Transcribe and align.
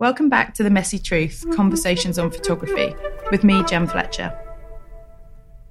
Welcome 0.00 0.30
back 0.30 0.54
to 0.54 0.62
The 0.62 0.70
Messy 0.70 0.98
Truth 0.98 1.44
Conversations 1.54 2.18
on 2.18 2.30
Photography 2.30 2.94
with 3.30 3.44
me, 3.44 3.62
Gem 3.64 3.86
Fletcher. 3.86 4.32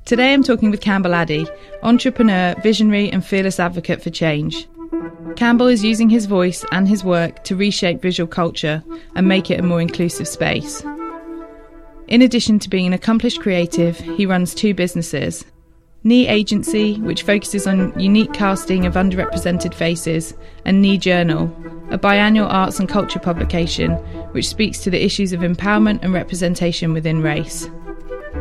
Today 0.06 0.34
I'm 0.34 0.44
talking 0.44 0.70
with 0.70 0.82
Campbell 0.82 1.16
Addy, 1.16 1.48
entrepreneur, 1.82 2.54
visionary, 2.62 3.12
and 3.12 3.26
fearless 3.26 3.60
advocate 3.60 4.04
for 4.04 4.12
change. 4.12 4.68
Campbell 5.36 5.66
is 5.66 5.84
using 5.84 6.12
his 6.12 6.28
voice 6.28 6.64
and 6.72 6.88
his 6.88 7.04
work 7.04 7.44
to 7.46 7.56
reshape 7.56 8.04
visual 8.04 8.28
culture 8.28 8.84
and 9.16 9.28
make 9.28 9.50
it 9.50 9.60
a 9.60 9.64
more 9.64 9.82
inclusive 9.82 10.28
space. 10.28 10.84
In 12.08 12.22
addition 12.22 12.60
to 12.60 12.70
being 12.70 12.86
an 12.86 12.94
accomplished 12.94 13.42
creative, 13.42 13.98
he 13.98 14.28
runs 14.28 14.54
two 14.54 14.76
businesses 14.76 15.44
Nii 16.10 16.28
Agency, 16.28 16.96
which 17.02 17.22
focuses 17.22 17.68
on 17.68 17.98
unique 18.00 18.34
casting 18.34 18.88
of 18.88 18.96
underrepresented 18.96 19.76
faces, 19.76 20.34
and 20.66 20.84
Nii 20.84 21.00
Journal, 21.00 21.56
a 21.92 22.00
biannual 22.00 22.52
arts 22.52 22.80
and 22.80 22.90
culture 22.90 23.20
publication 23.20 23.92
which 24.32 24.50
speaks 24.50 24.80
to 24.80 24.90
the 24.90 25.06
issues 25.06 25.34
of 25.34 25.42
empowerment 25.42 26.00
and 26.02 26.12
representation 26.12 26.94
within 26.94 27.22
race. 27.22 27.70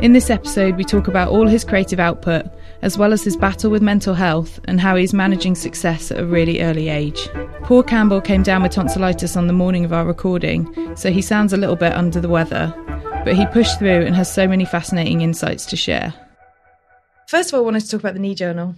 In 0.01 0.13
this 0.13 0.31
episode, 0.31 0.77
we 0.77 0.83
talk 0.83 1.07
about 1.07 1.29
all 1.29 1.45
his 1.45 1.63
creative 1.63 1.99
output, 1.99 2.47
as 2.81 2.97
well 2.97 3.13
as 3.13 3.23
his 3.23 3.37
battle 3.37 3.69
with 3.69 3.83
mental 3.83 4.15
health 4.15 4.59
and 4.65 4.81
how 4.81 4.95
he's 4.95 5.13
managing 5.13 5.53
success 5.53 6.09
at 6.09 6.19
a 6.19 6.25
really 6.25 6.63
early 6.63 6.89
age. 6.89 7.29
Poor 7.61 7.83
Campbell 7.83 8.19
came 8.19 8.41
down 8.41 8.63
with 8.63 8.71
tonsillitis 8.71 9.37
on 9.37 9.45
the 9.45 9.53
morning 9.53 9.85
of 9.85 9.93
our 9.93 10.05
recording, 10.05 10.95
so 10.95 11.11
he 11.11 11.21
sounds 11.21 11.53
a 11.53 11.57
little 11.57 11.75
bit 11.75 11.93
under 11.93 12.19
the 12.19 12.29
weather, 12.29 12.73
but 13.23 13.35
he 13.35 13.45
pushed 13.47 13.77
through 13.77 14.07
and 14.07 14.15
has 14.15 14.33
so 14.33 14.47
many 14.47 14.65
fascinating 14.65 15.21
insights 15.21 15.67
to 15.67 15.75
share. 15.75 16.15
First 17.29 17.49
of 17.49 17.53
all, 17.53 17.59
I 17.59 17.65
wanted 17.65 17.81
to 17.81 17.89
talk 17.91 17.99
about 17.99 18.15
the 18.15 18.19
Nii 18.19 18.35
Journal. 18.35 18.75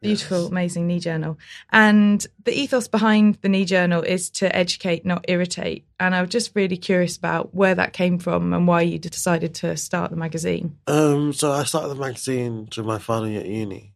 Beautiful, 0.00 0.42
yes. 0.42 0.50
amazing 0.50 0.86
Nii 0.86 1.00
Journal. 1.00 1.36
And 1.72 2.24
the 2.44 2.56
ethos 2.56 2.86
behind 2.86 3.38
the 3.42 3.48
Nii 3.48 3.66
Journal 3.66 4.02
is 4.02 4.30
to 4.38 4.54
educate, 4.54 5.04
not 5.04 5.24
irritate. 5.26 5.84
And 5.98 6.14
I 6.14 6.20
was 6.20 6.30
just 6.30 6.54
really 6.54 6.76
curious 6.76 7.16
about 7.16 7.52
where 7.56 7.74
that 7.74 7.94
came 7.94 8.20
from 8.20 8.54
and 8.54 8.68
why 8.68 8.82
you 8.82 9.00
decided 9.00 9.52
to 9.56 9.76
start 9.76 10.12
the 10.12 10.16
magazine. 10.16 10.78
Um, 10.86 11.32
so 11.32 11.50
I 11.50 11.64
started 11.64 11.88
the 11.88 11.96
magazine 11.96 12.66
during 12.70 12.86
my 12.86 12.98
final 12.98 13.28
year 13.28 13.40
at 13.40 13.48
uni 13.48 13.94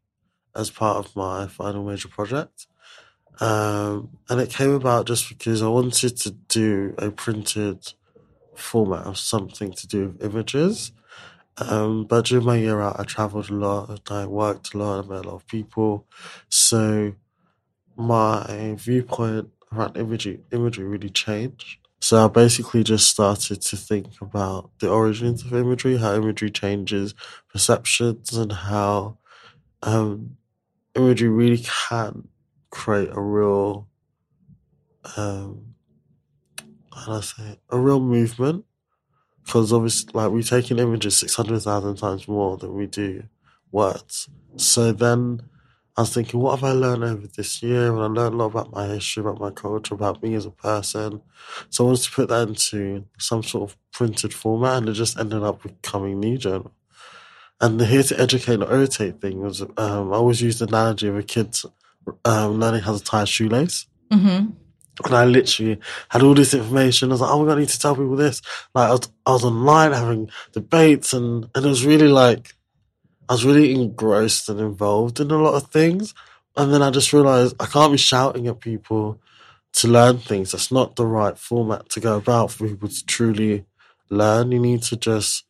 as 0.53 0.69
part 0.69 0.97
of 0.97 1.14
my 1.14 1.47
final 1.47 1.84
major 1.84 2.09
project. 2.09 2.66
Um, 3.39 4.19
and 4.28 4.41
it 4.41 4.50
came 4.50 4.72
about 4.72 5.06
just 5.06 5.28
because 5.28 5.62
I 5.62 5.69
wanted 5.69 6.16
to 6.16 6.33
do 6.33 6.97
a 6.98 7.12
printed 7.12 7.92
format 8.56 9.06
of 9.06 9.16
something 9.16 9.72
to 9.75 9.87
do 9.87 10.09
with 10.09 10.25
images. 10.25 10.91
Um, 11.58 12.05
but 12.05 12.27
during 12.27 12.47
my 12.47 12.56
year 12.56 12.81
out, 12.81 12.98
I 12.98 13.05
traveled 13.05 13.50
a 13.50 13.55
lot. 13.55 14.11
I 14.11 14.27
worked 14.27 14.75
a 14.75 14.78
lot. 14.78 15.05
I 15.05 15.08
met 15.08 15.25
a 15.25 15.28
lot 15.28 15.34
of 15.34 15.47
people. 15.47 16.06
So 16.48 17.14
my 17.97 18.75
viewpoint 18.78 19.50
around 19.72 19.97
imagery, 19.97 20.41
imagery 20.53 20.84
really 20.84 21.11
changed. 21.11 21.78
So 22.00 22.25
I 22.25 22.28
basically 22.28 22.83
just 22.83 23.09
started 23.09 23.62
to 23.62 23.77
think 23.77 24.20
about 24.20 24.70
the 24.81 24.91
origins 24.91 25.44
of 25.44 25.55
imagery, 25.55 25.98
how 25.98 26.14
imagery 26.14 26.50
changes 26.50 27.14
perceptions, 27.53 28.37
and 28.37 28.50
how 28.53 29.19
um, 29.83 30.37
imagery 30.97 31.28
really 31.28 31.64
can 31.89 32.28
create 32.70 33.11
a 33.12 33.20
real, 33.20 33.89
um, 35.16 35.75
how 36.92 37.06
do 37.06 37.12
I 37.12 37.20
say, 37.20 37.61
a 37.70 37.78
real 37.78 38.00
movement 38.00 38.64
because 39.44 39.72
obviously, 39.72 40.10
like 40.14 40.30
we 40.30 40.42
take 40.42 40.70
in 40.70 40.78
images 40.78 41.18
six 41.18 41.34
hundred 41.34 41.60
thousand 41.60 41.96
times 41.96 42.28
more 42.28 42.56
than 42.56 42.74
we 42.74 42.86
do 42.86 43.24
words. 43.70 44.28
So 44.56 44.92
then 44.92 45.42
I 45.96 46.02
was 46.02 46.14
thinking, 46.14 46.40
what 46.40 46.58
have 46.58 46.64
I 46.64 46.72
learned 46.72 47.04
over 47.04 47.26
this 47.26 47.62
year? 47.62 47.92
And 47.92 47.98
I 48.00 48.06
learned 48.06 48.34
a 48.34 48.36
lot 48.36 48.46
about 48.46 48.72
my 48.72 48.86
history, 48.86 49.20
about 49.20 49.40
my 49.40 49.50
culture, 49.50 49.94
about 49.94 50.22
me 50.22 50.34
as 50.34 50.46
a 50.46 50.50
person. 50.50 51.20
So 51.68 51.84
I 51.84 51.86
wanted 51.88 52.02
to 52.02 52.10
put 52.12 52.28
that 52.28 52.48
into 52.48 53.04
some 53.18 53.42
sort 53.42 53.70
of 53.70 53.76
printed 53.92 54.32
format, 54.32 54.78
and 54.78 54.88
it 54.88 54.94
just 54.94 55.18
ended 55.18 55.42
up 55.42 55.62
becoming 55.62 56.20
Nii 56.20 56.38
Journal. 56.38 56.72
And 57.60 57.78
the 57.78 57.86
here 57.86 58.02
to 58.02 58.20
educate, 58.20 58.58
not 58.58 58.72
irritate 58.72 59.20
thing 59.20 59.40
was 59.40 59.60
um, 59.60 60.12
I 60.12 60.16
always 60.16 60.42
use 60.42 60.58
the 60.58 60.66
analogy 60.66 61.08
of 61.08 61.16
a 61.16 61.22
kid 61.22 61.56
um, 62.25 62.58
learning 62.58 62.81
how 62.82 62.97
to 62.97 63.04
tie 63.04 63.22
a 63.22 63.26
shoelace. 63.26 63.86
Mm-hmm. 64.10 64.50
And 65.04 65.14
I 65.14 65.25
literally 65.25 65.78
had 66.10 66.22
all 66.22 66.34
this 66.34 66.54
information. 66.54 67.10
I 67.10 67.12
was 67.12 67.20
like, 67.22 67.30
oh 67.30 67.41
my 67.41 67.48
God, 67.48 67.56
I 67.56 67.60
need 67.60 67.69
to 67.70 67.78
tell 67.78 67.97
people 67.97 68.16
this. 68.16 68.42
Like, 68.75 68.88
I 68.88 68.92
was, 68.92 69.08
I 69.26 69.32
was 69.32 69.44
online 69.44 69.92
having 69.92 70.30
debates 70.53 71.12
and, 71.12 71.48
and 71.54 71.64
it 71.64 71.69
was 71.69 71.84
really 71.84 72.08
like, 72.08 72.54
I 73.28 73.34
was 73.34 73.44
really 73.44 73.72
engrossed 73.72 74.48
and 74.48 74.60
involved 74.60 75.19
in 75.19 75.31
a 75.31 75.38
lot 75.38 75.54
of 75.54 75.70
things. 75.70 76.14
And 76.56 76.72
then 76.72 76.82
I 76.82 76.91
just 76.91 77.12
realized 77.12 77.56
I 77.58 77.66
can't 77.66 77.92
be 77.92 77.98
shouting 77.98 78.47
at 78.47 78.60
people 78.60 79.20
to 79.75 79.88
learn 79.88 80.19
things. 80.19 80.52
That's 80.52 80.70
not 80.70 80.97
the 80.97 81.06
right 81.06 81.38
format 81.38 81.88
to 81.91 82.00
go 82.00 82.19
about 82.19 82.50
for 82.50 82.69
people 82.69 82.88
to 82.88 83.06
truly 83.06 83.64
learn. 84.10 84.52
You 84.52 84.60
need 84.60 84.82
to 84.84 84.97
just 84.97 85.44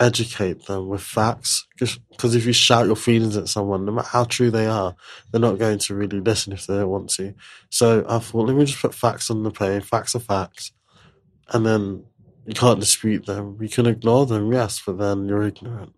educate 0.00 0.66
them 0.66 0.88
with 0.88 1.02
facts. 1.02 1.66
Because 1.78 2.34
if 2.34 2.46
you 2.46 2.52
shout 2.52 2.86
your 2.86 2.96
feelings 2.96 3.36
at 3.36 3.48
someone, 3.48 3.84
no 3.84 3.92
matter 3.92 4.08
how 4.08 4.24
true 4.24 4.50
they 4.50 4.66
are, 4.66 4.94
they're 5.30 5.40
not 5.40 5.58
going 5.58 5.78
to 5.78 5.94
really 5.94 6.20
listen 6.20 6.52
if 6.52 6.66
they 6.66 6.74
don't 6.74 6.88
want 6.88 7.10
to. 7.10 7.34
So 7.70 8.04
I 8.08 8.18
thought, 8.18 8.46
let 8.46 8.56
me 8.56 8.64
just 8.64 8.80
put 8.80 8.94
facts 8.94 9.30
on 9.30 9.42
the 9.42 9.50
page. 9.50 9.84
Facts 9.84 10.14
are 10.14 10.20
facts. 10.20 10.72
And 11.48 11.64
then 11.64 12.04
you 12.46 12.54
can't 12.54 12.80
dispute 12.80 13.26
them. 13.26 13.58
You 13.60 13.68
can 13.68 13.86
ignore 13.86 14.26
them, 14.26 14.52
yes, 14.52 14.82
but 14.84 14.98
then 14.98 15.28
you're 15.28 15.42
ignorant. 15.42 15.94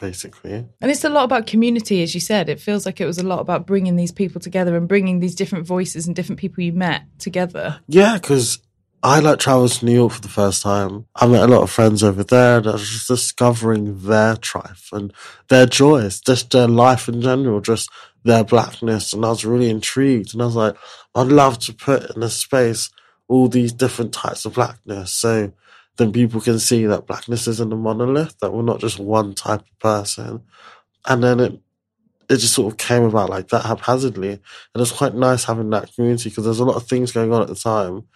Basically. 0.00 0.52
And 0.80 0.90
it's 0.92 1.02
a 1.02 1.08
lot 1.08 1.24
about 1.24 1.48
community, 1.48 2.04
as 2.04 2.14
you 2.14 2.20
said. 2.20 2.48
It 2.48 2.60
feels 2.60 2.86
like 2.86 3.00
it 3.00 3.06
was 3.06 3.18
a 3.18 3.26
lot 3.26 3.40
about 3.40 3.66
bringing 3.66 3.96
these 3.96 4.12
people 4.12 4.40
together 4.40 4.76
and 4.76 4.86
bringing 4.86 5.18
these 5.18 5.34
different 5.34 5.66
voices 5.66 6.06
and 6.06 6.14
different 6.14 6.38
people 6.38 6.62
you 6.62 6.72
met 6.72 7.02
together. 7.18 7.80
Yeah, 7.88 8.16
because 8.16 8.60
I 9.02 9.20
like 9.20 9.38
traveled 9.38 9.70
to 9.72 9.84
New 9.86 9.94
York 9.94 10.12
for 10.12 10.20
the 10.20 10.28
first 10.28 10.60
time. 10.60 11.06
I 11.14 11.26
met 11.28 11.48
a 11.48 11.52
lot 11.52 11.62
of 11.62 11.70
friends 11.70 12.02
over 12.02 12.24
there 12.24 12.58
and 12.58 12.66
I 12.66 12.72
was 12.72 12.88
just 12.88 13.06
discovering 13.06 14.02
their 14.02 14.34
triumph 14.34 14.88
and 14.92 15.12
their 15.48 15.66
joys, 15.66 16.20
just 16.20 16.50
their 16.50 16.66
life 16.66 17.08
in 17.08 17.20
general, 17.20 17.60
just 17.60 17.88
their 18.24 18.42
blackness. 18.42 19.12
And 19.12 19.24
I 19.24 19.28
was 19.28 19.44
really 19.44 19.70
intrigued. 19.70 20.34
And 20.34 20.42
I 20.42 20.46
was 20.46 20.56
like, 20.56 20.76
I'd 21.14 21.28
love 21.28 21.60
to 21.60 21.72
put 21.72 22.16
in 22.16 22.24
a 22.24 22.28
space 22.28 22.90
all 23.28 23.48
these 23.48 23.72
different 23.72 24.12
types 24.12 24.44
of 24.44 24.54
blackness. 24.54 25.12
So 25.12 25.52
then 25.96 26.12
people 26.12 26.40
can 26.40 26.58
see 26.58 26.84
that 26.86 27.06
blackness 27.06 27.46
isn't 27.46 27.72
a 27.72 27.76
monolith, 27.76 28.40
that 28.40 28.52
we're 28.52 28.62
not 28.62 28.80
just 28.80 28.98
one 28.98 29.32
type 29.32 29.60
of 29.60 29.78
person. 29.78 30.42
And 31.06 31.22
then 31.22 31.38
it, 31.38 31.60
it 32.28 32.38
just 32.38 32.54
sort 32.54 32.72
of 32.72 32.78
came 32.78 33.04
about 33.04 33.30
like 33.30 33.48
that 33.48 33.64
haphazardly. 33.64 34.30
And 34.30 34.40
it's 34.74 34.90
quite 34.90 35.14
nice 35.14 35.44
having 35.44 35.70
that 35.70 35.94
community 35.94 36.30
because 36.30 36.44
there's 36.44 36.58
a 36.58 36.64
lot 36.64 36.76
of 36.76 36.88
things 36.88 37.12
going 37.12 37.32
on 37.32 37.42
at 37.42 37.48
the 37.48 37.54
time 37.54 38.08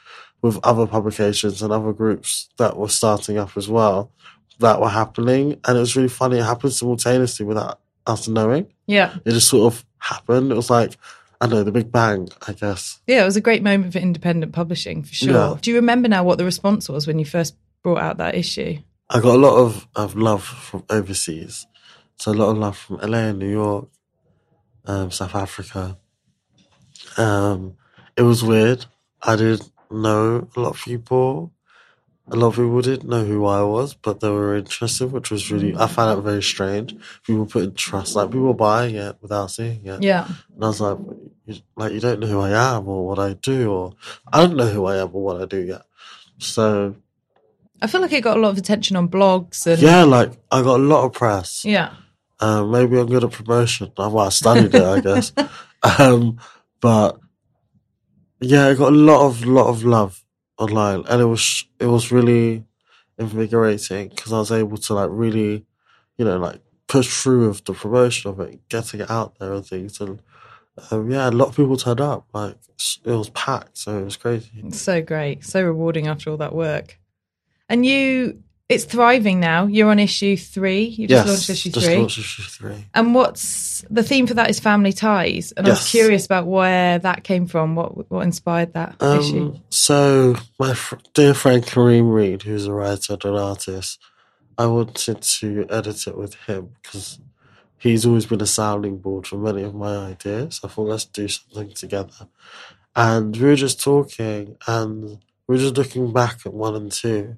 with 0.43 0.59
other 0.65 0.87
publications 0.87 1.63
and 1.63 1.73
other 1.73 1.93
groups 1.93 2.51
that 2.59 2.77
were 2.77 2.89
starting 2.89 3.39
up 3.39 3.57
as 3.57 3.69
well 3.69 4.11
that 4.59 4.81
were 4.81 4.89
happening. 4.89 5.61
And 5.65 5.77
it 5.77 5.81
was 5.81 5.97
really 5.97 6.09
funny. 6.09 6.39
It 6.39 6.45
happened 6.45 6.73
simultaneously 6.73 7.47
without 7.47 7.81
us 8.07 8.29
knowing. 8.29 8.67
Yeah. 8.87 9.17
It 9.25 9.33
just 9.33 9.49
sort 9.49 9.73
of 9.73 9.85
happened. 9.99 10.51
It 10.51 10.57
was 10.57 10.71
like, 10.71 10.97
I 11.41 11.47
know, 11.47 11.63
the 11.63 11.73
big 11.73 11.93
bang, 11.93 12.29
I 12.47 12.53
guess. 12.53 13.01
Yeah, 13.07 13.23
it 13.23 13.25
was 13.25 13.37
a 13.37 13.41
great 13.41 13.63
moment 13.63 13.93
for 13.93 13.99
independent 13.99 14.53
publishing 14.53 15.03
for 15.03 15.15
sure. 15.15 15.33
Yeah. 15.33 15.57
Do 15.61 15.71
you 15.71 15.77
remember 15.77 16.09
now 16.09 16.25
what 16.25 16.39
the 16.39 16.45
response 16.45 16.89
was 16.89 17.07
when 17.07 17.19
you 17.19 17.25
first 17.25 17.57
brought 17.83 18.01
out 18.01 18.19
that 18.19 18.35
issue? 18.35 18.79
I 19.11 19.21
got 19.21 19.35
a 19.35 19.39
lot 19.39 19.57
of, 19.57 19.87
of 19.95 20.17
love 20.17 20.45
from 20.45 20.85
overseas. 20.89 21.67
So 22.17 22.33
a 22.33 22.35
lot 22.35 22.51
of 22.51 22.59
love 22.59 22.79
from 22.79 22.97
LA 22.97 23.19
and 23.19 23.39
New 23.39 23.51
York, 23.51 23.89
um, 24.87 25.11
South 25.11 25.35
Africa. 25.35 25.99
Um, 27.17 27.77
it 28.17 28.23
was 28.23 28.45
weird. 28.45 28.87
I 29.21 29.37
did 29.37 29.63
know 29.95 30.49
a 30.57 30.61
lot 30.61 30.71
of 30.71 30.81
people. 30.81 31.53
A 32.29 32.37
lot 32.37 32.49
of 32.49 32.55
people 32.55 32.81
didn't 32.81 33.09
know 33.09 33.25
who 33.25 33.45
I 33.47 33.63
was, 33.63 33.95
but 33.95 34.21
they 34.21 34.31
were 34.31 34.57
interested, 34.57 35.11
which 35.11 35.31
was 35.31 35.51
really, 35.51 35.77
I 35.77 35.89
found 35.89 36.19
it 36.19 36.23
very 36.23 36.43
strange. 36.43 36.95
People 37.27 37.47
putting 37.47 37.75
trust, 37.75 38.15
like 38.15 38.31
people 38.31 38.55
buying 38.55 38.95
it 38.95 39.17
without 39.21 39.51
seeing 39.51 39.85
it. 39.85 40.03
Yeah. 40.03 40.29
And 40.55 40.65
I 40.65 40.69
was 40.69 40.81
like, 40.81 40.99
you, 41.47 41.57
like, 41.75 41.93
you 41.93 41.99
don't 42.01 42.21
know 42.21 42.29
who 42.29 42.41
I 42.41 42.77
am 42.77 42.87
or 42.87 43.07
what 43.09 43.19
I 43.19 43.35
do, 43.35 43.73
or 43.73 43.95
I 44.33 44.41
don't 44.41 44.57
know 44.57 44.69
who 44.69 44.87
I 44.87 44.99
am 44.99 45.11
or 45.13 45.23
what 45.23 45.43
I 45.43 45.47
do 45.47 45.63
yet. 45.63 45.83
So. 46.39 46.95
I 47.83 47.89
feel 47.89 48.01
like 48.01 48.13
it 48.13 48.23
got 48.23 48.37
a 48.37 48.41
lot 48.41 48.51
of 48.51 48.59
attention 48.59 48.97
on 48.97 49.09
blogs 49.09 49.67
and. 49.67 49.83
Yeah, 49.83 50.05
like, 50.05 50.33
I 50.51 50.63
got 50.63 50.79
a 50.79 50.83
lot 50.83 51.05
of 51.05 51.13
press. 51.13 51.65
Yeah. 51.65 51.93
Um, 52.39 52.71
maybe 52.71 52.99
I'm 52.99 53.07
good 53.07 53.25
at 53.25 53.33
promotion. 53.33 53.93
I 53.99 54.07
well, 54.07 54.27
I 54.27 54.29
studied 54.31 54.75
it, 54.75 54.83
I 54.83 55.01
guess. 55.01 55.33
Um, 55.99 56.39
but 56.81 57.19
yeah, 58.43 58.67
I 58.67 58.75
got 58.75 58.93
a 58.93 58.97
lot 58.97 59.27
of 59.27 59.45
lot 59.45 59.69
of 59.69 59.85
love 59.85 60.25
online, 60.59 61.05
and 61.09 61.21
it 61.21 61.27
was 61.27 61.65
it 61.79 61.87
was 61.87 62.13
really 62.13 62.65
invigorating 63.19 64.09
because 64.09 64.33
I 64.33 64.39
was 64.39 64.53
able 64.53 64.77
to 64.79 64.95
like 64.95 65.11
really, 65.13 65.65
you 66.17 66.25
know, 66.25 66.39
like 66.39 66.61
push 66.89 67.23
through 67.23 67.49
with 67.49 67.65
the 67.65 67.73
promotion 67.73 68.31
of 68.31 68.41
it, 68.41 68.69
getting 68.69 69.01
it 69.01 69.11
out 69.11 69.39
there 69.39 69.53
and 69.53 69.65
things, 69.65 70.01
and 70.01 70.21
um, 70.91 71.11
yeah, 71.11 71.29
a 71.29 71.31
lot 71.31 71.49
of 71.49 71.57
people 71.57 71.77
turned 71.77 72.01
up. 72.01 72.27
Like 72.33 72.57
it 73.05 73.11
was 73.11 73.31
packed, 73.31 73.79
so 73.79 73.99
it 73.99 74.05
was 74.05 74.17
crazy. 74.17 74.71
so 74.71 75.01
great, 75.01 75.45
so 75.45 75.63
rewarding 75.63 76.07
after 76.09 76.31
all 76.31 76.37
that 76.39 76.55
work. 76.55 76.99
And 77.69 77.87
you 77.87 78.43
It's 78.69 78.85
thriving 78.85 79.39
now. 79.39 79.67
You're 79.67 79.91
on 79.91 79.99
issue 79.99 80.37
three. 80.37 80.85
You 80.85 81.07
just 81.07 81.27
yes, 81.27 81.29
launched 81.29 81.51
issue 81.51 81.71
just 81.71 81.87
three. 81.87 81.97
launched 81.97 82.19
issue 82.19 82.43
three. 82.43 82.87
And 82.95 83.15
what's 83.15 83.85
the 83.91 84.03
theme 84.03 84.27
for 84.27 84.35
that 84.35 84.49
is 84.49 84.61
family 84.61 84.93
ties. 84.93 85.53
And 85.53 85.67
I 85.67 85.71
was 85.71 85.91
curious 85.91 86.25
about 86.25 86.47
where 86.47 86.99
that 86.99 87.25
came 87.25 87.47
from. 87.47 87.75
What 87.75 88.11
what 88.11 88.23
inspired 88.23 88.73
that 88.75 88.97
issue? 89.03 89.53
Um, 89.53 89.63
so 89.69 90.37
my 90.59 90.75
fr- 90.75 90.97
dear 91.13 91.35
friend 91.35 91.63
Kareem 91.63 92.13
Reed, 92.13 92.43
who's 92.43 92.67
a 92.67 92.73
writer 92.73 93.15
and 93.15 93.25
an 93.25 93.37
artist, 93.37 93.99
I 94.57 94.67
wanted 94.67 95.21
to 95.21 95.67
edit 95.69 96.07
it 96.07 96.17
with 96.17 96.35
him 96.47 96.77
because 96.83 97.19
he's 97.79 98.07
always 98.07 98.27
been 98.27 98.41
a 98.41 98.47
sounding 98.47 98.99
board 98.99 99.27
for 99.27 99.37
many 99.37 99.63
of 99.65 99.75
my 99.75 99.97
ideas. 99.97 100.61
I 100.65 100.69
thought 100.69 100.89
let's 100.89 101.05
do 101.05 101.29
something 101.29 101.75
together, 101.75 102.29
and 102.97 103.37
we 103.37 103.49
were 103.49 103.57
just 103.57 103.83
talking, 103.83 104.57
and 104.67 105.19
we 105.47 105.57
were 105.57 105.59
just 105.59 105.77
looking 105.77 106.13
back 106.13 106.47
at 106.47 106.55
one 106.55 106.77
and 106.77 106.93
two, 106.93 107.37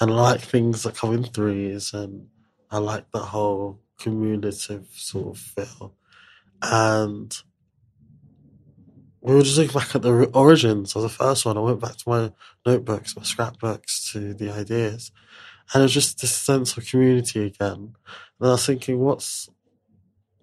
and 0.00 0.10
like 0.14 0.40
things 0.40 0.82
that 0.82 0.96
come 0.96 1.12
in 1.14 1.24
threes, 1.24 1.92
and 1.92 2.04
um, 2.04 2.26
I 2.70 2.78
like 2.78 3.10
the 3.10 3.18
whole 3.18 3.80
cumulative 3.98 4.88
sort 4.94 5.36
of 5.36 5.38
feel, 5.38 5.94
and 6.62 7.36
we 9.20 9.34
were 9.34 9.42
just 9.42 9.58
looking 9.58 9.78
back 9.78 9.94
at 9.94 10.02
the 10.02 10.30
origins 10.32 10.96
of 10.96 11.02
the 11.02 11.08
first 11.10 11.44
one. 11.44 11.58
I 11.58 11.60
went 11.60 11.80
back 11.80 11.96
to 11.96 12.08
my 12.08 12.32
notebooks, 12.64 13.16
my 13.16 13.22
scrapbooks, 13.22 14.10
to 14.12 14.32
the 14.32 14.50
ideas, 14.50 15.12
and 15.72 15.82
it 15.82 15.84
was 15.84 15.94
just 15.94 16.20
this 16.20 16.34
sense 16.34 16.76
of 16.76 16.86
community 16.86 17.46
again. 17.46 17.94
And 18.40 18.48
I 18.48 18.52
was 18.52 18.64
thinking, 18.64 18.98
what's, 18.98 19.50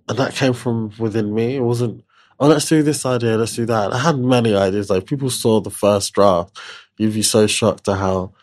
and 0.07 0.17
that 0.19 0.35
came 0.35 0.53
from 0.53 0.91
within 0.99 1.33
me. 1.33 1.55
It 1.55 1.63
wasn't, 1.63 2.03
oh, 2.39 2.47
let's 2.47 2.69
do 2.69 2.83
this 2.83 3.05
idea, 3.05 3.37
let's 3.37 3.55
do 3.55 3.65
that. 3.65 3.91
I 3.91 3.97
had 3.97 4.19
many 4.19 4.55
ideas. 4.55 4.91
Like 4.91 5.07
people 5.07 5.31
saw 5.31 5.59
the 5.59 5.71
first 5.71 6.13
draft, 6.13 6.57
you'd 6.97 7.15
be 7.15 7.23
so 7.23 7.47
shocked 7.47 7.87
at 7.87 7.97
how 7.97 8.33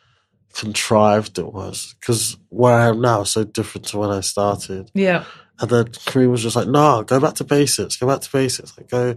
contrived 0.55 1.39
it 1.39 1.53
was. 1.53 1.95
Because 2.01 2.37
where 2.49 2.75
I 2.75 2.89
am 2.89 3.01
now 3.01 3.23
is 3.23 3.31
so 3.31 3.45
different 3.45 3.87
to 3.89 3.99
when 3.99 4.11
I 4.11 4.21
started. 4.21 4.91
yeah. 4.95 5.25
And 5.61 5.71
then 5.71 5.85
Kareem 5.85 6.33
was 6.33 6.43
just 6.43 6.57
like, 6.57 6.67
no, 6.67 7.05
go 7.05 7.21
back 7.21 7.35
to 7.35 7.45
basics, 7.45 7.97
go 7.97 8.09
back 8.09 8.21
to 8.23 8.33
basics, 8.33 8.77
like 8.77 8.91
go 8.91 9.17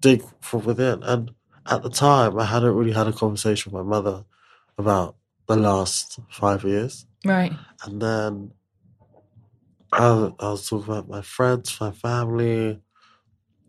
dig 0.00 0.22
from 0.42 0.64
within. 0.64 1.02
And 1.02 1.30
at 1.66 1.82
the 1.82 1.88
time, 1.88 2.38
I 2.38 2.44
hadn't 2.44 2.74
really 2.74 2.92
had 2.92 3.06
a 3.06 3.12
conversation 3.12 3.72
with 3.72 3.82
my 3.82 3.88
mother 3.88 4.24
about 4.76 5.16
the 5.48 5.56
last 5.56 6.18
five 6.28 6.62
years. 6.64 7.06
Right. 7.24 7.52
And 7.84 8.02
then 8.02 8.52
I, 9.92 10.30
I 10.38 10.50
was 10.50 10.68
talking 10.68 10.92
about 10.92 11.08
my 11.08 11.22
friends, 11.22 11.80
my 11.80 11.92
family, 11.92 12.78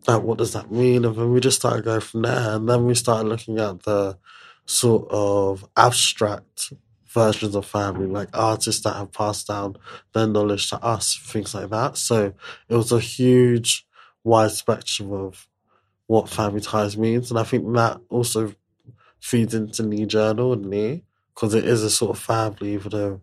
like 0.06 0.22
what 0.22 0.38
does 0.38 0.52
that 0.52 0.70
mean? 0.70 1.04
And 1.04 1.16
then 1.16 1.32
we 1.32 1.40
just 1.40 1.58
started 1.58 1.84
going 1.84 2.00
from 2.00 2.22
there. 2.22 2.56
And 2.56 2.68
then 2.68 2.86
we 2.86 2.94
started 2.94 3.28
looking 3.28 3.58
at 3.58 3.82
the 3.84 4.18
sort 4.66 5.08
of 5.10 5.66
abstract 5.76 6.72
versions 7.08 7.54
of 7.54 7.66
family, 7.66 8.06
like 8.06 8.28
artists 8.32 8.82
that 8.84 8.96
have 8.96 9.12
passed 9.12 9.46
down 9.48 9.76
their 10.14 10.26
knowledge 10.26 10.70
to 10.70 10.82
us, 10.82 11.14
things 11.16 11.54
like 11.54 11.68
that. 11.70 11.96
So 11.98 12.32
it 12.68 12.74
was 12.74 12.90
a 12.92 13.00
huge, 13.00 13.86
wide 14.24 14.52
spectrum 14.52 15.12
of 15.12 15.46
what 16.06 16.28
family 16.28 16.60
ties 16.60 16.96
means. 16.96 17.30
And 17.30 17.38
I 17.38 17.44
think 17.44 17.70
that 17.74 18.00
also 18.08 18.54
feeds 19.20 19.54
into 19.54 19.82
Nii 19.82 20.06
Journal 20.06 20.52
and 20.54 20.64
Nii, 20.64 21.02
because 21.34 21.54
it 21.54 21.64
is 21.64 21.82
a 21.82 21.90
sort 21.90 22.16
of 22.16 22.22
family, 22.22 22.74
even 22.74 22.90
though 22.90 23.20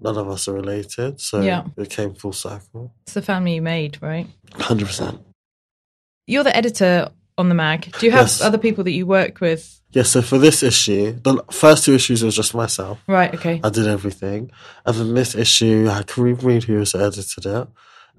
none 0.00 0.16
of 0.16 0.28
us 0.28 0.48
are 0.48 0.54
related. 0.54 1.20
So 1.20 1.42
Yeah. 1.42 1.64
it 1.76 1.90
came 1.90 2.14
full 2.14 2.32
circle. 2.32 2.94
It's 3.04 3.14
the 3.14 3.22
family 3.22 3.54
you 3.56 3.62
made, 3.62 3.98
right? 4.02 4.26
100%. 4.52 5.20
You're 6.26 6.44
the 6.44 6.56
editor 6.56 7.10
on 7.38 7.48
the 7.48 7.54
mag. 7.54 7.92
Do 7.98 8.06
you 8.06 8.12
have 8.12 8.22
Yes. 8.22 8.40
other 8.40 8.58
people 8.58 8.82
that 8.84 8.92
you 8.92 9.06
work 9.06 9.40
with? 9.40 9.80
Yeah, 9.96 10.02
so 10.02 10.20
for 10.20 10.36
this 10.36 10.62
issue, 10.62 11.12
the 11.22 11.42
first 11.50 11.84
two 11.86 11.94
issues 11.94 12.22
was 12.22 12.36
just 12.36 12.54
myself. 12.54 12.98
Right. 13.06 13.34
Okay. 13.34 13.62
I 13.64 13.70
did 13.70 13.86
everything. 13.86 14.50
And 14.84 14.94
then 14.94 15.14
this 15.14 15.34
issue, 15.34 15.86
I 15.90 15.94
had 15.94 16.06
Kareem 16.06 16.42
Reed, 16.42 16.64
who 16.64 16.76
has 16.80 16.94
edited 16.94 17.46
it, 17.46 17.66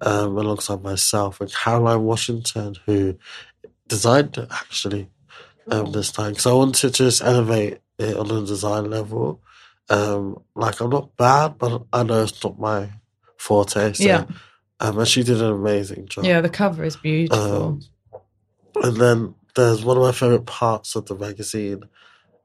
um, 0.01 0.37
alongside 0.39 0.81
myself, 0.81 1.39
and 1.39 1.53
Caroline 1.53 2.01
Washington, 2.01 2.73
who 2.87 3.19
designed 3.87 4.39
it 4.39 4.47
actually 4.49 5.11
um, 5.69 5.91
this 5.91 6.11
time. 6.11 6.31
Because 6.31 6.47
I 6.47 6.53
wanted 6.53 6.79
to 6.79 6.89
just 6.89 7.21
elevate 7.21 7.77
it 7.99 8.17
on 8.17 8.31
a 8.31 8.43
design 8.43 8.89
level. 8.89 9.39
Um, 9.87 10.41
like, 10.55 10.79
I'm 10.81 10.89
not 10.89 11.15
bad, 11.15 11.59
but 11.59 11.83
I 11.93 12.01
know 12.01 12.23
it's 12.23 12.43
not 12.43 12.59
my 12.59 12.89
forte. 13.37 13.93
So, 13.93 14.03
Yeah. 14.03 14.25
um, 14.79 14.97
and 14.97 15.07
she 15.07 15.21
did 15.21 15.43
an 15.43 15.51
amazing 15.51 16.07
job. 16.07 16.25
Yeah. 16.25 16.41
The 16.41 16.49
cover 16.49 16.83
is 16.83 16.95
beautiful. 16.95 17.63
Um, 17.63 17.81
and 18.81 18.97
then 18.97 19.35
there's 19.57 19.83
one 19.83 19.97
of 19.97 20.03
my 20.03 20.11
favorite 20.11 20.45
parts 20.45 20.95
of 20.95 21.07
the 21.07 21.15
magazine 21.15 21.83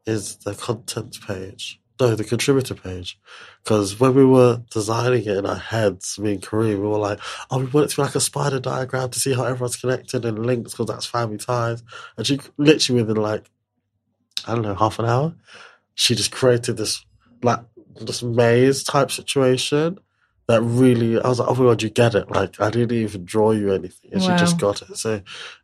is 0.07 0.37
the 0.39 0.55
content 0.55 1.19
page. 1.27 1.79
No, 2.01 2.17
the 2.17 2.25
contributor 2.25 2.75
page. 2.75 3.21
Because 3.63 4.01
when 4.01 4.15
we 4.15 4.25
were 4.25 4.63
designing 4.71 5.21
it 5.21 5.37
in 5.37 5.47
our 5.47 5.55
heads, 5.55 6.19
me 6.19 6.33
and 6.33 6.43
Kareem, 6.43 6.81
we 6.81 6.89
were 6.89 6.99
like, 6.99 7.21
oh, 7.51 7.59
we 7.59 7.67
want 7.67 7.85
it 7.85 7.91
to 7.91 7.97
be 7.97 8.03
like 8.03 8.15
a 8.15 8.21
spider 8.21 8.59
diagram 8.59 9.11
to 9.11 9.21
see 9.21 9.35
how 9.35 9.45
everyone's 9.45 9.77
connected 9.77 10.25
and 10.25 10.45
linked 10.45 10.71
because 10.71 10.87
that's 10.87 11.05
family 11.05 11.37
ties. 11.37 11.83
And 12.17 12.27
she 12.27 12.41
literally 12.57 13.03
within 13.03 13.23
like, 13.23 13.51
I 14.47 14.55
don't 14.55 14.63
know, 14.63 14.75
half 14.75 14.99
an 14.99 15.05
hour, 15.05 15.35
she 15.95 16.15
just 16.15 16.33
created 16.33 16.79
this 16.79 17.05
like 17.43 17.61
this 18.01 18.23
maze 18.23 18.85
type 18.85 19.11
situation 19.11 19.99
that 20.53 20.61
really 20.61 21.19
I 21.19 21.29
was 21.29 21.39
like, 21.39 21.49
oh 21.49 21.55
my 21.55 21.65
god, 21.65 21.83
you 21.83 21.89
get 21.89 22.15
it. 22.15 22.31
Like 22.31 22.61
I 22.61 22.69
didn't 22.69 22.97
even 22.97 23.25
draw 23.25 23.53
you 23.53 23.73
anything. 23.73 24.13
And 24.13 24.23
she 24.23 24.29
just 24.29 24.59
got 24.59 24.83
it. 24.83 24.97
So 24.99 25.23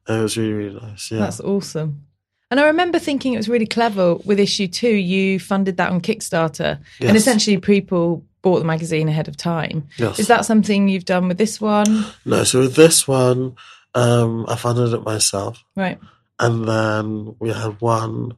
it 0.09 0.23
was 0.23 0.37
really, 0.37 0.53
really 0.53 0.81
nice. 0.81 1.11
Yeah. 1.11 1.19
That's 1.19 1.41
awesome. 1.41 2.07
And 2.51 2.59
I 2.59 2.67
remember 2.67 2.99
thinking 2.99 3.35
it 3.35 3.37
was 3.37 3.51
really 3.51 3.67
clever 3.67 4.15
with 4.15 4.41
issue 4.41 4.67
two. 4.67 4.89
You 4.89 5.39
funded 5.39 5.77
that 5.77 5.91
on 5.91 6.01
Kickstarter, 6.01 6.81
and 7.01 7.17
essentially 7.17 7.59
people 7.59 8.25
bought 8.41 8.61
the 8.61 8.65
magazine 8.65 9.09
ahead 9.09 9.29
of 9.29 9.37
time. 9.37 9.87
Yes. 9.99 10.19
Is 10.19 10.29
that 10.29 10.47
something 10.47 10.89
you've 10.89 11.05
done 11.05 11.29
with 11.29 11.37
this 11.37 11.61
one? 11.61 12.07
No, 12.25 12.45
so 12.45 12.61
with 12.61 12.75
this 12.75 13.07
one, 13.07 13.57
um, 13.95 14.47
I 14.49 14.57
funded 14.57 14.95
it 14.95 15.05
myself. 15.05 15.63
Right. 15.77 15.99
And 16.39 16.67
then 16.67 17.37
we 17.39 17.51
had 17.51 17.79
one 17.83 18.37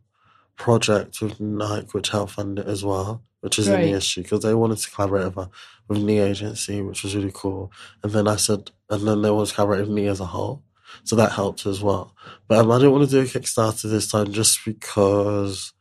project 0.65 1.21
with 1.23 1.41
Nike, 1.41 1.89
which 1.93 2.11
helped 2.11 2.33
fund 2.33 2.59
it 2.59 2.67
as 2.67 2.85
well, 2.85 3.23
which 3.41 3.59
is 3.59 3.67
in 3.69 3.75
the 3.91 3.97
issue 3.97 4.23
because 4.23 4.41
they 4.43 4.55
wanted 4.55 4.79
to 4.79 4.91
collaborate 4.91 5.25
with, 5.35 5.37
a- 5.45 5.51
with 5.89 5.99
Nii 5.99 6.23
Agency, 6.31 6.83
which 6.83 7.03
was 7.03 7.17
really 7.17 7.33
cool. 7.35 7.73
And 8.03 8.12
then 8.12 8.27
I 8.29 8.37
said, 8.37 8.71
and 8.91 9.07
then 9.07 9.23
they 9.23 9.31
wanted 9.31 9.49
to 9.49 9.55
collaborate 9.55 9.81
with 9.87 9.97
me 9.99 10.07
as 10.07 10.21
a 10.21 10.27
whole. 10.27 10.62
So 11.05 11.17
that 11.17 11.33
helped 11.33 11.67
as 11.67 11.81
well. 11.83 12.15
But 12.49 12.59
um, 12.59 12.71
I 12.71 12.79
didn't 12.79 12.93
want 12.93 13.05
to 13.09 13.11
do 13.11 13.21
a 13.21 13.25
Kickstarter 13.25 13.89
this 13.91 14.09
time 14.11 14.33
just 14.33 14.59
because 14.65 15.73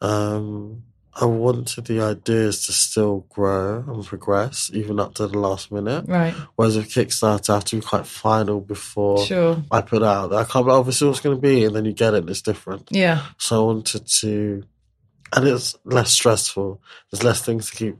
um, 0.00 0.82
I 1.12 1.24
wanted 1.24 1.86
the 1.86 2.00
ideas 2.00 2.66
to 2.66 2.72
still 2.72 3.26
grow 3.30 3.84
and 3.86 4.04
progress, 4.04 4.70
even 4.72 5.00
up 5.00 5.14
to 5.14 5.26
the 5.26 5.38
last 5.38 5.72
minute. 5.72 6.04
Right. 6.06 6.32
Whereas 6.54 6.76
with 6.76 6.88
Kickstarter, 6.88 7.50
I 7.50 7.54
have 7.54 7.64
to 7.66 7.76
be 7.76 7.82
quite 7.82 8.06
final 8.06 8.60
before 8.60 9.24
Sure. 9.26 9.62
I 9.70 9.80
put 9.80 10.02
out. 10.02 10.30
That 10.30 10.36
I 10.36 10.44
can't 10.44 10.66
be 10.66 10.70
obviously 10.72 11.08
what's 11.08 11.20
going 11.20 11.36
to 11.36 11.40
be, 11.42 11.64
and 11.64 11.74
then 11.74 11.84
you 11.84 11.92
get 11.92 12.14
it, 12.14 12.18
and 12.18 12.30
it's 12.30 12.42
different. 12.42 12.88
Yeah. 12.90 13.26
So 13.38 13.60
I 13.62 13.72
wanted 13.74 14.06
to, 14.20 14.62
and 15.34 15.48
it's 15.48 15.76
less 15.84 16.12
stressful. 16.12 16.80
There's 17.10 17.24
less 17.24 17.42
things 17.42 17.70
to 17.70 17.76
keep 17.76 17.96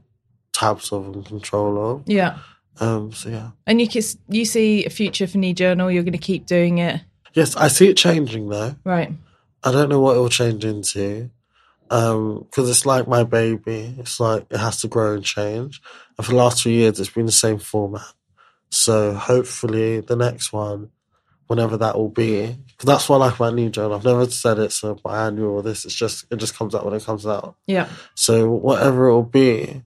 tabs 0.53 0.91
of 0.91 1.05
and 1.07 1.25
control 1.25 1.91
of. 1.91 2.03
Yeah. 2.05 2.37
Um. 2.79 3.11
So 3.11 3.29
yeah. 3.29 3.51
And 3.67 3.81
you 3.81 3.89
can, 3.89 4.01
you 4.29 4.45
see 4.45 4.85
a 4.85 4.89
future 4.89 5.27
for 5.27 5.37
Nii 5.37 5.53
Journal. 5.55 5.91
You're 5.91 6.03
going 6.03 6.13
to 6.13 6.17
keep 6.17 6.45
doing 6.45 6.77
it. 6.77 7.01
Yes, 7.33 7.55
I 7.57 7.67
see 7.67 7.89
it 7.89 7.97
changing 7.97 8.47
though. 8.47 8.75
Right. 8.85 9.11
I 9.63 9.71
don't 9.71 9.89
know 9.89 9.99
what 9.99 10.15
it 10.15 10.19
will 10.19 10.29
change 10.29 10.63
into. 10.65 11.29
Um, 11.91 12.45
because 12.49 12.69
it's 12.69 12.85
like 12.85 13.07
my 13.07 13.23
baby. 13.23 13.95
It's 13.99 14.19
like 14.19 14.47
it 14.49 14.57
has 14.57 14.79
to 14.81 14.87
grow 14.87 15.13
and 15.13 15.23
change. 15.23 15.81
And 16.17 16.25
for 16.25 16.31
the 16.31 16.37
last 16.37 16.63
three 16.63 16.73
years, 16.73 16.99
it's 16.99 17.09
been 17.09 17.25
the 17.25 17.31
same 17.33 17.59
format. 17.59 18.13
So 18.69 19.13
hopefully, 19.13 19.99
the 19.99 20.15
next 20.15 20.53
one, 20.53 20.91
whenever 21.47 21.75
that 21.75 21.97
will 21.97 22.09
be, 22.09 22.57
because 22.65 22.85
that's 22.85 23.09
what 23.09 23.17
I 23.17 23.25
like 23.25 23.35
about 23.35 23.53
Nii 23.55 23.71
Journal. 23.71 23.95
I've 23.95 24.05
never 24.05 24.25
said 24.31 24.57
it's 24.57 24.83
a 24.83 24.95
biannual 24.95 25.51
or 25.51 25.61
this. 25.61 25.83
It's 25.83 25.93
just 25.93 26.25
it 26.31 26.37
just 26.37 26.55
comes 26.55 26.73
out 26.73 26.85
when 26.85 26.93
it 26.93 27.03
comes 27.03 27.27
out. 27.27 27.57
Yeah. 27.67 27.89
So 28.15 28.49
whatever 28.49 29.07
it 29.07 29.13
will 29.13 29.23
be, 29.23 29.83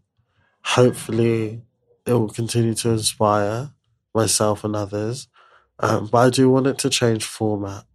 hopefully, 0.64 1.64
it 2.06 2.14
will 2.14 2.30
continue 2.30 2.76
to 2.76 2.92
inspire 2.92 3.72
myself 4.14 4.64
and 4.64 4.76
others. 4.76 5.28
Um, 5.80 6.06
but 6.06 6.18
I 6.20 6.30
do 6.30 6.52
want 6.52 6.68
it 6.68 6.78
to 6.80 6.90
change 6.92 7.26
format 7.26 7.86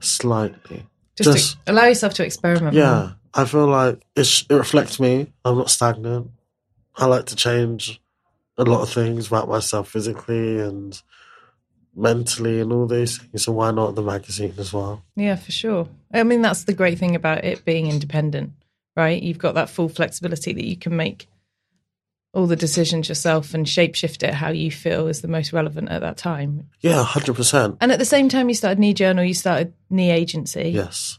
slightly. 0.00 0.86
Just, 1.18 1.36
Just- 1.36 1.66
to 1.66 1.72
allow 1.72 1.84
yourself 1.86 2.14
to 2.14 2.24
experiment. 2.24 2.74
Yeah, 2.74 3.12
I 3.34 3.44
feel 3.44 3.66
like 3.66 4.00
it, 4.16 4.44
it 4.48 4.54
reflects 4.54 5.00
me. 5.00 5.32
I'm 5.44 5.58
not 5.58 5.70
stagnant. 5.70 6.30
I 6.96 7.06
like 7.06 7.26
to 7.26 7.36
change 7.36 8.00
a 8.56 8.64
lot 8.64 8.82
of 8.82 8.90
things 8.90 9.26
about 9.26 9.48
myself 9.48 9.88
physically 9.90 10.58
and 10.60 11.00
mentally 11.94 12.60
and 12.60 12.72
all 12.72 12.86
these 12.86 13.18
things. 13.18 13.42
So 13.42 13.52
why 13.52 13.70
not 13.72 13.94
the 13.94 14.02
magazine 14.02 14.54
as 14.58 14.72
well? 14.72 15.02
Yeah, 15.16 15.36
for 15.36 15.52
sure. 15.52 15.88
I 16.12 16.22
mean, 16.22 16.42
that's 16.42 16.64
the 16.64 16.72
great 16.72 16.98
thing 16.98 17.14
about 17.14 17.44
it 17.44 17.64
being 17.64 17.88
independent, 17.88 18.52
right? 18.96 19.20
You've 19.20 19.38
got 19.38 19.54
that 19.56 19.70
full 19.70 19.88
flexibility 19.88 20.52
that 20.52 20.64
you 20.64 20.76
can 20.76 20.96
make 20.96 21.28
all 22.34 22.46
the 22.46 22.56
decisions 22.56 23.08
yourself 23.08 23.54
and 23.54 23.66
shapeshift 23.66 24.22
it 24.22 24.34
how 24.34 24.50
you 24.50 24.70
feel 24.70 25.08
is 25.08 25.22
the 25.22 25.28
most 25.28 25.52
relevant 25.52 25.88
at 25.88 26.02
that 26.02 26.16
time. 26.16 26.68
Yeah, 26.80 27.02
hundred 27.02 27.36
percent. 27.36 27.78
And 27.80 27.90
at 27.90 27.98
the 27.98 28.04
same 28.04 28.28
time, 28.28 28.48
you 28.48 28.54
started 28.54 28.78
Nii 28.78 28.94
Journal, 28.94 29.24
you 29.24 29.34
started 29.34 29.72
Nii 29.90 30.12
Agency. 30.12 30.70
Yes. 30.70 31.18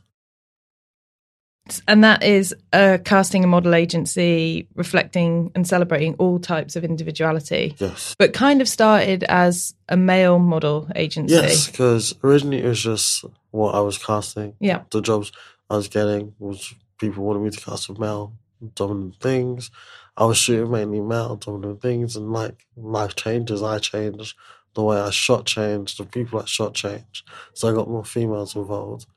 And 1.87 2.03
that 2.03 2.23
is 2.23 2.55
a 2.73 2.99
casting 2.99 3.43
and 3.43 3.51
model 3.51 3.75
agency 3.75 4.67
reflecting 4.75 5.51
and 5.53 5.67
celebrating 5.67 6.15
all 6.15 6.39
types 6.39 6.75
of 6.75 6.83
individuality. 6.83 7.75
Yes. 7.77 8.15
But 8.17 8.33
kind 8.33 8.61
of 8.61 8.67
started 8.67 9.23
as 9.25 9.75
a 9.87 9.95
male 9.95 10.39
model 10.39 10.89
agency. 10.95 11.35
Yes, 11.35 11.67
because 11.69 12.15
originally 12.23 12.63
it 12.63 12.65
was 12.65 12.81
just 12.81 13.25
what 13.51 13.75
I 13.75 13.81
was 13.81 13.97
casting. 13.97 14.55
Yeah. 14.59 14.83
The 14.89 15.01
jobs 15.01 15.31
I 15.69 15.75
was 15.75 15.87
getting 15.87 16.33
was 16.39 16.73
people 16.97 17.23
wanted 17.23 17.43
me 17.43 17.51
to 17.51 17.59
cast 17.59 17.87
for 17.87 17.93
male 17.93 18.33
dominant 18.75 19.19
things. 19.19 19.69
I 20.19 20.25
was 20.25 20.37
shooting 20.37 20.69
mainly 20.69 20.99
male 20.99 21.37
dominant 21.37 21.81
things, 21.81 22.17
and 22.17 22.33
like 22.33 22.67
life 22.75 23.15
changes, 23.15 23.63
I 23.63 23.79
changed. 23.79 24.35
The 24.75 24.83
way 24.83 24.99
I 24.99 25.09
shot 25.11 25.45
changed, 25.45 25.97
the 25.97 26.03
people 26.03 26.39
I 26.39 26.45
shot 26.45 26.73
changed. 26.75 27.27
So 27.53 27.69
I 27.69 27.73
got 27.73 27.89
more 27.89 28.03
females 28.03 28.55
involved. 28.55 29.07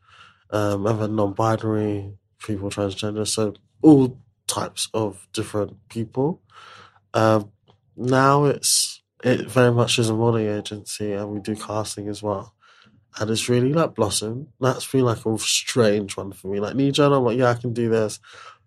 Um, 0.51 0.87
and 0.87 1.01
then 1.01 1.17
non 1.17 1.33
binary, 1.33 2.15
people 2.39 2.71
transgender, 2.71 3.27
so 3.27 3.55
all 3.83 4.17
types 4.47 4.89
of 4.95 5.27
different 5.33 5.77
people. 5.89 6.41
Um, 7.15 7.51
now 7.97 8.45
it's 8.45 9.03
it 9.25 9.49
very 9.49 9.73
much 9.73 9.99
is 9.99 10.09
a 10.09 10.15
modeling 10.15 10.47
agency, 10.49 11.13
and 11.13 11.31
we 11.31 11.41
do 11.41 11.57
casting 11.57 12.09
as 12.09 12.23
well. 12.23 12.55
And 13.19 13.29
it's 13.29 13.49
really 13.49 13.73
like 13.73 13.97
blossom. 13.97 14.49
That's 14.61 14.91
been 14.91 15.05
like 15.05 15.27
a 15.27 15.39
strange 15.39 16.17
one 16.17 16.33
for 16.33 16.47
me. 16.47 16.61
Like 16.61 16.77
Nijan, 16.77 17.15
I'm 17.17 17.25
like, 17.25 17.39
yeah, 17.39 17.51
I 17.51 17.55
can 17.55 17.73
do 17.73 17.89
this. 17.91 18.21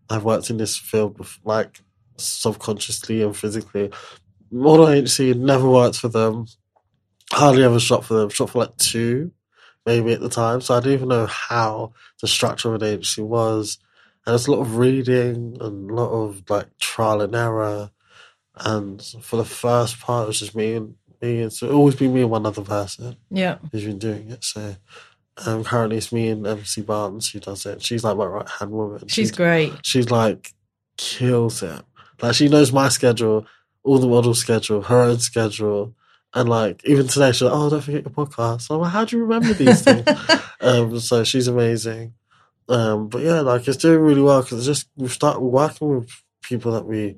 I've 0.10 0.24
worked 0.24 0.50
in 0.50 0.58
this 0.58 0.78
field, 0.78 1.18
before, 1.18 1.42
like 1.46 1.82
subconsciously 2.18 3.22
and 3.22 3.36
physically. 3.36 3.92
Model 4.52 4.90
agency 4.90 5.34
never 5.34 5.70
worked 5.70 5.98
for 5.98 6.08
them. 6.08 6.46
Hardly 7.32 7.64
ever 7.64 7.80
shot 7.80 8.06
for 8.06 8.14
them. 8.14 8.30
Shot 8.30 8.52
for 8.52 8.60
like 8.60 8.78
two, 8.78 9.32
maybe 9.86 10.14
at 10.14 10.22
the 10.22 10.30
time. 10.30 10.62
So 10.62 10.76
I 10.76 10.80
didn't 10.80 10.94
even 10.94 11.10
know 11.10 11.26
how 11.26 11.94
the 12.22 12.28
structure 12.28 12.74
of 12.74 12.82
an 12.82 12.88
agency 12.88 13.22
was. 13.22 13.80
And 14.26 14.32
there's 14.34 14.48
a 14.48 14.52
lot 14.52 14.62
of 14.62 14.78
reading 14.78 15.58
and 15.60 15.90
a 15.92 15.94
lot 15.94 16.10
of 16.12 16.44
like 16.50 16.68
trial 16.80 17.22
and 17.22 17.36
error. 17.36 17.92
And 18.58 19.02
for 19.22 19.38
the 19.38 19.46
first 19.46 20.00
part, 20.00 20.24
it 20.26 20.28
was 20.28 20.40
just 20.40 20.56
me 20.56 20.74
and 20.76 20.96
me. 21.22 21.40
It's 21.40 21.62
always 21.64 21.96
been 21.96 22.14
me 22.14 22.22
and 22.22 22.30
one 22.30 22.46
other 22.46 22.62
person 22.62 23.18
Yeah. 23.30 23.58
who's 23.72 23.84
been 23.86 24.00
doing 24.00 24.30
it. 24.32 24.44
So 24.44 24.76
um, 25.46 25.64
currently 25.64 25.98
it's 25.98 26.14
me 26.14 26.30
and 26.30 26.46
MC 26.48 26.82
Barnes 26.82 27.30
who 27.32 27.40
does 27.40 27.66
it. 27.66 27.82
She's 27.84 28.04
like 28.04 28.16
my 28.18 28.26
right 28.26 28.48
hand 28.48 28.72
woman. 28.72 29.08
She's 29.08 29.30
She- 29.30 29.36
great. 29.36 29.74
She's 29.84 30.10
like 30.10 30.54
kills 30.98 31.62
it. 31.64 31.82
Like 32.22 32.36
she 32.36 32.48
knows 32.48 32.72
my 32.72 32.90
schedule, 32.90 33.46
all 33.84 34.00
the 34.00 34.08
model 34.08 34.34
schedule, 34.34 34.82
her 34.84 35.02
own 35.02 35.20
schedule. 35.20 35.94
And 36.34 36.50
like 36.50 36.82
even 36.86 37.08
today, 37.08 37.32
she's 37.32 37.44
like, 37.44 37.54
"Oh, 37.54 37.70
don't 37.70 37.82
forget 37.82 38.04
your 38.04 38.12
podcast." 38.12 38.70
I'm 38.70 38.82
like, 38.82 38.92
"How 38.92 39.06
do 39.06 39.16
you 39.16 39.24
remember 39.24 39.54
these 39.54 39.82
things?" 39.82 40.06
um, 40.62 41.00
so 41.00 41.24
she's 41.24 41.48
amazing. 41.48 42.14
Um, 42.68 43.08
but 43.10 43.22
yeah, 43.22 43.42
like 43.42 43.68
it's 43.68 43.78
doing 43.78 44.00
really 44.02 44.22
well 44.22 44.42
because 44.42 44.66
just 44.66 44.90
we've 44.98 45.12
started 45.14 45.40
working 45.40 45.88
with 46.00 46.10
people 46.42 46.72
that 46.74 46.86
we 46.86 47.16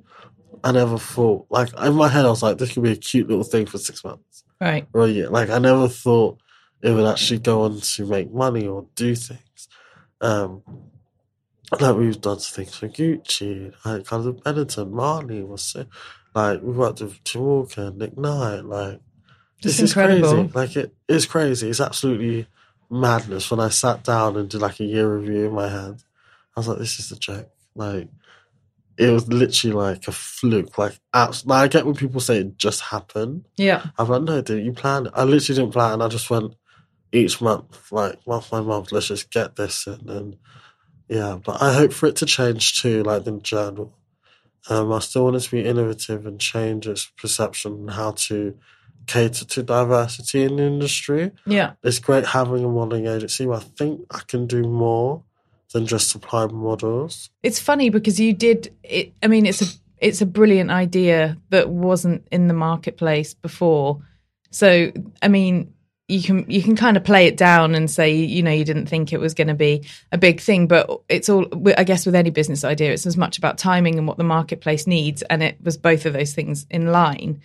I 0.64 0.72
never 0.72 0.98
thought 0.98 1.48
like 1.50 1.70
in 1.82 1.94
my 1.96 2.10
head 2.10 2.26
I 2.26 2.30
was 2.30 2.44
like, 2.44 2.58
this 2.58 2.74
could 2.74 2.84
be 2.84 2.92
a 2.92 2.96
cute 2.96 3.28
little 3.28 3.44
thing 3.44 3.66
for 3.66 3.78
six 3.78 4.04
months 4.04 4.44
Right. 4.60 4.88
or 4.94 5.06
a 5.06 5.08
year. 5.08 5.30
Like 5.30 5.50
I 5.50 5.60
never 5.60 5.88
thought 5.88 6.40
it 6.82 6.92
would 6.92 7.06
actually 7.06 7.40
go 7.40 7.62
on 7.64 7.80
to 7.80 8.06
make 8.06 8.32
money 8.32 8.68
or 8.68 8.86
do 8.96 9.16
things. 9.16 9.68
Um, 10.22 10.62
like 11.80 11.96
we've 11.96 12.22
done 12.22 12.40
things 12.40 12.76
for 12.76 12.88
Gucci, 12.88 13.74
like 13.86 14.06
kind 14.06 14.26
of 14.26 14.38
Benetton, 14.38 14.92
Marley 14.92 15.44
was 15.44 15.64
so, 15.64 15.86
like 16.34 16.62
we 16.62 16.72
worked 16.72 17.02
with 17.02 17.24
Tim 17.24 17.42
Walker, 17.42 17.92
Nick 17.92 18.18
Knight, 18.18 18.62
like 18.62 19.00
this 19.62 19.80
is 19.80 19.92
incredible. 19.92 20.30
crazy. 20.30 20.52
Like 20.54 20.76
it 20.76 20.96
is 21.08 21.26
crazy. 21.26 21.70
It's 21.70 21.82
absolutely 21.82 22.48
madness. 22.90 23.52
When 23.52 23.60
I 23.60 23.70
sat 23.70 24.04
down 24.04 24.38
and 24.38 24.50
did 24.50 24.62
like 24.62 24.80
a 24.80 24.86
year 24.86 25.18
review 25.18 25.48
in 25.48 25.54
my 25.54 25.68
head, 25.68 26.02
I 26.56 26.60
was 26.60 26.68
like, 26.68 26.78
this 26.78 27.00
is 27.00 27.12
a 27.12 27.20
joke. 27.20 27.50
Like 27.76 28.08
it 28.98 29.10
was 29.10 29.28
literally 29.28 29.76
like 29.76 30.08
a 30.08 30.12
fluke. 30.12 30.78
Like 30.78 31.00
abs- 31.14 31.46
like, 31.46 31.64
I 31.64 31.68
get 31.68 31.86
when 31.86 31.96
people 31.96 32.22
say 32.22 32.38
it 32.40 32.58
just 32.58 32.82
happened. 32.82 33.46
Yeah. 33.56 33.88
I'm 33.98 34.08
like, 34.08 34.24
no, 34.24 34.42
dude, 34.42 34.66
you 34.66 34.74
planned 34.74 35.08
it. 35.08 35.14
I 35.16 35.24
literally 35.24 35.60
didn't 35.60 35.74
plan. 35.74 36.02
I 36.02 36.08
just 36.08 36.30
went 36.30 36.56
each 37.12 37.42
month, 37.42 37.92
like 37.92 38.26
month 38.26 38.50
by 38.50 38.62
month. 38.62 38.92
Let's 38.92 39.08
just 39.08 39.32
get 39.32 39.56
this 39.56 39.88
in, 39.88 40.10
and 40.10 40.38
yeah. 41.08 41.40
But 41.44 41.62
I 41.62 41.74
hope 41.74 41.94
for 41.94 42.08
it 42.08 42.16
to 42.18 42.26
change 42.26 42.82
too, 42.82 43.04
like 43.04 43.24
the 43.24 43.40
journal. 43.40 43.94
Um, 44.70 44.92
I 44.92 45.00
still 45.00 45.26
want 45.26 45.38
it 45.38 45.42
to 45.42 45.52
be 45.52 45.64
innovative 45.64 46.26
and 46.26 46.40
change 46.40 46.88
its 46.88 47.06
perception 47.18 47.74
and 47.74 47.92
how 47.92 48.12
to 48.12 48.58
cater 49.06 49.46
to 49.46 49.64
diversity 49.64 50.44
in 50.44 50.58
the 50.58 50.64
industry. 50.64 51.32
Yeah. 51.46 51.74
It's 51.84 52.00
great 52.00 52.26
having 52.26 52.66
a 52.66 52.68
modeling 52.68 53.08
agency, 53.08 53.46
but 53.46 53.64
I 53.64 53.66
think 53.66 54.02
I 54.12 54.22
can 54.28 54.46
do 54.46 54.64
more 54.64 55.24
than 55.74 55.86
just 55.86 56.10
supply 56.10 56.48
models. 56.48 57.30
It's 57.44 57.60
funny 57.60 57.90
because 57.90 58.20
you 58.20 58.34
did 58.34 58.76
it. 58.84 59.14
I 59.24 59.28
mean, 59.28 59.46
it's 59.46 59.62
a 59.62 59.66
it's 60.00 60.22
a 60.22 60.26
brilliant 60.26 60.70
idea 60.70 61.38
that 61.50 61.70
wasn't 61.70 62.28
in 62.32 62.48
the 62.48 62.54
marketplace 62.54 63.34
before. 63.34 64.02
So, 64.52 64.92
I 65.22 65.28
mean, 65.28 65.74
you 66.08 66.24
can 66.24 66.50
you 66.50 66.64
can 66.64 66.76
kind 66.76 66.96
of 66.96 67.04
play 67.04 67.28
it 67.28 67.36
down 67.36 67.76
and 67.76 67.92
say, 67.92 68.14
you 68.14 68.42
know, 68.42 68.52
you 68.52 68.64
didn't 68.64 68.86
think 68.86 69.12
it 69.12 69.20
was 69.20 69.34
going 69.34 69.50
to 69.50 69.54
be 69.54 69.86
a 70.12 70.18
big 70.18 70.40
thing, 70.40 70.68
but 70.68 70.90
it's 71.10 71.28
all. 71.28 71.48
I 71.78 71.84
guess 71.84 72.06
with 72.06 72.16
any 72.16 72.30
business 72.30 72.64
idea, 72.64 72.94
it's 72.94 73.06
as 73.06 73.18
much 73.18 73.38
about 73.38 73.58
timing 73.58 73.98
and 73.98 74.08
what 74.08 74.18
the 74.18 74.24
marketplace 74.24 74.88
needs, 74.88 75.22
and 75.24 75.44
it 75.44 75.58
was 75.62 75.78
both 75.78 76.06
of 76.06 76.14
those 76.14 76.34
things 76.34 76.66
in 76.70 76.92
line. 76.92 77.42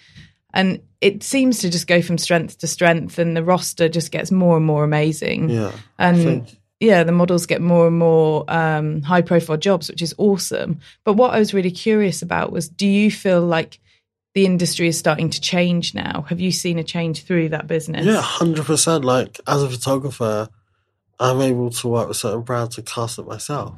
And 0.55 0.83
it 1.01 1.23
seems 1.23 1.61
to 1.61 1.71
just 1.71 1.87
go 1.87 2.03
from 2.03 2.19
strength 2.19 2.59
to 2.59 2.69
strength, 2.69 3.19
and 3.19 3.37
the 3.37 3.43
roster 3.43 3.89
just 3.89 4.13
gets 4.13 4.31
more 4.31 4.57
and 4.57 4.67
more 4.67 4.85
amazing. 4.85 5.49
Yeah, 5.49 5.73
and 5.99 6.57
yeah, 6.79 7.03
the 7.03 7.13
models 7.13 7.47
get 7.47 7.61
more 7.61 7.89
and 7.89 7.99
more 7.99 8.45
um, 8.49 9.03
high 9.03 9.23
profile 9.23 9.57
jobs, 9.57 9.89
which 9.89 10.03
is 10.03 10.15
awesome. 10.19 10.79
But 11.05 11.15
what 11.15 11.35
I 11.35 11.41
was 11.41 11.53
really 11.53 11.71
curious 11.73 12.23
about 12.23 12.53
was 12.53 12.69
do 12.69 12.87
you 12.87 13.11
feel 13.11 13.41
like 13.41 13.81
the 14.35 14.47
industry 14.47 14.89
is 14.89 14.99
starting 14.99 15.31
to 15.31 15.41
change 15.41 15.95
now? 15.95 16.23
Have 16.29 16.41
you 16.41 16.53
seen 16.53 16.79
a 16.79 16.85
change 16.85 17.25
through 17.25 17.51
that 17.51 17.67
business? 17.67 18.07
Yeah, 18.07 18.21
hundred 18.21 18.65
percent. 18.67 19.05
Like 19.05 19.41
as 19.47 19.63
a 19.63 19.69
photographer, 19.71 20.49
I'm 21.21 21.41
able 21.41 21.71
to 21.71 21.89
work 21.89 22.09
with 22.09 22.17
certain 22.17 22.43
brands 22.43 22.79
and 22.79 22.87
cast 22.87 23.19
it 23.19 23.27
myself. 23.27 23.75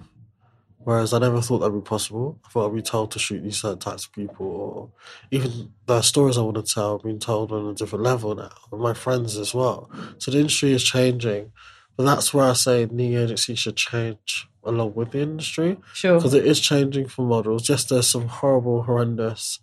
Whereas 0.78 1.14
I 1.14 1.18
never 1.18 1.40
thought 1.40 1.60
that'd 1.60 1.74
be 1.74 1.80
possible. 1.80 2.38
I 2.44 2.48
thought 2.50 2.68
I'd 2.68 2.74
be 2.74 2.82
told 2.82 3.10
to 3.12 3.18
shoot 3.18 3.42
these 3.42 3.60
certain 3.60 3.78
types 3.78 4.04
of 4.04 4.12
people, 4.12 4.46
or 4.46 4.90
even 5.30 5.72
the 5.86 6.02
stories 6.02 6.36
I 6.36 6.42
want 6.42 6.56
to 6.56 6.74
tell. 6.74 6.96
I've 6.96 7.02
been 7.02 7.18
told 7.18 7.52
on 7.52 7.66
a 7.66 7.74
different 7.74 8.04
level 8.04 8.34
now, 8.34 8.50
with 8.70 8.80
my 8.82 8.92
friends 8.92 9.38
as 9.38 9.54
well. 9.54 9.90
So 10.18 10.30
the 10.30 10.38
industry 10.40 10.72
is 10.72 10.84
changing, 10.84 11.52
but 11.96 12.04
that's 12.04 12.34
where 12.34 12.50
I 12.50 12.52
say 12.52 12.84
the 12.84 13.16
agency 13.16 13.54
should 13.54 13.76
change 13.76 14.46
along 14.62 14.92
with 14.94 15.12
the 15.12 15.20
industry 15.22 15.78
Sure. 15.94 16.16
because 16.16 16.34
it 16.34 16.44
is 16.46 16.60
changing 16.60 17.08
for 17.08 17.22
models. 17.26 17.62
Just 17.62 17.88
there's 17.88 18.06
some 18.08 18.28
horrible, 18.28 18.82
horrendous 18.82 19.60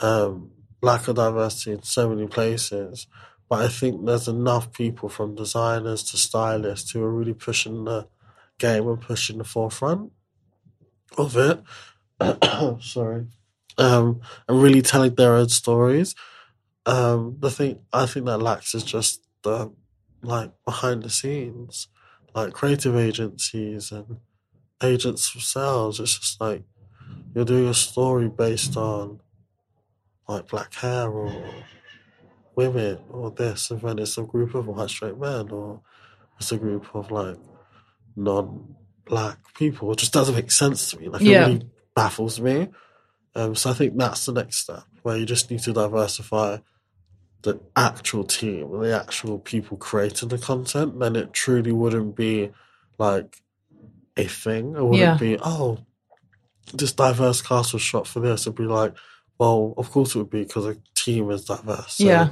um, 0.00 0.50
lack 0.82 1.08
of 1.08 1.16
diversity 1.16 1.72
in 1.72 1.82
so 1.82 2.08
many 2.08 2.26
places. 2.26 3.06
But 3.48 3.64
I 3.64 3.68
think 3.68 4.04
there's 4.04 4.28
enough 4.28 4.72
people 4.72 5.08
from 5.08 5.34
designers 5.34 6.02
to 6.04 6.16
stylists 6.16 6.90
who 6.90 7.02
are 7.02 7.12
really 7.12 7.34
pushing 7.34 7.84
the 7.84 8.08
game 8.58 8.88
and 8.88 9.00
pushing 9.00 9.38
the 9.38 9.44
forefront 9.44 10.12
of 11.18 11.36
it. 11.36 11.62
Sorry. 12.82 13.26
Um, 13.76 14.20
and 14.48 14.62
really 14.62 14.82
telling 14.82 15.14
their 15.14 15.34
own 15.34 15.48
stories. 15.48 16.14
Um, 16.86 17.36
the 17.40 17.50
thing 17.50 17.80
I 17.92 18.06
think 18.06 18.26
that 18.26 18.38
lacks 18.38 18.74
is 18.74 18.84
just 18.84 19.22
the 19.42 19.72
like 20.22 20.52
behind 20.64 21.02
the 21.02 21.10
scenes, 21.10 21.88
like 22.34 22.52
creative 22.52 22.96
agencies 22.96 23.90
and 23.90 24.18
agents 24.82 25.32
themselves. 25.32 26.00
It's 26.00 26.18
just 26.18 26.40
like 26.40 26.62
you're 27.34 27.44
doing 27.44 27.68
a 27.68 27.74
story 27.74 28.28
based 28.28 28.76
on 28.76 29.20
like 30.28 30.48
black 30.48 30.74
hair 30.74 31.08
or 31.10 31.44
women 32.56 32.98
or 33.10 33.30
this, 33.30 33.70
and 33.70 33.80
then 33.80 33.98
it's 33.98 34.16
a 34.18 34.22
group 34.22 34.54
of 34.54 34.66
white 34.66 34.90
straight 34.90 35.18
men 35.18 35.50
or 35.50 35.80
it's 36.38 36.52
a 36.52 36.56
group 36.58 36.86
of 36.94 37.10
like 37.10 37.36
non-black 38.16 39.38
people. 39.54 39.92
It 39.92 39.98
just 39.98 40.12
doesn't 40.12 40.34
make 40.34 40.50
sense 40.50 40.90
to 40.90 40.98
me. 40.98 41.08
Like 41.08 41.22
Yeah. 41.22 41.44
it 41.44 41.46
really 41.48 41.68
baffles 41.94 42.40
me. 42.40 42.68
Um, 43.34 43.54
so 43.54 43.70
I 43.70 43.72
think 43.74 43.96
that's 43.96 44.26
the 44.26 44.32
next 44.32 44.58
step 44.58 44.84
where 45.02 45.16
you 45.16 45.26
just 45.26 45.50
need 45.50 45.60
to 45.60 45.72
diversify 45.72 46.58
the 47.42 47.60
actual 47.76 48.24
team, 48.24 48.80
the 48.80 48.98
actual 48.98 49.38
people 49.38 49.76
creating 49.76 50.28
the 50.30 50.38
content. 50.38 50.98
Then 50.98 51.16
it 51.16 51.32
truly 51.32 51.72
wouldn't 51.72 52.16
be 52.16 52.50
like 52.98 53.42
a 54.16 54.24
thing. 54.26 54.76
It 54.76 54.82
wouldn't 54.82 54.98
Yeah. 55.00 55.16
be 55.18 55.38
oh, 55.44 55.78
this 56.72 56.92
diverse 56.92 57.42
cast 57.42 57.72
was 57.74 57.82
shot 57.82 58.06
for 58.06 58.20
this. 58.20 58.42
It'd 58.42 58.54
be 58.54 58.64
like, 58.64 58.94
well, 59.38 59.74
of 59.76 59.90
course 59.90 60.14
it 60.14 60.18
would 60.18 60.30
be 60.30 60.44
because 60.44 60.66
a 60.66 60.76
team 60.94 61.30
is 61.30 61.44
diverse. 61.44 61.94
So 61.94 62.04
Yeah. 62.04 62.28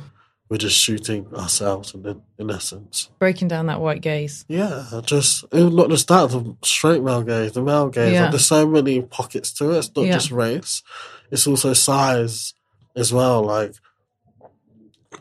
we're 0.48 0.58
just 0.58 0.76
shooting 0.78 1.26
ourselves 1.34 1.94
in 1.94 2.22
in 2.38 2.50
essence. 2.50 3.08
Breaking 3.18 3.48
down 3.48 3.66
that 3.66 3.80
white 3.80 4.02
gaze. 4.02 4.44
Yeah, 4.48 4.84
just 5.04 5.44
not 5.52 5.88
just 5.90 6.08
that, 6.08 6.30
the 6.30 6.56
straight 6.62 7.02
male 7.02 7.22
gaze, 7.22 7.52
the 7.52 7.62
male 7.62 7.88
gaze. 7.88 8.12
Yeah. 8.12 8.22
Like, 8.22 8.30
there's 8.32 8.46
so 8.46 8.66
many 8.66 9.00
pockets 9.02 9.52
to 9.54 9.70
it. 9.72 9.78
It's 9.78 9.90
not 9.96 10.06
Yeah. 10.06 10.12
just 10.14 10.30
race; 10.30 10.82
it's 11.30 11.46
also 11.46 11.72
size 11.72 12.54
as 12.94 13.12
well. 13.12 13.42
Like, 13.42 13.74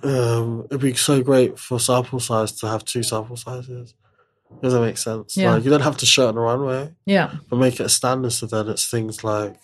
um, 0.03 0.65
it'd 0.69 0.81
be 0.81 0.93
so 0.95 1.21
great 1.21 1.59
for 1.59 1.79
sample 1.79 2.19
size 2.19 2.51
to 2.53 2.67
have 2.67 2.83
two 2.85 3.03
sample 3.03 3.37
sizes. 3.37 3.93
Does 4.61 4.73
that 4.73 4.81
make 4.81 4.97
sense? 4.97 5.37
Yeah. 5.37 5.53
Like 5.53 5.63
you 5.63 5.69
don't 5.69 5.81
have 5.81 5.97
to 5.97 6.05
show 6.05 6.25
it 6.25 6.29
on 6.29 6.35
the 6.35 6.41
runway, 6.41 6.93
Yeah. 7.05 7.35
but 7.49 7.55
make 7.57 7.75
it 7.79 7.85
a 7.85 7.89
standard. 7.89 8.31
So 8.31 8.47
then 8.47 8.67
it's 8.67 8.85
things 8.89 9.23
like 9.23 9.55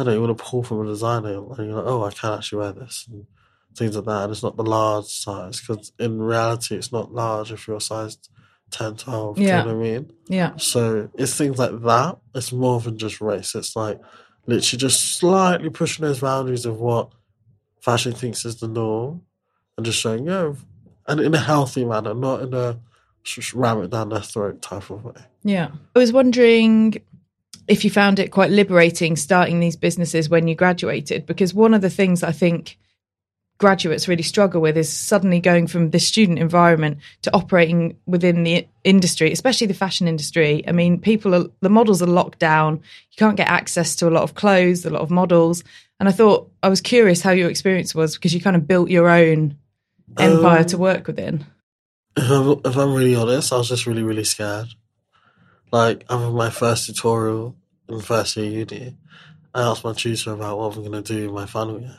I 0.00 0.04
don't 0.04 0.14
know, 0.14 0.20
you 0.20 0.26
want 0.26 0.38
to 0.38 0.44
pull 0.44 0.62
from 0.62 0.80
a 0.80 0.86
designer, 0.86 1.34
and 1.34 1.66
you're 1.68 1.76
like, 1.76 1.84
oh, 1.86 2.04
I 2.04 2.10
can 2.10 2.32
actually 2.32 2.58
wear 2.60 2.72
this, 2.72 3.06
and 3.10 3.26
things 3.76 3.94
like 3.94 4.06
that. 4.06 4.22
And 4.24 4.32
it's 4.32 4.42
not 4.42 4.56
the 4.56 4.62
large 4.62 5.04
size 5.06 5.60
because 5.60 5.92
in 5.98 6.20
reality, 6.22 6.74
it's 6.76 6.90
not 6.90 7.12
large 7.12 7.52
if 7.52 7.68
you're 7.68 7.80
size 7.80 8.16
10, 8.70 8.96
12. 8.96 9.36
Do 9.36 9.42
Yeah. 9.42 9.58
you 9.60 9.68
know 9.68 9.76
what 9.76 9.86
I 9.86 9.90
mean? 9.90 10.12
Yeah. 10.28 10.56
So 10.56 11.10
it's 11.14 11.36
things 11.36 11.58
like 11.58 11.82
that. 11.82 12.18
It's 12.34 12.50
more 12.52 12.80
than 12.80 12.96
just 12.98 13.20
race. 13.20 13.54
It's 13.54 13.76
like 13.76 14.00
literally 14.46 14.78
just 14.78 15.18
slightly 15.18 15.68
pushing 15.70 16.04
those 16.04 16.20
boundaries 16.20 16.64
of 16.66 16.80
what 16.80 17.10
fashion 17.80 18.12
thinks 18.12 18.44
is 18.44 18.56
the 18.60 18.68
norm 18.68 19.22
and 19.76 19.84
just 19.84 19.98
showing, 20.00 20.26
yeah, 20.26 20.52
and 21.06 21.20
in 21.20 21.34
a 21.34 21.38
healthy 21.38 21.84
manner, 21.84 22.14
not 22.14 22.42
in 22.42 22.54
a 22.54 22.80
ram 23.54 23.82
it 23.82 23.90
down 23.90 24.08
their 24.08 24.20
throat 24.20 24.62
type 24.62 24.88
of 24.90 25.04
way. 25.04 25.12
Yeah. 25.44 25.68
I 25.94 25.98
was 25.98 26.12
wondering 26.12 26.94
if 27.70 27.84
you 27.84 27.90
found 27.90 28.18
it 28.18 28.32
quite 28.32 28.50
liberating 28.50 29.14
starting 29.14 29.60
these 29.60 29.76
businesses 29.76 30.28
when 30.28 30.48
you 30.48 30.56
graduated, 30.56 31.24
because 31.24 31.54
one 31.54 31.72
of 31.72 31.82
the 31.82 31.88
things 31.88 32.24
I 32.24 32.32
think 32.32 32.76
graduates 33.58 34.08
really 34.08 34.24
struggle 34.24 34.60
with 34.60 34.76
is 34.76 34.92
suddenly 34.92 35.38
going 35.38 35.68
from 35.68 35.90
the 35.90 36.00
student 36.00 36.40
environment 36.40 36.98
to 37.22 37.32
operating 37.32 37.96
within 38.06 38.42
the 38.42 38.66
industry, 38.82 39.30
especially 39.30 39.68
the 39.68 39.74
fashion 39.74 40.08
industry. 40.08 40.64
I 40.66 40.72
mean, 40.72 40.98
people 40.98 41.32
are, 41.32 41.44
the 41.60 41.68
models 41.68 42.02
are 42.02 42.06
locked 42.06 42.40
down. 42.40 42.76
You 43.12 43.16
can't 43.16 43.36
get 43.36 43.46
access 43.46 43.94
to 43.96 44.08
a 44.08 44.10
lot 44.10 44.24
of 44.24 44.34
clothes, 44.34 44.84
a 44.84 44.90
lot 44.90 45.02
of 45.02 45.10
models. 45.10 45.62
And 46.00 46.08
I 46.08 46.12
thought, 46.12 46.50
I 46.64 46.70
was 46.70 46.80
curious 46.80 47.20
how 47.20 47.30
your 47.30 47.50
experience 47.50 47.94
was 47.94 48.16
because 48.16 48.34
you 48.34 48.40
kind 48.40 48.56
of 48.56 48.66
built 48.66 48.90
your 48.90 49.08
own 49.08 49.56
empire 50.18 50.60
Um, 50.60 50.66
to 50.66 50.78
work 50.78 51.06
within. 51.06 51.46
If 52.16 52.28
I'm, 52.28 52.60
if 52.64 52.76
I'm 52.76 52.94
really 52.94 53.14
honest, 53.14 53.52
I 53.52 53.58
was 53.58 53.68
just 53.68 53.86
really, 53.86 54.02
really 54.02 54.24
scared. 54.24 54.68
Like, 55.70 56.04
after 56.10 56.30
my 56.30 56.50
first 56.50 56.86
tutorial 56.86 57.54
in 57.90 58.00
first 58.00 58.36
year 58.36 58.46
uni, 58.50 58.96
I 59.54 59.62
asked 59.62 59.84
my 59.84 59.92
tutor 59.92 60.32
about 60.32 60.58
what 60.58 60.76
I'm 60.76 60.84
going 60.84 61.02
to 61.02 61.14
do 61.14 61.28
in 61.28 61.34
my 61.34 61.46
final 61.46 61.80
year. 61.80 61.96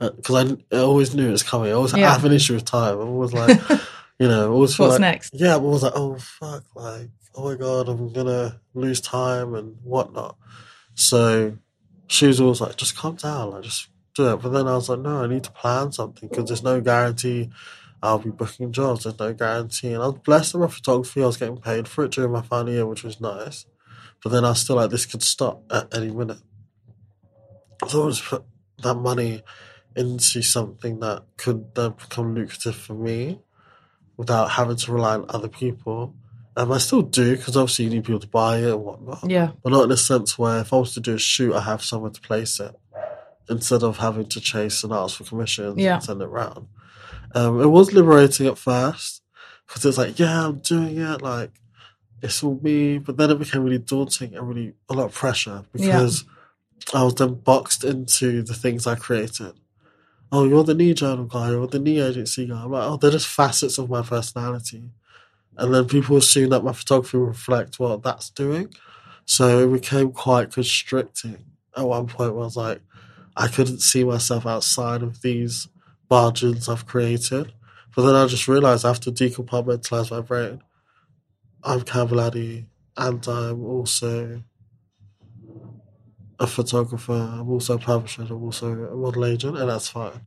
Uh, 0.00 0.10
because 0.10 0.52
I, 0.72 0.76
I 0.76 0.80
always 0.80 1.14
knew 1.14 1.28
it 1.28 1.32
was 1.32 1.42
coming. 1.42 1.70
I 1.70 1.72
always 1.72 1.96
Yeah. 1.96 2.12
have 2.12 2.24
an 2.24 2.32
issue 2.32 2.54
with 2.54 2.64
time. 2.64 2.98
I'm 3.00 3.08
always 3.08 3.32
like, 3.32 3.58
you 4.18 4.28
know, 4.28 4.44
I 4.44 4.48
always 4.48 4.78
What's 4.78 4.92
like, 4.92 5.00
next? 5.00 5.30
Yeah, 5.34 5.54
I 5.54 5.58
was 5.58 5.82
like, 5.82 5.92
oh, 5.94 6.16
fuck, 6.16 6.64
like, 6.74 7.08
oh 7.34 7.50
my 7.50 7.56
God, 7.56 7.88
I'm 7.88 8.12
going 8.12 8.26
to 8.26 8.60
lose 8.74 9.00
time 9.00 9.54
and 9.54 9.76
whatnot. 9.82 10.36
So 10.94 11.56
she 12.06 12.26
was 12.26 12.40
always 12.40 12.60
like, 12.60 12.76
just 12.76 12.96
calm 12.96 13.16
down, 13.16 13.50
like, 13.50 13.62
just 13.62 13.88
do 14.14 14.32
it. 14.32 14.36
But 14.42 14.50
then 14.50 14.68
I 14.68 14.74
was 14.74 14.88
like, 14.88 15.00
no, 15.00 15.22
I 15.22 15.26
need 15.26 15.44
to 15.44 15.50
plan 15.52 15.92
something 15.92 16.28
because 16.28 16.46
there's 16.48 16.62
no 16.62 16.80
guarantee 16.80 17.50
I'll 18.02 18.18
be 18.18 18.30
booking 18.30 18.70
jobs. 18.72 19.04
There's 19.04 19.18
no 19.18 19.32
guarantee. 19.32 19.92
And 19.94 20.02
I 20.02 20.06
was 20.08 20.18
blessed 20.18 20.54
with 20.54 20.60
my 20.62 20.68
photography. 20.68 21.22
I 21.22 21.26
was 21.26 21.36
getting 21.38 21.56
paid 21.56 21.88
for 21.88 22.04
it 22.04 22.10
during 22.12 22.32
my 22.32 22.42
final 22.42 22.72
year, 22.72 22.86
which 22.86 23.02
was 23.02 23.20
nice. 23.20 23.64
But 24.24 24.30
then 24.30 24.44
I 24.44 24.48
was 24.50 24.60
still 24.60 24.76
like, 24.76 24.90
this 24.90 25.06
could 25.06 25.22
stop 25.22 25.62
at 25.70 25.94
any 25.94 26.10
minute. 26.10 26.38
So 27.88 28.06
I 28.06 28.10
just 28.10 28.24
put 28.24 28.42
that 28.82 28.94
money 28.94 29.42
into 29.94 30.42
something 30.42 30.98
that 31.00 31.24
could 31.36 31.74
then 31.74 31.90
become 31.92 32.34
lucrative 32.34 32.74
for 32.74 32.94
me 32.94 33.40
without 34.16 34.50
having 34.52 34.76
to 34.76 34.92
rely 34.92 35.14
on 35.14 35.26
other 35.28 35.48
people. 35.48 36.14
Um, 36.56 36.72
I 36.72 36.78
still 36.78 37.02
do 37.02 37.36
because 37.36 37.56
obviously 37.56 37.84
you 37.84 37.90
need 37.90 38.04
people 38.04 38.20
to 38.20 38.26
buy 38.28 38.58
it 38.58 38.70
and 38.72 38.82
whatnot. 38.82 39.28
Yeah. 39.28 39.50
But 39.62 39.72
not 39.72 39.84
in 39.84 39.92
a 39.92 39.96
sense 39.96 40.38
where 40.38 40.60
if 40.60 40.72
I 40.72 40.76
was 40.76 40.94
to 40.94 41.00
do 41.00 41.14
a 41.14 41.18
shoot, 41.18 41.52
I 41.54 41.60
have 41.60 41.82
somewhere 41.82 42.10
to 42.12 42.20
place 42.20 42.58
it 42.60 42.74
instead 43.50 43.82
of 43.82 43.98
having 43.98 44.26
to 44.26 44.40
chase 44.40 44.82
and 44.84 44.92
ask 44.92 45.16
for 45.18 45.24
commissions 45.24 45.76
Yeah. 45.78 45.94
and 45.96 46.02
send 46.02 46.22
it 46.22 46.26
round. 46.26 46.66
Um, 47.34 47.60
it 47.60 47.66
was 47.66 47.92
liberating 47.92 48.46
at 48.46 48.56
first 48.56 49.22
because 49.66 49.84
it's 49.84 49.98
like, 49.98 50.18
yeah, 50.18 50.46
I'm 50.46 50.60
doing 50.60 50.96
it, 50.98 51.20
like 51.20 51.50
it's 52.24 52.42
all 52.42 52.58
me. 52.62 52.98
But 52.98 53.16
then 53.16 53.30
it 53.30 53.38
became 53.38 53.62
really 53.62 53.78
daunting 53.78 54.34
and 54.34 54.48
really 54.48 54.74
a 54.88 54.94
lot 54.94 55.06
of 55.06 55.14
pressure 55.14 55.64
because 55.72 56.24
I 56.92 57.04
was 57.04 57.14
then 57.14 57.34
boxed 57.34 57.84
into 57.84 58.42
the 58.42 58.54
things 58.54 58.86
I 58.86 58.94
created. 58.94 59.52
Oh, 60.32 60.44
you're 60.48 60.64
the 60.64 60.74
Nii 60.74 60.94
Journal 60.94 61.26
guy, 61.26 61.50
you're 61.50 61.66
the 61.66 61.78
Nii 61.78 62.08
Agency 62.08 62.46
guy. 62.46 62.64
I'm 62.64 62.72
like, 62.72 62.90
oh, 62.90 62.96
they're 62.96 63.10
just 63.10 63.28
facets 63.28 63.78
of 63.78 63.90
my 63.90 64.02
personality. 64.02 64.82
And 65.56 65.72
then 65.72 65.86
people 65.86 66.16
assume 66.16 66.50
that 66.50 66.64
my 66.64 66.72
photography 66.72 67.18
will 67.18 67.26
reflect 67.26 67.78
what 67.78 68.02
that's 68.02 68.30
doing. 68.30 68.74
So 69.26 69.60
it 69.60 69.72
became 69.72 70.10
quite 70.10 70.52
constricting 70.52 71.44
at 71.76 71.86
one 71.86 72.06
point 72.06 72.34
where 72.34 72.42
I 72.42 72.46
was 72.46 72.56
like, 72.56 72.80
I 73.36 73.48
couldn't 73.48 73.80
see 73.80 74.02
myself 74.02 74.46
outside 74.46 75.02
of 75.02 75.22
these 75.22 75.68
margins 76.10 76.68
I've 76.68 76.86
created. 76.86 77.52
But 77.94 78.06
then 78.06 78.16
I 78.16 78.26
just 78.26 78.48
realized 78.48 78.84
I 78.84 78.88
have 78.88 79.00
to 79.00 79.12
decompartmentalize 79.12 80.10
my 80.10 80.20
brain. 80.20 80.62
I'm 81.64 81.82
Campbell 81.82 82.20
Addy 82.20 82.66
and 82.96 83.26
I'm 83.26 83.64
also 83.64 84.42
a 86.38 86.46
photographer, 86.46 87.12
I'm 87.12 87.48
also 87.48 87.74
a 87.74 87.78
publisher, 87.78 88.22
I'm 88.22 88.42
also 88.42 88.72
a 88.72 88.94
model 88.96 89.24
agent, 89.24 89.56
and 89.56 89.68
that's 89.68 89.88
fine. 89.88 90.26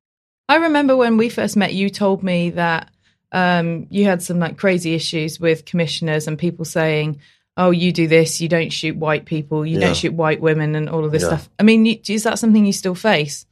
I 0.50 0.56
remember 0.56 0.96
when 0.96 1.18
we 1.18 1.30
first 1.30 1.58
met, 1.58 1.74
you 1.74 1.90
told 1.90 2.24
me 2.24 2.52
that 2.52 2.90
um, 3.34 3.88
you 3.90 4.06
had 4.06 4.22
some 4.24 4.40
like 4.40 4.58
crazy 4.58 4.94
issues 4.96 5.40
with 5.40 5.66
commissioners 5.66 6.26
and 6.28 6.40
people 6.40 6.64
saying, 6.64 7.20
"Oh, 7.58 7.72
you 7.72 7.92
do 7.92 8.08
this, 8.08 8.40
you 8.40 8.48
don't 8.48 8.72
shoot 8.72 8.96
white 8.96 9.26
people, 9.26 9.66
you 9.66 9.78
Yeah. 9.78 9.88
don't 9.88 9.98
shoot 9.98 10.14
white 10.14 10.40
women, 10.40 10.76
and 10.76 10.90
all 10.90 11.04
of 11.04 11.12
this 11.12 11.24
Yeah. 11.24 11.28
stuff." 11.28 11.50
I 11.60 11.64
mean, 11.64 11.86
you, 11.86 12.00
is 12.08 12.24
that 12.24 12.40
something 12.40 12.66
you 12.66 12.72
still 12.72 12.96
face? 12.96 13.46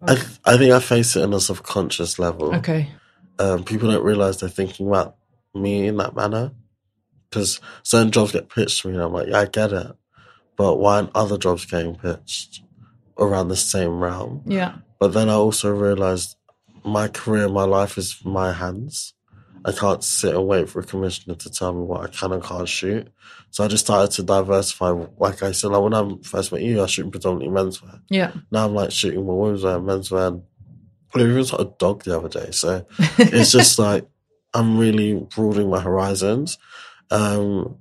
I, 0.00 0.14
th- 0.14 0.26
I 0.44 0.56
think 0.56 0.72
I 0.72 0.78
face 0.78 1.16
it 1.16 1.24
on 1.24 1.34
a 1.34 1.40
subconscious 1.40 2.20
level. 2.20 2.54
Okay, 2.54 2.88
um, 3.40 3.64
people 3.64 3.90
don't 3.90 4.04
realize 4.04 4.38
they're 4.38 4.48
thinking 4.48 4.86
about 4.86 5.16
me 5.54 5.88
in 5.88 5.96
that 5.96 6.14
manner 6.14 6.52
because 7.36 7.60
certain 7.82 8.10
jobs 8.10 8.32
get 8.32 8.48
pitched 8.48 8.80
to 8.82 8.88
me 8.88 8.94
and 8.94 9.02
I'm 9.02 9.12
like, 9.12 9.28
yeah, 9.28 9.40
I 9.40 9.44
get 9.44 9.72
it, 9.72 9.92
but 10.56 10.76
why 10.76 10.96
aren't 10.96 11.10
other 11.14 11.36
jobs 11.36 11.66
getting 11.66 11.94
pitched 11.94 12.62
around 13.18 13.48
the 13.48 13.56
same 13.56 14.00
realm? 14.00 14.40
yeah, 14.46 14.76
But 14.98 15.12
then 15.12 15.28
I 15.28 15.34
also 15.34 15.70
realized 15.70 16.36
my 16.82 17.08
career, 17.08 17.46
my 17.48 17.64
life 17.64 17.98
is 17.98 18.16
in 18.24 18.30
my 18.32 18.52
hands. 18.52 19.12
I 19.66 19.72
can't 19.72 20.02
sit 20.02 20.34
and 20.34 20.46
wait 20.46 20.70
for 20.70 20.80
a 20.80 20.84
commissioner 20.84 21.34
to 21.34 21.50
tell 21.50 21.72
me 21.74 21.80
what 21.82 22.02
I 22.04 22.06
can 22.06 22.32
and 22.32 22.42
can't 22.42 22.68
shoot. 22.68 23.08
So 23.50 23.64
I 23.64 23.68
just 23.68 23.84
started 23.84 24.12
to 24.12 24.22
diversify. 24.22 24.90
Like 25.18 25.42
I 25.42 25.50
said, 25.52 25.72
like 25.72 25.82
when 25.82 25.92
I 25.92 26.16
first 26.22 26.52
met 26.52 26.62
you, 26.62 26.78
I 26.78 26.82
was 26.82 26.92
shooting 26.92 27.10
predominantly 27.10 27.48
menswear. 27.60 28.00
yeah, 28.08 28.32
Now 28.50 28.64
I'm 28.66 28.74
like 28.74 28.92
shooting 28.92 29.26
more 29.26 29.48
womenswear, 29.52 29.82
menswear. 29.82 30.28
and 30.28 30.42
I 31.14 31.20
even 31.20 31.44
saw 31.44 31.56
a 31.56 31.64
dog 31.78 32.04
the 32.04 32.16
other 32.16 32.28
day. 32.28 32.50
So 32.52 32.86
it's 33.18 33.50
just 33.52 33.78
like 33.78 34.06
I'm 34.54 34.78
really 34.78 35.14
broadening 35.34 35.68
my 35.68 35.80
horizons. 35.80 36.58
Um, 37.10 37.78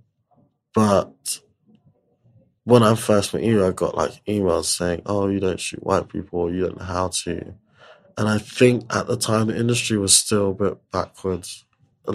but 0.73 1.39
when 2.63 2.83
I 2.83 2.95
first 2.95 3.33
met 3.33 3.43
you, 3.43 3.65
I 3.65 3.71
got 3.71 3.95
like 3.95 4.23
emails 4.25 4.65
saying, 4.65 5.03
"Oh, 5.05 5.27
you 5.27 5.39
don't 5.39 5.59
shoot 5.59 5.83
white 5.83 6.09
people, 6.09 6.53
you 6.53 6.61
don't 6.61 6.77
know 6.79 6.85
how 6.85 7.09
to." 7.23 7.53
And 8.17 8.29
I 8.29 8.37
think 8.37 8.85
at 8.95 9.07
the 9.07 9.17
time 9.17 9.47
the 9.47 9.57
industry 9.57 9.97
was 9.97 10.15
still 10.15 10.51
a 10.51 10.53
bit 10.53 10.91
backwards, 10.91 11.65
a, 12.07 12.11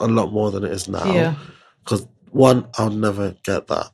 a 0.00 0.06
lot 0.06 0.32
more 0.32 0.50
than 0.50 0.64
it 0.64 0.72
is 0.72 0.88
now. 0.88 1.12
yeah, 1.12 1.34
Because 1.84 2.06
one, 2.30 2.68
I'll 2.78 2.90
never 2.90 3.36
get 3.42 3.66
that. 3.66 3.90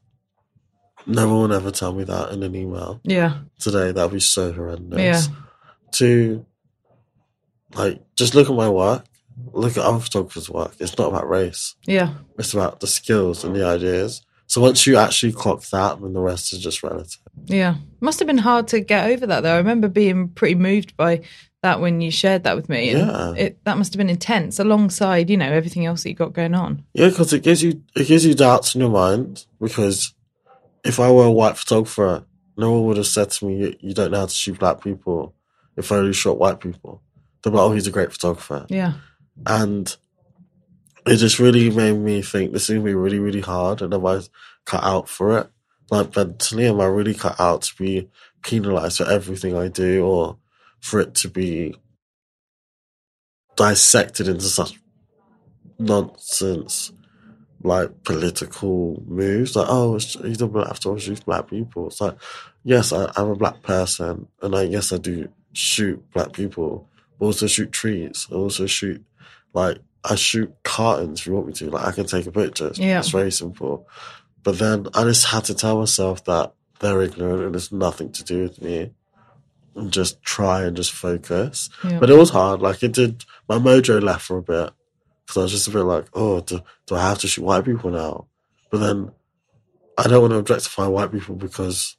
No 1.07 1.26
one 1.28 1.50
will 1.50 1.57
ever 1.57 1.70
tell 1.70 1.92
me 1.92 2.04
that 2.04 2.33
in 2.33 2.42
an 2.42 2.54
email 2.54 3.00
yeah, 3.02 3.38
today. 3.59 3.92
That'd 3.92 4.12
be 4.12 4.20
so 4.20 4.52
horrendous. 4.52 5.28
Yeah. 5.28 5.35
To 5.92 6.46
like 7.74 8.02
just 8.14 8.35
look 8.35 8.48
at 8.48 8.54
my 8.54 8.68
work, 8.68 9.04
look 9.53 9.77
at 9.77 9.85
other 9.85 10.01
photographers' 10.01 10.51
work. 10.51 10.74
It's 10.79 10.96
not 10.98 11.09
about 11.09 11.29
race. 11.29 11.74
yeah. 11.87 12.14
It's 12.38 12.55
about 12.55 12.81
the 12.81 12.87
skills 12.87 13.44
and 13.44 13.55
the 13.55 13.64
ideas. 13.64 14.22
So 14.46 14.61
once 14.62 14.87
you 14.87 14.96
actually 14.96 15.33
clock 15.33 15.62
that, 15.70 16.01
then 16.01 16.14
the 16.14 16.20
rest 16.20 16.53
is 16.55 16.61
just 16.61 16.83
relative. 16.83 17.20
Yeah. 17.46 17.77
Must 18.01 18.18
have 18.18 18.27
been 18.27 18.38
hard 18.38 18.68
to 18.68 18.81
get 18.81 19.11
over 19.11 19.27
that 19.27 19.42
though. 19.42 19.55
I 19.55 19.59
remember 19.59 19.88
being 19.88 20.29
pretty 20.29 20.55
moved 20.55 20.96
by 20.96 21.22
that 21.62 21.81
when 21.81 22.01
you 22.01 22.11
shared 22.11 22.44
that 22.44 22.57
with 22.57 22.68
me. 22.68 22.92
Yeah. 22.92 23.35
It, 23.35 23.62
that 23.64 23.77
must 23.77 23.92
have 23.92 23.98
been 23.98 24.09
intense 24.09 24.59
alongside, 24.59 25.29
you 25.29 25.37
know, 25.37 25.51
everything 25.53 25.85
else 25.85 26.03
that 26.03 26.09
you 26.09 26.14
got 26.14 26.33
going 26.33 26.55
on. 26.55 26.85
Yeah, 26.94 27.09
because 27.09 27.33
it 27.33 27.42
gives 27.42 27.62
you 27.62 27.83
it 27.94 28.07
gives 28.07 28.24
you 28.24 28.35
doubts 28.35 28.74
in 28.74 28.81
your 28.81 28.90
mind. 28.90 29.44
Because 29.61 30.14
if 30.85 30.98
I 30.98 31.11
were 31.11 31.27
a 31.27 31.33
white 31.33 31.59
photographer, 31.59 32.24
no 32.57 32.72
one 32.72 32.85
would 32.85 32.96
have 32.96 33.07
said 33.07 33.31
to 33.31 33.46
me, 33.46 33.59
"You, 33.59 33.74
you 33.81 33.92
don't 33.94 34.12
know 34.12 34.20
how 34.20 34.27
to 34.27 34.35
shoot 34.35 34.59
black 34.59 34.83
people." 34.83 35.35
If 35.77 35.92
I 35.92 35.96
only 35.96 36.12
shot 36.14 36.38
white 36.38 36.61
people, 36.61 37.03
they're 37.42 37.53
like, 37.53 37.61
"Oh, 37.61 37.72
he's 37.72 37.87
a 37.87 37.92
great 37.92 38.12
photographer." 38.12 38.66
Yeah. 38.68 38.94
And 39.46 39.96
it 41.07 41.16
just 41.16 41.38
really 41.38 41.70
made 41.70 41.94
me 41.98 42.22
think 42.22 42.53
this 42.53 42.64
is 42.64 42.77
gonna 42.77 42.85
be 42.85 42.94
really, 42.94 43.18
really 43.18 43.40
hard, 43.40 43.83
and 43.83 43.94
am 43.94 44.05
I 44.07 44.20
cut 44.64 44.85
out 44.85 45.09
for 45.09 45.38
it? 45.38 45.48
Like 45.90 46.14
mentally, 46.14 46.66
am 46.66 46.81
I 46.81 46.87
really 46.87 47.14
cut 47.14 47.40
out 47.40 47.62
to 47.62 47.77
be 47.77 48.09
penalized 48.42 48.98
for 48.98 49.11
everything 49.11 49.57
I 49.57 49.68
do, 49.68 50.05
or 50.05 50.37
for 50.81 51.01
it 51.01 51.14
to 51.16 51.29
be 51.29 51.77
dissected 53.57 54.29
into 54.29 54.44
such 54.44 54.79
nonsense, 55.79 56.92
like 57.62 58.05
political 58.05 59.03
moves? 59.07 59.57
Like, 59.57 59.66
oh, 59.68 59.94
he's 59.94 60.42
a 60.42 60.46
black 60.46 60.74
photographer, 60.74 61.01
shoots 61.07 61.20
black 61.20 61.48
people. 61.48 61.87
It's 61.87 62.01
like, 62.01 62.18
yes, 62.64 62.92
I, 62.92 63.11
I'm 63.16 63.31
a 63.31 63.37
black 63.37 63.62
person, 63.62 64.29
and 64.42 64.55
I 64.55 64.66
guess 64.66 64.92
I 64.92 64.98
do 64.98 65.29
shoot 65.55 66.05
black 66.12 66.33
people, 66.33 66.87
but 67.18 67.27
also 67.27 67.46
shoot 67.46 67.72
trees, 67.72 68.27
I 68.31 68.35
also 68.35 68.66
shoot 68.66 69.03
like 69.52 69.78
I 70.04 70.14
shoot 70.14 70.54
cartons 70.62 71.20
if 71.20 71.26
you 71.26 71.34
want 71.34 71.46
me 71.48 71.52
to. 71.54 71.70
Like 71.70 71.87
I 71.87 71.92
can 71.92 72.06
take 72.06 72.26
a 72.26 72.32
picture. 72.32 72.68
It's, 72.68 72.78
Yeah. 72.78 72.98
it's 73.00 73.11
very 73.11 73.32
simple. 73.32 73.87
But 74.42 74.58
then 74.58 74.87
I 74.94 75.04
just 75.04 75.26
had 75.26 75.44
to 75.44 75.54
tell 75.54 75.78
myself 75.78 76.24
that 76.24 76.54
they're 76.80 77.02
ignorant 77.02 77.42
and 77.42 77.54
it's 77.56 77.72
nothing 77.72 78.12
to 78.12 78.24
do 78.24 78.42
with 78.44 78.62
me. 78.62 78.92
And 79.74 79.92
just 79.92 80.22
try 80.22 80.62
and 80.64 80.76
just 80.76 80.92
focus. 80.92 81.68
Yeah. 81.84 81.98
But 81.98 82.11
it 82.11 82.16
was 82.16 82.30
hard. 82.30 82.61
Like 82.62 82.82
it 82.82 82.92
did. 82.92 83.24
My 83.48 83.58
mojo 83.58 84.02
left 84.02 84.22
for 84.24 84.38
a 84.38 84.42
bit 84.42 84.70
because 85.26 85.37
I 85.37 85.42
was 85.42 85.52
just 85.52 85.68
a 85.68 85.72
bit 85.72 85.82
like, 85.82 86.06
oh, 86.14 86.40
do, 86.40 86.61
do 86.87 86.94
I 86.94 87.02
have 87.11 87.18
to 87.18 87.28
shoot 87.28 87.44
white 87.44 87.64
people 87.64 87.90
now? 87.90 88.26
But 88.70 88.78
then 88.78 89.11
I 89.98 90.04
don't 90.08 90.22
want 90.22 90.32
to 90.32 90.38
objectify 90.38 90.87
white 90.87 91.12
people 91.12 91.34
because 91.34 91.96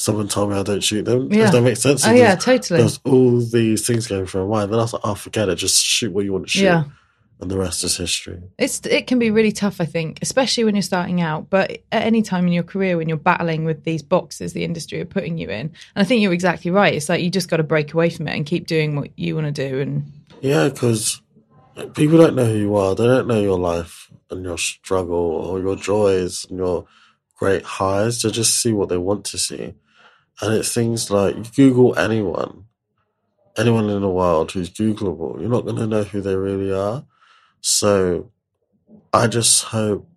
someone 0.00 0.28
told 0.28 0.50
me 0.50 0.56
I 0.56 0.62
don't 0.62 0.82
shoot 0.82 1.04
them. 1.04 1.30
Yeah. 1.30 1.42
Does 1.42 1.52
that 1.52 1.62
make 1.62 1.76
sense? 1.76 2.06
oh 2.06 2.12
yeah, 2.12 2.34
totally. 2.34 2.80
There's 2.80 3.00
all 3.04 3.40
these 3.40 3.86
things 3.86 4.06
going 4.06 4.26
through 4.26 4.48
my 4.48 4.60
mind. 4.60 4.72
Then 4.72 4.78
I 4.78 4.82
was 4.82 4.94
like, 4.94 5.02
oh, 5.04 5.14
forget 5.14 5.48
it. 5.48 5.56
Just 5.56 5.84
shoot 5.84 6.12
what 6.12 6.24
you 6.24 6.32
want 6.32 6.46
to 6.46 6.50
shoot. 6.50 6.64
Yeah. 6.64 6.84
And 7.40 7.50
the 7.50 7.58
rest 7.58 7.84
is 7.84 7.96
history. 7.96 8.42
It's 8.58 8.80
it 8.84 9.06
can 9.06 9.18
be 9.18 9.30
really 9.30 9.52
tough, 9.52 9.80
I 9.80 9.86
think, 9.86 10.18
especially 10.20 10.64
when 10.64 10.74
you're 10.74 10.82
starting 10.82 11.22
out. 11.22 11.48
But 11.48 11.70
at 11.92 12.02
any 12.02 12.22
time 12.22 12.46
in 12.46 12.52
your 12.52 12.62
career, 12.62 12.96
when 12.96 13.08
you're 13.08 13.18
battling 13.18 13.64
with 13.64 13.84
these 13.84 14.02
boxes 14.02 14.52
the 14.52 14.64
industry 14.64 15.00
are 15.00 15.06
putting 15.06 15.38
you 15.38 15.48
in, 15.48 15.60
and 15.60 15.72
I 15.96 16.04
think 16.04 16.20
you're 16.22 16.34
exactly 16.34 16.70
right. 16.70 16.94
It's 16.94 17.08
like 17.08 17.22
you 17.22 17.30
just 17.30 17.48
got 17.48 17.56
to 17.58 17.62
break 17.62 17.94
away 17.94 18.10
from 18.10 18.28
it 18.28 18.36
and 18.36 18.44
keep 18.44 18.66
doing 18.66 18.96
what 18.96 19.10
you 19.18 19.34
want 19.34 19.54
to 19.54 19.68
do. 19.68 19.80
And 19.80 20.12
Yeah, 20.42 20.68
because 20.68 21.22
people 21.94 22.18
don't 22.18 22.36
know 22.36 22.46
who 22.46 22.58
you 22.58 22.76
are. 22.76 22.94
They 22.94 23.06
don't 23.06 23.28
know 23.28 23.40
your 23.40 23.58
life 23.58 24.10
and 24.30 24.44
your 24.44 24.58
struggle 24.58 25.16
or 25.16 25.60
your 25.60 25.76
joys 25.76 26.44
and 26.44 26.58
your 26.58 26.86
great 27.36 27.62
highs. 27.62 28.20
They 28.20 28.30
just 28.30 28.60
see 28.60 28.72
what 28.72 28.90
they 28.90 28.98
want 28.98 29.24
to 29.26 29.38
see. 29.38 29.74
And 30.40 30.54
it's 30.54 30.72
things 30.72 31.10
like 31.10 31.54
Google 31.54 31.98
anyone, 31.98 32.64
anyone 33.56 33.90
in 33.90 34.00
the 34.00 34.08
world 34.08 34.52
who's 34.52 34.70
Googleable, 34.70 35.40
you're 35.40 35.50
not 35.50 35.64
going 35.64 35.76
to 35.76 35.86
know 35.86 36.02
who 36.02 36.20
they 36.20 36.34
really 36.34 36.72
are. 36.72 37.04
So 37.60 38.30
I 39.12 39.26
just 39.26 39.64
hope 39.64 40.08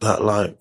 that, 0.00 0.24
like, 0.24 0.58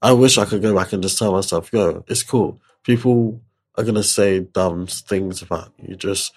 I 0.00 0.12
wish 0.12 0.38
I 0.38 0.44
could 0.44 0.62
go 0.62 0.74
back 0.74 0.92
and 0.92 1.02
just 1.02 1.18
tell 1.18 1.32
myself, 1.32 1.70
yo, 1.72 2.04
it's 2.08 2.22
cool. 2.22 2.60
People 2.84 3.40
are 3.76 3.84
going 3.84 3.96
to 3.96 4.02
say 4.02 4.40
dumb 4.40 4.86
things 4.86 5.42
about 5.42 5.72
you. 5.82 5.96
Just 5.96 6.32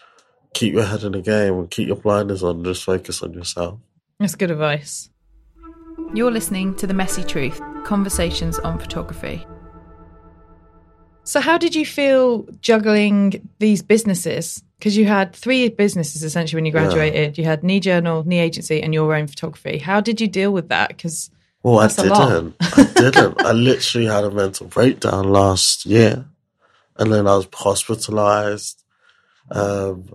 keep 0.53 0.73
your 0.73 0.85
head 0.85 1.03
in 1.03 1.13
the 1.13 1.21
game 1.21 1.53
and 1.53 1.71
keep 1.71 1.87
your 1.87 1.97
blinders 1.97 2.43
on. 2.43 2.63
Just 2.63 2.83
focus 2.83 3.21
on 3.21 3.33
yourself. 3.33 3.79
that's 4.19 4.35
good 4.35 4.51
advice. 4.51 5.09
You're 6.13 6.31
listening 6.31 6.75
to 6.75 6.87
The 6.87 6.93
Messy 6.93 7.23
Truth 7.23 7.61
Conversations 7.83 8.57
on 8.59 8.79
Photography. 8.79 9.45
So, 11.29 11.39
how 11.39 11.59
did 11.59 11.75
you 11.75 11.85
feel 11.85 12.47
juggling 12.59 13.47
these 13.59 13.83
businesses? 13.83 14.63
Because 14.79 14.97
you 14.97 15.05
had 15.05 15.35
three 15.35 15.69
businesses 15.69 16.23
essentially 16.23 16.57
when 16.57 16.65
you 16.65 16.73
Yeah. 16.73 16.79
graduated. 16.79 17.37
You 17.37 17.43
had 17.43 17.61
Nii 17.61 17.81
Journal, 17.81 18.23
Nii 18.23 18.39
Agency, 18.39 18.81
and 18.81 18.95
your 18.95 19.13
own 19.13 19.27
photography. 19.27 19.77
How 19.77 20.01
did 20.01 20.19
you 20.19 20.27
deal 20.27 20.51
with 20.51 20.69
that? 20.69 20.87
Because 20.87 21.29
Well, 21.61 21.77
I 21.77 21.83
That's 21.87 21.99
a 21.99 22.03
lot. 22.05 22.29
didn't. 22.29 22.55
I 22.77 22.83
didn't. 22.95 23.45
I 23.45 23.51
literally 23.51 24.07
had 24.07 24.23
a 24.23 24.31
mental 24.31 24.65
breakdown 24.65 25.29
last 25.29 25.85
year, 25.85 26.25
and 26.97 27.11
then 27.13 27.27
I 27.27 27.35
was 27.35 27.47
hospitalized, 27.53 28.83
um, 29.51 30.05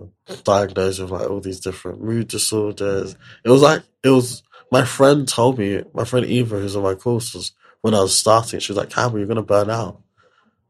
diagnosed 0.43 0.99
with 0.99 1.11
like 1.11 1.29
all 1.29 1.39
these 1.39 1.61
different 1.61 2.03
mood 2.03 2.27
disorders. 2.27 3.15
It 3.45 3.49
was 3.49 3.61
like 3.61 3.83
it 4.03 4.09
was. 4.09 4.43
My 4.69 4.83
friend 4.83 5.25
told 5.25 5.59
me. 5.59 5.81
My 5.93 6.03
friend 6.03 6.25
Eva, 6.25 6.59
who's 6.59 6.75
on 6.75 6.83
my 6.83 6.95
courses, 6.95 7.53
when 7.81 7.93
I 7.93 8.01
was 8.01 8.17
starting, 8.17 8.59
she 8.59 8.73
was 8.73 8.77
like, 8.77 8.89
"Campbell, 8.89 9.19
you're 9.19 9.27
gonna 9.27 9.43
burn 9.43 9.69
out. 9.69 10.01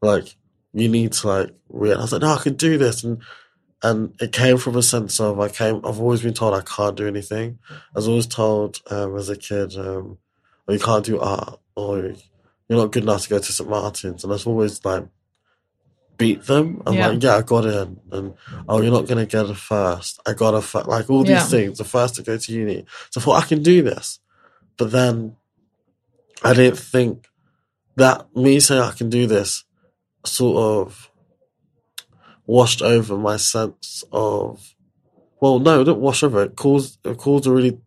Like, 0.05 0.35
you 0.73 0.87
need 0.89 1.13
to 1.13 1.27
like." 1.27 1.49
Re-. 1.69 1.91
And 1.91 1.99
I 1.99 2.03
was 2.03 2.11
like, 2.13 2.21
"No, 2.21 2.33
I 2.33 2.41
can 2.41 2.53
do 2.55 2.77
this." 2.77 3.03
And 3.03 3.21
and 3.83 4.15
it 4.21 4.31
came 4.31 4.57
from 4.57 4.75
a 4.77 4.81
sense 4.81 5.19
of 5.19 5.39
I 5.39 5.49
came. 5.49 5.77
I've 5.85 5.99
always 5.99 6.21
been 6.21 6.33
told 6.33 6.53
I 6.53 6.61
can't 6.61 6.95
do 6.95 7.07
anything. 7.07 7.59
I 7.71 7.75
was 7.95 8.07
always 8.07 8.25
told 8.27 8.81
um, 8.89 9.15
as 9.17 9.29
a 9.29 9.35
kid. 9.37 9.75
Um, 9.77 10.17
or 10.67 10.73
you 10.73 10.79
can't 10.79 11.05
do 11.05 11.19
art, 11.19 11.59
or 11.75 11.97
you're 12.67 12.79
not 12.79 12.91
good 12.91 13.03
enough 13.03 13.21
to 13.23 13.29
go 13.29 13.37
to 13.37 13.51
St. 13.53 13.69
Martin's. 13.69 14.23
And 14.23 14.33
I've 14.33 14.47
always 14.47 14.83
like 14.83 15.05
beat 16.17 16.43
them. 16.45 16.81
I'm 16.87 16.93
Yeah. 16.95 17.07
like, 17.09 17.21
yeah, 17.23 17.35
I 17.37 17.41
got 17.43 17.65
in. 17.65 17.99
And 18.11 18.33
oh, 18.67 18.81
you're 18.81 18.91
not 18.91 19.05
going 19.05 19.19
to 19.19 19.25
get 19.31 19.49
a 19.49 19.53
first. 19.53 20.19
I 20.25 20.33
got 20.33 20.55
a 20.55 20.61
first. 20.61 20.87
Like 20.87 21.09
all 21.09 21.21
these 21.23 21.29
Yeah. 21.31 21.45
things, 21.45 21.77
the 21.77 21.83
first 21.83 22.15
to 22.15 22.23
go 22.23 22.37
to 22.37 22.51
uni. 22.51 22.85
So 23.11 23.19
I 23.19 23.23
thought 23.23 23.43
I 23.43 23.47
can 23.47 23.61
do 23.61 23.83
this. 23.83 24.19
But 24.77 24.91
then 24.91 25.35
I 26.43 26.53
didn't 26.53 26.79
think 26.79 27.27
that 27.97 28.25
me 28.35 28.59
saying 28.59 28.81
I 28.81 28.91
can 28.91 29.09
do 29.09 29.27
this 29.27 29.63
sort 30.27 30.87
of 30.87 31.11
washed 32.45 32.81
over 32.81 33.17
my 33.17 33.37
sense 33.37 34.03
of, 34.11 34.75
well, 35.41 35.59
no, 35.59 35.81
it 35.81 35.85
didn't 35.85 35.99
wash 35.99 36.23
over. 36.23 36.43
It 36.43 36.55
caused, 36.55 37.05
it 37.05 37.17
caused 37.17 37.47
a 37.47 37.51
really 37.51 37.79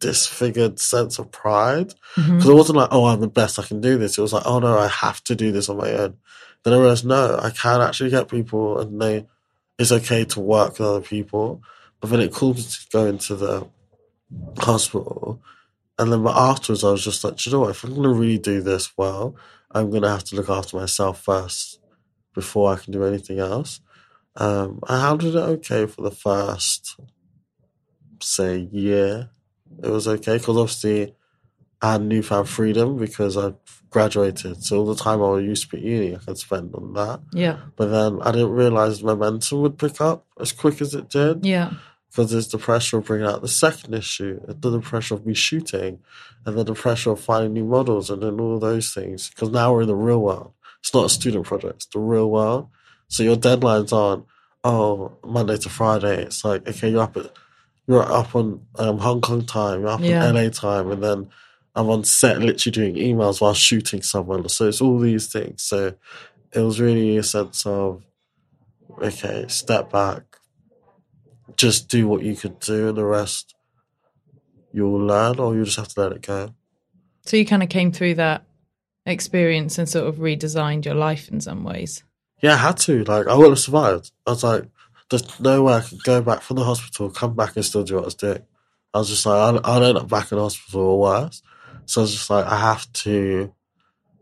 disfigured 0.00 0.78
sense 0.78 1.18
of 1.18 1.30
pride. 1.30 1.94
Mm-hmm. 2.16 2.36
Because 2.36 2.48
it 2.50 2.54
wasn't 2.54 2.78
like, 2.78 2.88
oh, 2.92 3.06
I'm 3.06 3.20
the 3.20 3.28
best, 3.28 3.58
I 3.58 3.62
can 3.62 3.80
do 3.80 3.98
this. 3.98 4.18
It 4.18 4.22
was 4.22 4.32
like, 4.32 4.44
oh 4.46 4.58
no, 4.58 4.78
I 4.78 4.88
have 4.88 5.22
to 5.24 5.34
do 5.34 5.52
this 5.52 5.68
on 5.68 5.78
my 5.78 5.90
own. 5.92 6.18
Then 6.62 6.74
I 6.74 6.78
realized, 6.78 7.06
no, 7.06 7.38
I 7.40 7.50
can 7.50 7.80
actually 7.80 8.10
get 8.10 8.28
people 8.28 8.78
and 8.80 9.00
they, 9.00 9.26
it's 9.78 9.92
okay 9.92 10.24
to 10.26 10.40
work 10.40 10.78
with 10.78 10.88
other 10.88 11.00
people. 11.00 11.62
But 12.00 12.10
then 12.10 12.20
it 12.20 12.32
caused 12.32 12.58
me 12.58 12.62
to 12.64 12.86
go 12.92 13.06
into 13.06 13.34
the 13.36 13.68
hospital. 14.58 15.40
And 15.98 16.12
then 16.12 16.22
but 16.22 16.36
afterwards, 16.36 16.84
I 16.84 16.90
was 16.90 17.04
just 17.04 17.24
like, 17.24 17.44
you 17.44 17.52
know 17.52 17.60
what? 17.60 17.70
If 17.70 17.84
I'm 17.84 17.90
going 17.90 18.02
to 18.02 18.08
really 18.08 18.38
do 18.38 18.60
this 18.60 18.92
well, 18.96 19.36
I'm 19.70 19.90
going 19.90 20.02
to 20.02 20.10
have 20.10 20.24
to 20.24 20.36
look 20.36 20.50
after 20.50 20.76
myself 20.76 21.22
first 21.22 21.78
before 22.34 22.72
I 22.72 22.76
can 22.76 22.92
do 22.92 23.04
anything 23.04 23.38
else. 23.38 23.80
Um, 24.36 24.80
I 24.84 25.00
handled 25.08 25.36
it 25.36 25.38
okay 25.38 25.86
for 25.86 26.02
the 26.02 26.10
first, 26.10 26.98
say, 28.20 28.58
year. 28.72 29.30
It 29.82 29.90
was 29.90 30.08
okay 30.08 30.38
because 30.38 30.56
obviously 30.56 31.14
I 31.80 31.92
had 31.92 32.02
newfound 32.02 32.48
freedom 32.48 32.96
because 32.96 33.36
I 33.36 33.54
graduated. 33.90 34.62
So 34.64 34.78
all 34.78 34.86
the 34.86 34.94
time 34.94 35.22
I 35.22 35.28
was 35.28 35.44
used 35.44 35.70
to 35.70 35.76
be 35.76 35.78
at 35.78 35.84
uni, 35.84 36.14
I 36.14 36.18
could 36.18 36.38
spend 36.38 36.74
on 36.74 36.94
that. 36.94 37.20
Yeah, 37.32 37.58
But 37.76 37.88
then 37.88 38.22
I 38.22 38.32
didn't 38.32 38.52
realize 38.52 39.02
momentum 39.02 39.62
would 39.62 39.78
pick 39.78 40.00
up 40.00 40.26
as 40.40 40.52
quick 40.52 40.80
as 40.80 40.94
it 40.94 41.08
did 41.10 41.44
yeah, 41.44 41.72
because 42.08 42.30
there's 42.30 42.48
the 42.48 42.58
pressure 42.58 42.98
of 42.98 43.04
bringing 43.06 43.26
out 43.26 43.42
the 43.42 43.48
second 43.48 43.94
issue, 43.94 44.40
and 44.46 44.62
then 44.62 44.72
the 44.72 44.80
pressure 44.80 45.14
of 45.14 45.26
me 45.26 45.34
shooting, 45.34 45.98
and 46.46 46.56
then 46.56 46.64
the 46.66 46.74
pressure 46.74 47.10
of 47.10 47.20
finding 47.20 47.52
new 47.52 47.64
models, 47.64 48.08
and 48.10 48.22
then 48.22 48.40
all 48.40 48.58
those 48.58 48.94
things. 48.94 49.28
Because 49.28 49.50
now 49.50 49.72
we're 49.72 49.82
in 49.82 49.88
the 49.88 49.96
real 49.96 50.20
world. 50.22 50.52
It's 50.82 50.92
not 50.92 51.06
a 51.06 51.08
student 51.08 51.46
project; 51.46 51.74
it's 51.76 51.86
the 51.86 52.00
real 52.00 52.28
world. 52.30 52.68
So 53.08 53.22
your 53.22 53.36
deadlines 53.36 53.92
aren't 53.92 54.24
oh 54.64 55.12
Monday 55.24 55.56
to 55.58 55.68
Friday. 55.68 56.22
It's 56.22 56.44
like 56.44 56.66
okay, 56.68 56.90
you're 56.90 57.02
up 57.02 57.16
at 57.16 57.32
you're 57.86 58.02
up 58.02 58.34
on 58.34 58.66
um, 58.78 58.98
Hong 58.98 59.20
Kong 59.20 59.44
time, 59.44 59.80
you're 59.80 59.88
up 59.90 60.00
Yeah. 60.00 60.26
on 60.26 60.34
LA 60.34 60.48
time, 60.50 60.90
and 60.90 61.02
then 61.02 61.28
I'm 61.74 61.88
on 61.88 62.04
set 62.04 62.38
literally 62.40 62.72
doing 62.72 62.94
emails 62.96 63.40
while 63.40 63.54
shooting 63.54 64.02
someone. 64.02 64.48
So 64.48 64.68
it's 64.68 64.80
all 64.80 64.98
these 64.98 65.32
things. 65.32 65.62
So 65.62 65.94
it 66.52 66.60
was 66.60 66.80
really 66.80 67.16
a 67.16 67.22
sense 67.22 67.64
of 67.64 68.02
okay, 69.00 69.46
step 69.48 69.90
back, 69.90 70.22
just 71.56 71.88
do 71.88 72.08
what 72.08 72.22
you 72.22 72.34
could 72.36 72.58
do, 72.60 72.88
and 72.88 72.98
the 72.98 73.04
rest 73.04 73.54
you'll 74.72 74.98
learn, 75.06 75.38
or 75.38 75.54
you 75.54 75.64
just 75.64 75.76
have 75.76 75.88
to 75.88 76.00
let 76.00 76.12
it 76.12 76.22
go. 76.22 76.54
So 77.24 77.36
you 77.36 77.46
kind 77.46 77.62
of 77.62 77.68
came 77.68 77.92
through 77.92 78.14
that 78.14 78.44
experience 79.06 79.78
and 79.78 79.88
sort 79.88 80.06
of 80.06 80.16
redesigned 80.16 80.84
your 80.84 80.94
life 80.94 81.28
in 81.28 81.40
some 81.40 81.64
ways. 81.64 82.04
Yeah, 82.40 82.54
I 82.54 82.58
had 82.58 82.76
to. 82.78 83.04
Like, 83.04 83.26
I 83.26 83.34
wouldn't 83.34 83.52
have 83.52 83.58
survived. 83.58 84.10
I 84.26 84.30
was 84.30 84.44
like, 84.44 84.64
there's 85.10 85.40
no 85.40 85.62
way 85.62 85.74
I 85.74 85.80
could 85.80 86.02
go 86.02 86.22
back 86.22 86.42
from 86.42 86.56
the 86.56 86.64
hospital, 86.64 87.10
come 87.10 87.34
back, 87.34 87.54
and 87.56 87.64
still 87.64 87.84
do 87.84 87.96
what 87.96 88.02
I 88.02 88.06
was 88.06 88.14
doing. 88.14 88.42
I 88.94 88.98
was 88.98 89.08
just 89.08 89.26
like, 89.26 89.60
I'll, 89.64 89.84
end 89.84 89.98
up 89.98 90.08
back 90.08 90.32
in 90.32 90.38
the 90.38 90.44
hospital 90.44 90.80
or 90.80 91.00
worse. 91.00 91.42
So 91.86 92.00
I 92.00 92.02
was 92.02 92.12
just 92.12 92.30
like, 92.30 92.46
I 92.46 92.58
have 92.58 92.92
to 92.92 93.54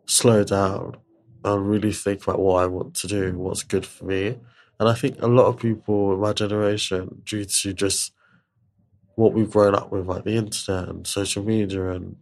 slow 0.07 0.45
down 0.45 0.97
and 1.45 1.69
really 1.69 1.93
think 1.93 2.23
about 2.23 2.39
what 2.39 2.63
I 2.63 2.67
want 2.67 2.95
to 2.97 3.07
do, 3.07 3.39
what's 3.39 3.63
good 3.63 3.87
for 3.87 4.05
me. 4.05 4.39
And 4.79 4.89
I 4.89 4.95
think 4.95 5.21
a 5.21 5.27
lot 5.27 5.47
of 5.47 5.59
people 5.59 6.13
in 6.15 6.21
my 6.21 6.33
generation, 6.33 7.23
due 7.25 7.45
to 7.45 7.73
just 7.73 8.13
what 9.15 9.33
we've 9.33 9.51
grown 9.51 9.75
up 9.75 9.91
with, 9.91 10.07
like 10.07 10.25
the 10.25 10.37
internet 10.37 10.89
and 10.89 11.07
social 11.07 11.45
media, 11.45 11.91
and 11.91 12.17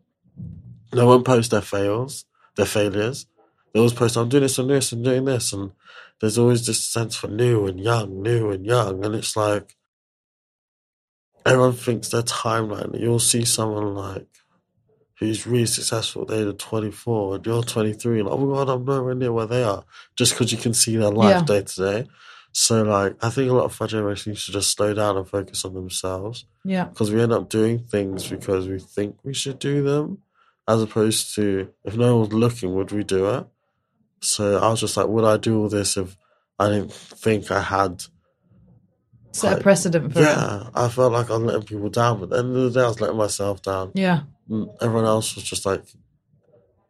no 0.93 1.07
one 1.07 1.25
posts 1.25 1.51
their 1.51 1.61
fails, 1.61 2.25
their 2.59 2.67
failures. 2.67 3.25
They 3.73 3.79
always 3.81 3.95
post, 3.95 4.17
I'm 4.17 4.29
doing 4.29 4.43
this 4.43 4.59
and 4.59 4.69
this 4.69 4.93
and 4.93 5.03
doing 5.05 5.25
this. 5.25 5.53
And 5.55 5.73
there's 6.21 6.37
always 6.39 6.67
this 6.67 6.85
sense 6.85 7.17
for 7.17 7.29
new 7.29 7.67
and 7.67 7.81
young, 7.81 8.23
new 8.23 8.51
and 8.51 8.67
young. 8.67 9.05
And 9.05 9.15
it's 9.15 9.37
like, 9.37 9.77
everyone 11.47 11.73
thinks 11.73 12.09
their 12.09 12.23
timeline. 12.23 12.99
You'll 13.01 13.21
see 13.21 13.45
someone 13.45 13.95
like, 13.95 14.27
who's 15.19 15.47
really 15.47 15.67
successful 15.67 16.23
at 16.23 16.29
the 16.29 16.41
age 16.41 16.47
of 16.47 16.59
24 16.59 17.37
and 17.37 17.47
you're 17.47 17.63
23 17.63 18.21
and 18.21 18.29
oh 18.29 18.39
my 18.39 18.55
god 18.59 18.69
i'm 18.69 18.85
nowhere 18.85 19.17
near 19.17 19.33
where 19.33 19.47
they 19.47 19.65
are 19.65 19.83
just 20.15 20.33
because 20.33 20.53
you 20.53 20.59
can 20.59 20.73
see 20.73 20.97
their 20.97 21.11
life 21.11 21.39
Yeah. 21.39 21.43
day 21.45 21.63
to 21.63 21.77
day 21.77 22.09
so 22.53 22.83
like 22.85 23.17
i 23.21 23.29
think 23.29 23.51
a 23.51 23.53
lot 23.53 23.65
of 23.65 23.77
our 23.83 23.89
generation 23.89 24.31
needs 24.31 24.47
to 24.47 24.53
just 24.53 24.71
slow 24.71 24.95
down 24.95 25.17
and 25.17 25.29
focus 25.29 25.65
on 25.65 25.75
themselves 25.75 26.45
Yeah, 26.65 26.85
because 26.85 27.11
we 27.11 27.21
end 27.21 27.33
up 27.33 27.49
doing 27.49 27.81
things 27.81 28.29
because 28.29 28.69
we 28.69 28.79
think 28.79 29.17
we 29.25 29.35
should 29.35 29.59
do 29.59 29.83
them 29.83 30.19
as 30.69 30.83
opposed 30.83 31.35
to 31.35 31.69
if 31.85 31.97
no 31.97 32.19
one 32.19 32.29
was 32.29 32.33
looking 32.33 32.75
would 32.75 32.93
we 32.93 33.03
do 33.03 33.29
it 33.31 33.47
so 34.21 34.59
i 34.59 34.69
was 34.69 34.81
just 34.81 34.97
like 34.97 35.07
would 35.09 35.25
i 35.25 35.37
do 35.37 35.59
all 35.61 35.69
this 35.69 35.97
if 35.97 36.17
i 36.59 36.69
didn't 36.69 36.93
think 36.93 37.51
i 37.51 37.61
had 37.61 38.05
Set 39.33 39.59
a 39.59 39.63
precedent 39.63 40.13
for 40.13 40.21
it. 40.21 40.23
yeah, 40.23 40.71
I 40.75 40.89
felt 40.89 41.13
like 41.13 41.31
I'm 41.31 41.45
letting 41.45 41.63
people 41.63 41.91
down, 41.91 42.19
but 42.19 42.25
at 42.25 42.31
the 42.31 42.39
end 42.39 42.57
of 42.57 42.63
the 42.73 42.81
day, 42.81 42.85
I 42.85 42.89
was 42.89 43.01
letting 43.01 43.17
myself 43.19 43.63
down. 43.63 43.93
Yeah. 43.95 44.23
Mm, 44.51 44.75
everyone 44.81 45.05
else 45.05 45.35
was 45.35 45.45
just 45.45 45.67
like, 45.67 45.85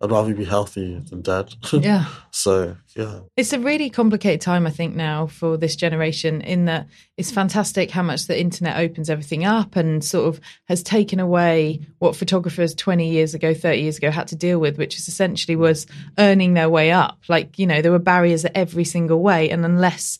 I'd 0.01 0.13
rather 0.13 0.33
be 0.33 0.45
healthy 0.45 1.01
than 1.11 1.23
dead. 1.23 1.55
Yeah. 1.73 2.05
so 2.31 2.77
yeah, 2.95 3.21
It's 3.37 3.53
a 3.53 3.59
really 3.59 3.91
complicated 3.91 4.41
time, 4.41 4.67
I 4.67 4.71
think, 4.71 4.95
now 4.95 5.27
for 5.27 5.57
this 5.57 5.75
generation, 5.75 6.41
in 6.41 6.67
that 6.67 6.87
it's 7.17 7.33
fantastic 7.33 7.91
how 7.91 8.03
much 8.03 8.27
the 8.27 8.41
internet 8.41 8.79
opens 8.79 9.11
everything 9.11 9.45
up 9.45 9.75
and 9.75 10.05
sort 10.05 10.29
of 10.29 10.41
has 10.67 10.83
taken 10.85 11.19
away 11.19 11.81
what 11.99 12.15
photographers 12.15 12.75
20 12.75 13.11
years 13.11 13.35
ago, 13.35 13.53
30 13.55 13.81
years 13.81 13.99
ago 13.99 14.11
had 14.11 14.29
to 14.29 14.37
deal 14.37 14.61
with, 14.61 14.79
which 14.79 14.97
is 14.97 15.09
essentially 15.09 15.57
was 15.57 15.87
earning 16.17 16.55
their 16.55 16.71
way 16.71 16.93
up. 16.93 17.19
Like, 17.29 17.59
you 17.59 17.67
know, 17.67 17.83
there 17.83 17.93
were 17.93 17.99
barriers 17.99 18.45
at 18.45 18.57
every 18.57 18.85
single 18.85 19.21
way. 19.21 19.51
And 19.51 19.65
unless 19.65 20.19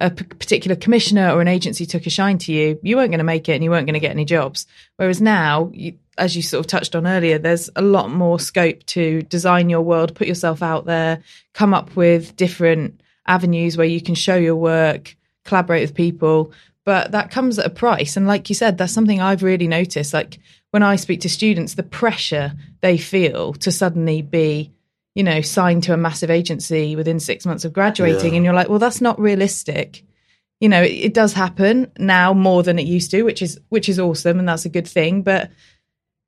a 0.00 0.10
p- 0.10 0.24
particular 0.24 0.76
commissioner 0.76 1.32
or 1.32 1.40
an 1.40 1.48
agency 1.48 1.86
took 1.86 2.06
a 2.06 2.10
shine 2.10 2.38
to 2.38 2.52
you, 2.52 2.78
you 2.82 2.96
weren't 2.96 3.10
going 3.10 3.18
to 3.18 3.24
make 3.24 3.48
it 3.48 3.54
and 3.54 3.64
you 3.64 3.70
weren't 3.70 3.86
going 3.86 3.94
to 3.94 4.00
get 4.00 4.12
any 4.12 4.24
jobs. 4.26 4.66
Whereas 4.96 5.20
now, 5.20 5.70
you, 5.72 5.98
as 6.18 6.36
you 6.36 6.42
sort 6.42 6.60
of 6.60 6.66
touched 6.66 6.94
on 6.94 7.06
earlier, 7.06 7.38
there's 7.38 7.70
a 7.76 7.82
lot 7.82 8.10
more 8.10 8.38
scope 8.40 8.84
to 8.86 9.22
design 9.22 9.70
your 9.70 9.80
world, 9.82 10.14
put 10.14 10.26
yourself 10.26 10.62
out 10.62 10.84
there, 10.84 11.22
come 11.54 11.72
up 11.74 11.96
with 11.96 12.36
different 12.36 13.00
avenues 13.26 13.76
where 13.76 13.86
you 13.86 14.00
can 14.00 14.14
show 14.14 14.36
your 14.36 14.56
work, 14.56 15.16
collaborate 15.44 15.82
with 15.82 15.94
people. 15.94 16.52
But 16.84 17.12
that 17.12 17.30
comes 17.30 17.58
at 17.58 17.66
a 17.66 17.70
price. 17.70 18.16
And 18.16 18.26
like 18.26 18.48
you 18.48 18.54
said, 18.54 18.78
that's 18.78 18.92
something 18.92 19.20
I've 19.20 19.42
really 19.42 19.68
noticed. 19.68 20.14
Like 20.14 20.38
when 20.70 20.82
I 20.82 20.96
speak 20.96 21.20
to 21.22 21.28
students, 21.28 21.74
the 21.74 21.82
pressure 21.82 22.52
they 22.80 22.98
feel 22.98 23.52
to 23.54 23.70
suddenly 23.70 24.22
be 24.22 24.72
you 25.14 25.24
know, 25.24 25.40
signed 25.40 25.82
to 25.82 25.92
a 25.92 25.96
massive 25.96 26.30
agency 26.30 26.94
within 26.94 27.18
six 27.18 27.44
months 27.44 27.64
of 27.64 27.72
graduating, 27.72 28.32
Yeah. 28.32 28.36
and 28.36 28.44
you're 28.44 28.54
like, 28.54 28.68
well, 28.68 28.78
that's 28.78 29.00
not 29.00 29.18
realistic. 29.18 30.04
You 30.60 30.68
know, 30.68 30.80
it, 30.80 30.92
it 30.92 31.14
does 31.14 31.32
happen 31.32 31.90
now 31.98 32.32
more 32.32 32.62
than 32.62 32.78
it 32.78 32.86
used 32.86 33.10
to, 33.10 33.24
which 33.24 33.42
is 33.42 33.58
which 33.68 33.88
is 33.88 33.98
awesome, 33.98 34.38
and 34.38 34.48
that's 34.48 34.64
a 34.64 34.68
good 34.68 34.86
thing. 34.86 35.22
But 35.22 35.50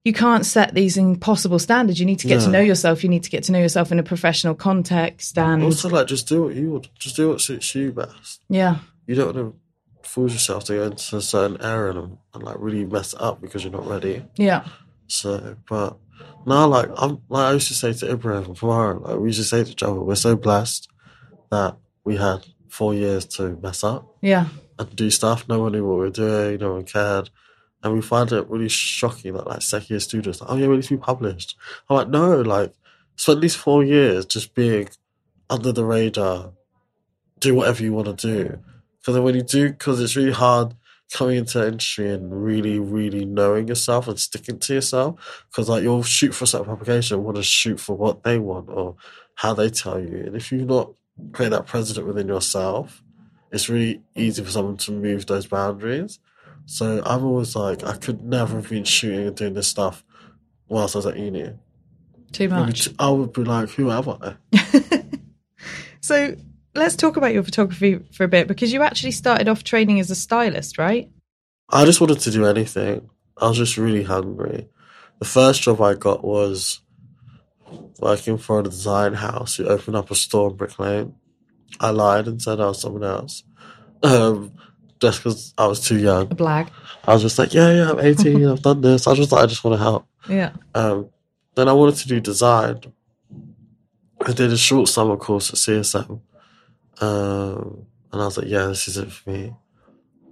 you 0.04 0.12
can't 0.12 0.46
set 0.46 0.74
these 0.74 0.96
impossible 0.96 1.58
standards. 1.58 2.00
You 2.00 2.06
need 2.06 2.20
to 2.20 2.26
get 2.28 2.40
to 2.42 2.48
know 2.48 2.60
yourself. 2.60 3.02
You 3.02 3.10
need 3.10 3.22
to 3.24 3.30
get 3.30 3.44
to 3.44 3.52
know 3.52 3.58
yourself 3.58 3.92
in 3.92 3.98
a 3.98 4.02
professional 4.02 4.54
context, 4.54 5.36
and 5.36 5.62
also 5.62 5.88
like 5.88 6.06
just 6.06 6.28
do 6.28 6.44
what 6.44 6.54
you 6.54 6.70
would, 6.70 6.88
just 6.98 7.16
do 7.16 7.28
what 7.28 7.40
suits 7.40 7.74
you 7.74 7.92
best. 7.92 8.42
yeah, 8.48 8.78
You 9.06 9.14
don't 9.14 9.34
want 9.34 9.54
to 10.02 10.08
force 10.08 10.32
yourself 10.32 10.64
to 10.64 10.74
go 10.74 10.82
into 10.84 11.16
a 11.16 11.20
certain 11.20 11.60
area 11.60 11.92
and, 11.92 12.18
and 12.34 12.42
like 12.42 12.56
really 12.58 12.84
mess 12.84 13.12
it 13.12 13.20
up 13.20 13.40
because 13.40 13.62
you're 13.62 13.72
not 13.72 13.86
ready. 13.86 14.24
yeah, 14.36 14.66
So, 15.06 15.56
but 15.68 15.98
now, 16.46 16.66
like 16.66 16.88
I'm, 16.96 17.20
like 17.28 17.44
I 17.44 17.52
used 17.52 17.68
to 17.68 17.74
say 17.74 17.92
to 17.92 18.10
Ibrahim 18.12 18.54
Kamara, 18.54 19.00
like 19.00 19.18
we 19.18 19.28
used 19.28 19.40
to 19.40 19.44
say 19.44 19.62
to 19.62 19.70
each 19.70 19.82
other, 19.82 20.00
we're 20.00 20.14
so 20.14 20.34
blessed 20.34 20.88
that 21.50 21.76
we 22.04 22.16
had 22.16 22.46
four 22.68 22.94
years 22.94 23.26
to 23.26 23.58
mess 23.62 23.84
up 23.84 24.16
yeah, 24.22 24.46
and 24.78 24.96
do 24.96 25.10
stuff. 25.10 25.46
No 25.48 25.60
one 25.60 25.72
knew 25.72 25.86
what 25.86 25.94
we 25.94 26.00
were 26.00 26.10
doing. 26.10 26.58
No 26.60 26.72
one 26.74 26.84
cared. 26.84 27.28
And 27.82 27.94
we 27.94 28.02
find 28.02 28.30
it 28.32 28.48
really 28.48 28.68
shocking 28.68 29.32
that 29.34 29.46
like 29.46 29.62
second 29.62 29.90
year 29.90 30.00
students, 30.00 30.40
like, 30.40 30.50
oh 30.50 30.56
yeah, 30.56 30.66
we 30.66 30.76
need 30.76 30.84
to 30.84 30.96
be 30.96 31.02
published. 31.02 31.56
I'm 31.88 31.96
like, 31.96 32.08
no, 32.08 32.40
like 32.42 32.74
spend 33.16 33.42
these 33.42 33.56
four 33.56 33.82
years 33.82 34.26
just 34.26 34.54
being 34.54 34.88
under 35.48 35.72
the 35.72 35.84
radar, 35.84 36.52
do 37.38 37.54
whatever 37.54 37.82
you 37.82 37.92
want 37.92 38.18
to 38.18 38.26
do. 38.26 38.58
Because 38.98 39.14
then 39.14 39.24
when 39.24 39.34
you 39.34 39.42
do, 39.42 39.70
because 39.70 40.00
it's 40.00 40.16
really 40.16 40.32
hard 40.32 40.74
coming 41.12 41.38
into 41.38 41.66
industry 41.66 42.12
and 42.12 42.44
really, 42.44 42.78
really 42.78 43.24
knowing 43.24 43.68
yourself 43.68 44.06
and 44.08 44.18
sticking 44.18 44.58
to 44.58 44.74
yourself. 44.74 45.44
Because 45.50 45.68
like 45.68 45.82
you'll 45.82 46.02
shoot 46.02 46.34
for 46.34 46.44
a 46.44 46.46
certain 46.46 46.66
publication, 46.66 47.22
want 47.22 47.36
to 47.36 47.42
shoot 47.42 47.80
for 47.80 47.96
what 47.96 48.22
they 48.22 48.38
want 48.38 48.68
or 48.68 48.96
how 49.34 49.54
they 49.54 49.70
tell 49.70 49.98
you. 49.98 50.24
And 50.26 50.36
if 50.36 50.52
you've 50.52 50.68
not 50.68 50.92
created 51.32 51.54
that 51.54 51.66
precedent 51.66 52.06
within 52.06 52.28
yourself, 52.28 53.02
it's 53.50 53.68
really 53.68 54.02
easy 54.14 54.44
for 54.44 54.50
someone 54.50 54.76
to 54.78 54.92
move 54.92 55.26
those 55.26 55.46
boundaries. 55.46 56.20
So 56.70 57.02
I'm 57.04 57.24
always 57.24 57.56
like, 57.56 57.82
I 57.82 57.96
could 57.96 58.22
never 58.22 58.54
have 58.60 58.70
been 58.70 58.84
shooting 58.84 59.26
and 59.26 59.36
doing 59.36 59.54
this 59.54 59.66
stuff 59.66 60.04
whilst 60.68 60.94
I 60.94 60.98
was 60.98 61.06
at 61.06 61.18
uni. 61.18 61.50
too 62.30 62.48
much. 62.48 62.88
I 62.96 63.10
would 63.10 63.32
be 63.32 63.42
like, 63.42 63.70
who 63.70 63.90
am 63.90 64.08
I? 64.08 64.36
So 66.00 66.34
let's 66.76 66.94
talk 66.94 67.16
about 67.16 67.34
your 67.34 67.42
photography 67.42 67.98
for 68.12 68.22
a 68.22 68.28
bit 68.28 68.48
because 68.48 68.72
you 68.72 68.82
actually 68.82 69.10
started 69.10 69.48
off 69.48 69.64
training 69.64 69.98
as 69.98 70.10
a 70.10 70.14
stylist, 70.14 70.78
right? 70.78 71.10
I 71.68 71.84
just 71.84 72.00
wanted 72.00 72.20
to 72.20 72.30
do 72.30 72.46
anything. 72.46 73.10
I 73.36 73.48
was 73.48 73.58
just 73.58 73.76
really 73.76 74.04
hungry. 74.04 74.68
The 75.18 75.24
first 75.24 75.62
job 75.62 75.80
I 75.82 75.94
got 75.94 76.24
was 76.24 76.80
working 77.98 78.38
for 78.38 78.60
a 78.60 78.64
design 78.64 79.14
house 79.14 79.56
who 79.56 79.66
opened 79.66 79.96
up 79.96 80.10
a 80.10 80.14
store 80.14 80.50
in 80.50 80.56
Brick 80.56 80.78
Lane. 80.78 81.16
I 81.80 81.90
lied 81.90 82.28
and 82.28 82.40
said 82.40 82.60
I 82.60 82.66
was 82.66 82.80
someone 82.80 83.04
else. 83.04 83.42
Um, 84.02 84.54
just 85.00 85.18
because 85.22 85.54
I 85.58 85.66
was 85.66 85.80
too 85.80 85.98
young. 85.98 86.28
Blag. 86.28 86.68
I 87.06 87.12
was 87.14 87.22
just 87.22 87.38
like, 87.38 87.54
yeah, 87.54 87.72
yeah, 87.72 87.90
I'm 87.90 88.00
18, 88.00 88.46
I've 88.50 88.62
done 88.62 88.80
this. 88.80 89.06
I 89.06 89.14
just 89.14 89.32
I 89.32 89.46
just 89.46 89.64
want 89.64 89.74
to 89.78 89.82
help. 89.82 90.06
Yeah. 90.28 90.52
Um, 90.74 91.08
then 91.54 91.68
I 91.68 91.72
wanted 91.72 91.96
to 91.96 92.08
do 92.08 92.20
design. 92.20 92.80
I 94.24 94.32
did 94.32 94.52
a 94.52 94.56
short 94.58 94.88
summer 94.88 95.16
course 95.16 95.48
at 95.50 95.56
CSM. 95.56 96.20
Um, 97.00 97.86
and 98.12 98.20
I 98.22 98.24
was 98.26 98.36
like, 98.36 98.48
yeah, 98.48 98.66
this 98.66 98.88
isn't 98.88 99.12
for 99.12 99.30
me. 99.30 99.54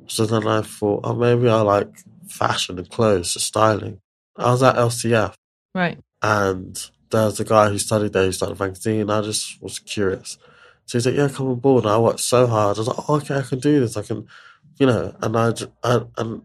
So 0.06 0.26
then 0.26 0.46
I 0.46 0.62
thought, 0.62 1.00
oh, 1.04 1.14
maybe 1.14 1.48
I 1.48 1.60
like 1.62 1.88
fashion 2.28 2.78
and 2.78 2.88
clothes, 2.90 3.32
just 3.34 3.46
styling. 3.46 4.00
I 4.36 4.50
was 4.52 4.62
at 4.62 4.76
LCF 4.76 5.34
Right. 5.74 5.98
and 6.22 6.90
there 7.10 7.24
was 7.24 7.40
a 7.40 7.44
guy 7.44 7.68
who 7.70 7.78
studied 7.78 8.12
there 8.12 8.24
who 8.24 8.32
started 8.32 8.60
a 8.60 8.64
magazine 8.64 9.00
and 9.02 9.12
I 9.12 9.20
just 9.22 9.60
was 9.62 9.78
curious. 9.78 10.38
So 10.86 10.98
he's 10.98 11.06
like, 11.06 11.16
yeah, 11.16 11.28
come 11.28 11.48
on 11.48 11.56
board. 11.58 11.84
And 11.84 11.92
I 11.92 11.98
worked 11.98 12.20
so 12.20 12.46
hard. 12.46 12.76
I 12.76 12.80
was 12.80 12.88
like, 12.88 13.08
oh, 13.08 13.16
okay, 13.16 13.36
I 13.38 13.42
can 13.42 13.58
do 13.58 13.80
this. 13.80 13.96
I 13.96 14.02
can, 14.02 14.26
you 14.78 14.86
know, 14.86 15.14
and 15.20 15.36
I, 15.36 15.52
and, 15.84 16.42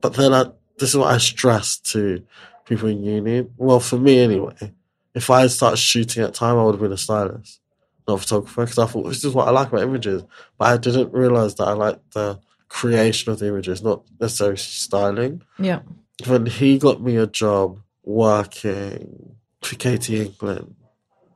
but 0.00 0.14
then 0.14 0.32
I, 0.32 0.46
this 0.78 0.90
is 0.90 0.96
what 0.96 1.12
I 1.12 1.18
stress 1.18 1.76
to 1.78 2.24
people 2.64 2.88
in 2.88 3.02
uni. 3.02 3.46
Well, 3.56 3.80
for 3.80 3.98
me 3.98 4.20
anyway, 4.20 4.72
if 5.14 5.30
I 5.30 5.42
had 5.42 5.50
started 5.50 5.76
shooting 5.76 6.22
at 6.22 6.34
time, 6.34 6.56
I 6.58 6.64
would 6.64 6.74
have 6.74 6.80
been 6.80 6.92
a 6.92 6.96
stylist, 6.96 7.60
not 8.06 8.14
a 8.14 8.18
photographer, 8.18 8.62
because 8.62 8.78
I 8.78 8.86
thought 8.86 9.08
this 9.08 9.24
is 9.24 9.34
what 9.34 9.48
I 9.48 9.50
like 9.50 9.68
about 9.68 9.82
images. 9.82 10.24
But 10.58 10.68
I 10.68 10.76
didn't 10.76 11.12
realize 11.12 11.54
that 11.56 11.68
I 11.68 11.72
liked 11.72 12.14
the 12.14 12.40
creation 12.68 13.32
of 13.32 13.38
the 13.38 13.48
images, 13.48 13.82
not 13.82 14.04
necessarily 14.18 14.56
styling. 14.56 15.42
Yeah. 15.58 15.80
When 16.26 16.46
he 16.46 16.78
got 16.78 17.02
me 17.02 17.16
a 17.16 17.26
job 17.26 17.80
working 18.04 19.36
for 19.60 19.76
Katy 19.76 20.22
England, 20.22 20.74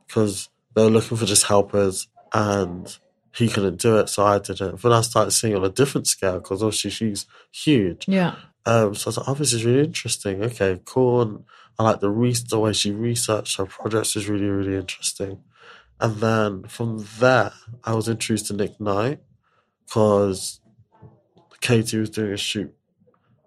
because 0.07 0.49
they 0.73 0.83
were 0.83 0.89
looking 0.89 1.17
for 1.17 1.25
just 1.25 1.43
helpers 1.43 2.07
and 2.33 2.97
he 3.35 3.47
couldn't 3.47 3.79
do 3.81 3.97
it, 3.97 4.09
so 4.09 4.25
I 4.25 4.39
did 4.39 4.61
it. 4.61 4.81
But 4.81 4.91
I 4.91 5.01
started 5.01 5.31
seeing 5.31 5.55
on 5.55 5.63
a 5.63 5.69
different 5.69 6.07
scale, 6.07 6.39
because 6.39 6.63
obviously 6.63 6.91
she's 6.91 7.25
huge. 7.51 8.05
Yeah. 8.07 8.35
Um, 8.65 8.95
so 8.95 9.07
I 9.07 9.09
was 9.09 9.17
like, 9.17 9.27
oh, 9.29 9.33
this 9.35 9.53
is 9.53 9.65
really 9.65 9.85
interesting. 9.85 10.43
Okay, 10.43 10.81
cool. 10.85 11.21
And 11.21 11.43
I 11.79 11.83
like 11.83 11.99
the 11.99 12.09
re- 12.09 12.35
the 12.49 12.59
way 12.59 12.73
she 12.73 12.91
researched 12.91 13.57
her 13.57 13.65
projects 13.65 14.15
is 14.15 14.27
really, 14.27 14.47
really 14.47 14.75
interesting. 14.75 15.43
And 15.99 16.17
then 16.17 16.63
from 16.63 17.05
there, 17.19 17.53
I 17.83 17.93
was 17.93 18.07
introduced 18.07 18.47
to 18.47 18.53
Nick 18.53 18.79
Knight 18.79 19.19
because 19.85 20.59
Katy 21.61 21.97
was 21.97 22.09
doing 22.09 22.33
a 22.33 22.37
shoot, 22.37 22.73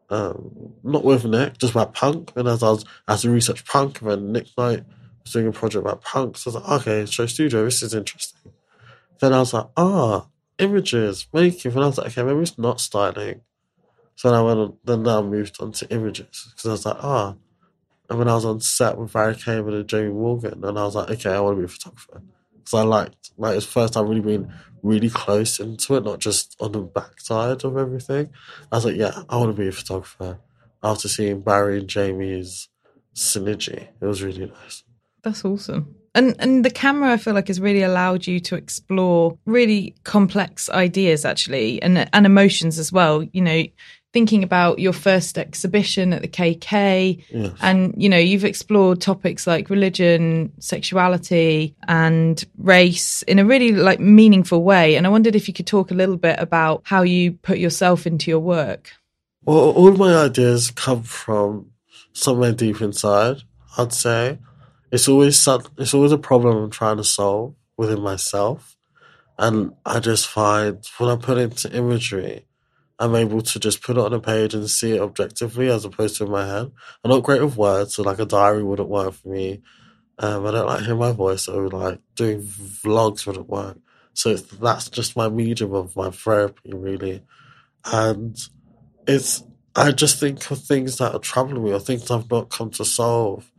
um, 0.08 0.74
not 0.82 1.04
with 1.04 1.24
Nick, 1.24 1.58
just 1.58 1.72
about 1.72 1.94
punk. 1.94 2.32
And 2.34 2.48
as 2.48 2.62
I 2.62 2.70
was, 2.70 2.84
I 3.06 3.12
had 3.12 3.20
to 3.20 3.30
research 3.30 3.64
punk, 3.66 4.00
and 4.00 4.10
then 4.10 4.32
Nick 4.32 4.46
Knight 4.56 4.84
was 5.22 5.32
doing 5.32 5.48
a 5.48 5.52
project 5.52 5.84
about 5.84 6.02
punk. 6.02 6.38
So 6.38 6.50
I 6.50 6.54
was 6.54 6.62
like, 6.62 6.80
okay, 6.80 7.02
SHOWstudio, 7.02 7.64
this 7.64 7.82
is 7.82 7.94
interesting. 7.94 8.52
Then 9.20 9.32
I 9.32 9.38
was 9.40 9.52
like, 9.52 9.68
ah, 9.76 10.26
images, 10.58 11.26
making. 11.32 11.72
And 11.72 11.84
I 11.84 11.86
was 11.86 11.98
like, 11.98 12.08
okay, 12.08 12.22
maybe 12.22 12.40
it's 12.40 12.58
not 12.58 12.80
styling. 12.80 13.42
So 14.16 14.30
then 14.30 14.38
I 14.38 14.42
went 14.42 14.58
on, 14.58 14.76
then 14.84 15.06
I 15.06 15.22
moved 15.22 15.56
on 15.60 15.72
to 15.72 15.90
images 15.90 16.48
because 16.50 16.66
I 16.66 16.72
was 16.72 16.86
like, 16.86 17.04
ah. 17.04 17.34
And 18.08 18.18
when 18.18 18.28
I 18.28 18.34
was 18.34 18.44
on 18.44 18.60
set 18.60 18.98
with 18.98 19.12
Barry 19.12 19.34
Kamen 19.34 19.72
and 19.72 19.88
Jamie 19.88 20.12
Morgan, 20.12 20.64
and 20.64 20.78
I 20.78 20.84
was 20.84 20.96
like, 20.96 21.10
okay, 21.10 21.32
I 21.32 21.40
want 21.40 21.56
to 21.56 21.60
be 21.60 21.64
a 21.66 21.68
photographer 21.68 22.22
because 22.52 22.74
I 22.74 22.82
liked, 22.82 23.30
like, 23.38 23.56
it's 23.56 23.66
first 23.66 23.94
time 23.94 24.08
really 24.08 24.20
being 24.20 24.52
really 24.82 25.10
close 25.10 25.60
into 25.60 25.94
it, 25.96 26.04
not 26.04 26.18
just 26.18 26.56
on 26.60 26.72
the 26.72 26.80
backside 26.80 27.64
of 27.64 27.76
everything. 27.76 28.30
I 28.72 28.76
was 28.76 28.84
like, 28.84 28.96
yeah, 28.96 29.22
I 29.28 29.36
want 29.36 29.54
to 29.54 29.62
be 29.62 29.68
a 29.68 29.72
photographer. 29.72 30.38
After 30.82 31.08
seeing 31.08 31.42
Barry 31.42 31.78
and 31.78 31.88
Jamie's 31.88 32.68
synergy, 33.14 33.88
it 34.00 34.04
was 34.04 34.22
really 34.22 34.46
nice. 34.46 34.82
That's 35.22 35.44
awesome. 35.44 35.94
And 36.14 36.34
and 36.38 36.64
the 36.64 36.70
camera 36.70 37.12
I 37.12 37.16
feel 37.16 37.34
like 37.34 37.48
has 37.48 37.60
really 37.60 37.82
allowed 37.82 38.26
you 38.26 38.40
to 38.40 38.56
explore 38.56 39.38
really 39.46 39.94
complex 40.04 40.68
ideas 40.68 41.24
actually 41.24 41.80
and 41.82 42.08
and 42.12 42.26
emotions 42.26 42.78
as 42.78 42.90
well. 42.92 43.22
You 43.22 43.40
know, 43.42 43.62
thinking 44.12 44.42
about 44.42 44.80
your 44.80 44.92
first 44.92 45.38
exhibition 45.38 46.12
at 46.12 46.20
the 46.22 46.28
KK 46.28 47.24
Yes. 47.30 47.52
and 47.60 47.94
you 47.96 48.08
know, 48.08 48.18
you've 48.18 48.44
explored 48.44 49.00
topics 49.00 49.46
like 49.46 49.70
religion, 49.70 50.52
sexuality 50.58 51.76
and 51.86 52.44
race 52.58 53.22
in 53.22 53.38
a 53.38 53.44
really 53.44 53.70
like 53.70 54.00
meaningful 54.00 54.64
way. 54.64 54.96
And 54.96 55.06
I 55.06 55.10
wondered 55.10 55.36
if 55.36 55.46
you 55.46 55.54
could 55.54 55.68
talk 55.68 55.92
a 55.92 55.94
little 55.94 56.16
bit 56.16 56.40
about 56.40 56.82
how 56.84 57.02
you 57.02 57.32
put 57.32 57.58
yourself 57.58 58.04
into 58.04 58.30
your 58.32 58.40
work. 58.40 58.90
Well, 59.44 59.56
all 59.58 59.92
my 59.92 60.24
ideas 60.24 60.72
come 60.72 61.04
from 61.04 61.70
somewhere 62.12 62.52
deep 62.52 62.80
inside. 62.82 63.42
I'd 63.78 63.92
say 63.92 64.38
it's 64.90 65.08
always 65.08 65.38
some, 65.38 65.62
it's 65.78 65.94
always 65.94 66.12
a 66.12 66.18
problem 66.18 66.56
I'm 66.56 66.70
trying 66.70 66.96
to 66.98 67.04
solve 67.04 67.54
within 67.76 68.00
myself, 68.00 68.76
and 69.38 69.72
I 69.86 70.00
just 70.00 70.26
find 70.26 70.84
when 70.98 71.10
I 71.10 71.16
put 71.16 71.38
it 71.38 71.42
into 71.42 71.76
imagery, 71.76 72.46
I'm 72.98 73.14
able 73.14 73.40
to 73.40 73.58
just 73.58 73.82
put 73.82 73.96
it 73.96 74.02
on 74.02 74.12
a 74.12 74.20
page 74.20 74.52
and 74.52 74.68
see 74.68 74.92
it 74.92 75.00
objectively 75.00 75.70
as 75.70 75.86
opposed 75.86 76.16
to 76.16 76.24
in 76.24 76.30
my 76.30 76.46
head. 76.46 76.70
I'm 77.02 77.10
not 77.10 77.22
great 77.22 77.42
with 77.42 77.56
words, 77.56 77.94
so 77.94 78.02
like 78.02 78.18
a 78.18 78.26
diary 78.26 78.62
wouldn't 78.62 78.90
work 78.90 79.14
for 79.14 79.28
me. 79.28 79.62
Um, 80.18 80.46
I 80.46 80.50
don't 80.50 80.66
like 80.66 80.80
hearing 80.82 80.98
my 80.98 81.12
voice, 81.12 81.44
so 81.44 81.58
like 81.58 82.00
doing 82.14 82.42
vlogs 82.42 83.26
wouldn't 83.26 83.48
work. 83.48 83.78
So 84.12 84.34
that's 84.34 84.90
just 84.90 85.16
my 85.16 85.30
medium 85.30 85.72
of 85.72 85.96
my 85.96 86.10
therapy, 86.10 86.72
really. 86.74 87.22
And 87.86 88.36
it's, 89.08 89.44
I 89.74 89.92
just 89.92 90.20
think 90.20 90.50
of 90.50 90.58
things 90.58 90.98
that 90.98 91.14
are 91.14 91.20
troubling 91.20 91.64
me 91.64 91.72
or 91.72 91.80
things 91.80 92.10
I've 92.10 92.30
not 92.30 92.50
come 92.50 92.70
to 92.72 92.84
solve 92.84 93.50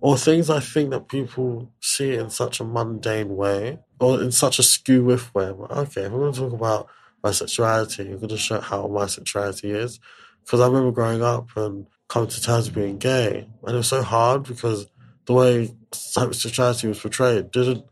or 0.00 0.16
things 0.16 0.48
I 0.50 0.60
think 0.60 0.90
that 0.90 1.08
people 1.08 1.72
see 1.80 2.14
in 2.14 2.30
such 2.30 2.60
a 2.60 2.64
mundane 2.64 3.36
way 3.36 3.78
or 4.00 4.22
in 4.22 4.30
such 4.30 4.58
a 4.58 4.62
skew 4.62 5.04
with 5.04 5.34
way. 5.34 5.50
Like, 5.50 5.70
okay, 5.70 6.02
if 6.02 6.12
we're 6.12 6.20
going 6.20 6.32
to 6.32 6.40
talk 6.40 6.52
about 6.52 6.88
my 7.22 7.32
sexuality, 7.32 8.10
I'm 8.10 8.18
going 8.18 8.28
to 8.28 8.38
show 8.38 8.60
how 8.60 8.86
my 8.86 9.06
sexuality 9.06 9.70
is. 9.70 9.98
Because 10.44 10.60
I 10.60 10.66
remember 10.66 10.92
growing 10.92 11.22
up 11.22 11.56
and 11.56 11.86
coming 12.08 12.28
to 12.30 12.42
terms 12.42 12.66
with 12.66 12.74
being 12.74 12.98
gay, 12.98 13.48
and 13.62 13.74
it 13.74 13.76
was 13.76 13.88
so 13.88 14.02
hard 14.02 14.44
because 14.44 14.86
the 15.26 15.34
way 15.34 15.74
sexuality 15.92 16.88
was 16.88 17.00
portrayed 17.00 17.50
didn't 17.50 17.84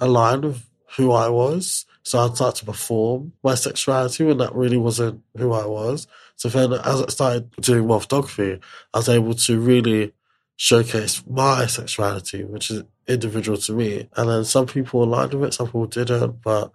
align 0.00 0.42
with 0.42 0.68
who 0.96 1.12
I 1.12 1.28
was. 1.28 1.86
So 2.02 2.18
I'd 2.18 2.36
start 2.36 2.56
to 2.56 2.66
perform 2.66 3.32
my 3.42 3.54
sexuality 3.54 4.24
when 4.24 4.36
that 4.38 4.54
really 4.54 4.76
wasn't 4.76 5.22
who 5.38 5.52
I 5.52 5.64
was. 5.64 6.06
So 6.36 6.50
then 6.50 6.74
as 6.74 7.02
I 7.02 7.06
started 7.06 7.50
doing 7.52 7.86
more 7.86 8.02
photography, 8.02 8.60
I 8.92 8.98
was 8.98 9.08
able 9.08 9.32
to 9.34 9.58
really 9.58 10.12
showcase 10.56 11.22
my 11.28 11.66
sexuality, 11.66 12.44
which 12.44 12.70
is 12.70 12.84
individual 13.06 13.58
to 13.58 13.72
me. 13.72 14.08
And 14.16 14.28
then 14.28 14.44
some 14.44 14.66
people 14.66 15.02
aligned 15.02 15.34
with 15.34 15.48
it, 15.48 15.54
some 15.54 15.66
people 15.66 15.86
didn't, 15.86 16.42
but 16.42 16.70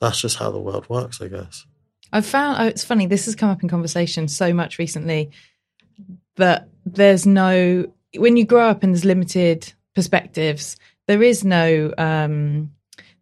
that's 0.00 0.20
just 0.20 0.36
how 0.36 0.50
the 0.50 0.60
world 0.60 0.88
works, 0.88 1.20
I 1.20 1.28
guess. 1.28 1.66
I've 2.12 2.26
found 2.26 2.60
oh, 2.60 2.66
it's 2.66 2.84
funny, 2.84 3.06
this 3.06 3.26
has 3.26 3.36
come 3.36 3.50
up 3.50 3.62
in 3.62 3.68
conversation 3.68 4.26
so 4.26 4.52
much 4.52 4.78
recently 4.78 5.30
that 6.36 6.68
there's 6.84 7.26
no, 7.26 7.92
when 8.16 8.36
you 8.36 8.44
grow 8.44 8.68
up 8.68 8.82
and 8.82 8.94
there's 8.94 9.04
limited 9.04 9.72
perspectives, 9.94 10.76
there 11.06 11.22
is 11.22 11.44
no, 11.44 11.92
um, 11.98 12.72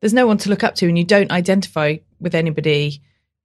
there's 0.00 0.14
no 0.14 0.26
one 0.26 0.38
to 0.38 0.48
look 0.48 0.64
up 0.64 0.76
to 0.76 0.88
and 0.88 0.96
you 0.96 1.04
don't 1.04 1.32
identify 1.32 1.96
with 2.20 2.34
anybody 2.34 3.02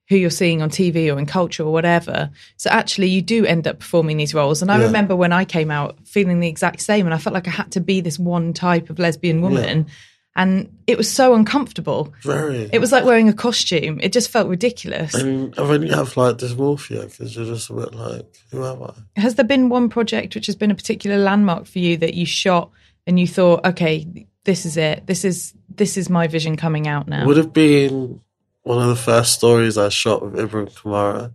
who 0.09 0.17
you're 0.17 0.29
seeing 0.29 0.61
on 0.61 0.69
TV 0.69 1.13
or 1.13 1.17
in 1.17 1.25
culture 1.25 1.63
or 1.63 1.71
whatever. 1.71 2.29
So 2.57 2.69
actually, 2.69 3.07
you 3.07 3.21
do 3.21 3.45
end 3.45 3.67
up 3.67 3.79
performing 3.79 4.17
these 4.17 4.33
roles. 4.33 4.61
And 4.61 4.71
I 4.71 4.77
yeah. 4.77 4.85
remember 4.85 5.15
when 5.15 5.31
I 5.31 5.45
came 5.45 5.71
out 5.71 5.97
feeling 6.05 6.39
the 6.39 6.47
exact 6.47 6.81
same, 6.81 7.05
and 7.05 7.13
I 7.13 7.17
felt 7.17 7.33
like 7.33 7.47
I 7.47 7.51
had 7.51 7.71
to 7.73 7.79
be 7.79 8.01
this 8.01 8.19
one 8.19 8.53
type 8.53 8.89
of 8.89 8.99
lesbian 8.99 9.41
woman. 9.41 9.85
Yeah. 9.87 9.93
And 10.35 10.75
it 10.87 10.97
was 10.97 11.11
so 11.11 11.35
uncomfortable. 11.35 12.11
Very. 12.23 12.67
It 12.73 12.79
was 12.79 12.91
like 12.91 13.05
wearing 13.05 13.29
a 13.29 13.33
costume. 13.33 13.99
It 14.01 14.11
just 14.11 14.31
felt 14.31 14.47
ridiculous. 14.47 15.13
And, 15.13 15.53
then 15.53 15.83
you 15.83 15.93
have 15.93 16.17
like 16.17 16.37
dysmorphia 16.37 17.03
because 17.03 17.35
you're 17.35 17.45
just 17.45 17.69
a 17.69 17.73
bit 17.73 17.93
like, 17.93 18.25
who 18.49 18.65
am 18.65 18.81
I? 18.81 19.19
Has 19.21 19.35
there 19.35 19.45
been 19.45 19.69
one 19.69 19.89
project 19.89 20.33
which 20.33 20.47
has 20.47 20.55
been 20.55 20.71
a 20.71 20.75
particular 20.75 21.17
landmark 21.17 21.67
for 21.67 21.77
you 21.77 21.97
that 21.97 22.15
you 22.15 22.25
shot 22.25 22.71
and 23.05 23.19
you 23.19 23.27
thought, 23.27 23.63
okay, 23.63 24.25
this 24.43 24.65
is 24.65 24.75
it. 24.75 25.05
This 25.05 25.23
is 25.23 25.53
this 25.69 25.97
is 25.97 26.09
my 26.09 26.27
vision 26.27 26.57
coming 26.57 26.87
out 26.87 27.07
now. 27.07 27.25
Would 27.25 27.37
have 27.37 27.53
been 27.53 28.19
one 28.63 28.81
of 28.81 28.87
the 28.87 28.95
first 28.95 29.33
stories 29.33 29.77
I 29.77 29.89
shot 29.89 30.23
with 30.23 30.39
Ibrahim 30.39 30.69
Kamara 30.69 31.33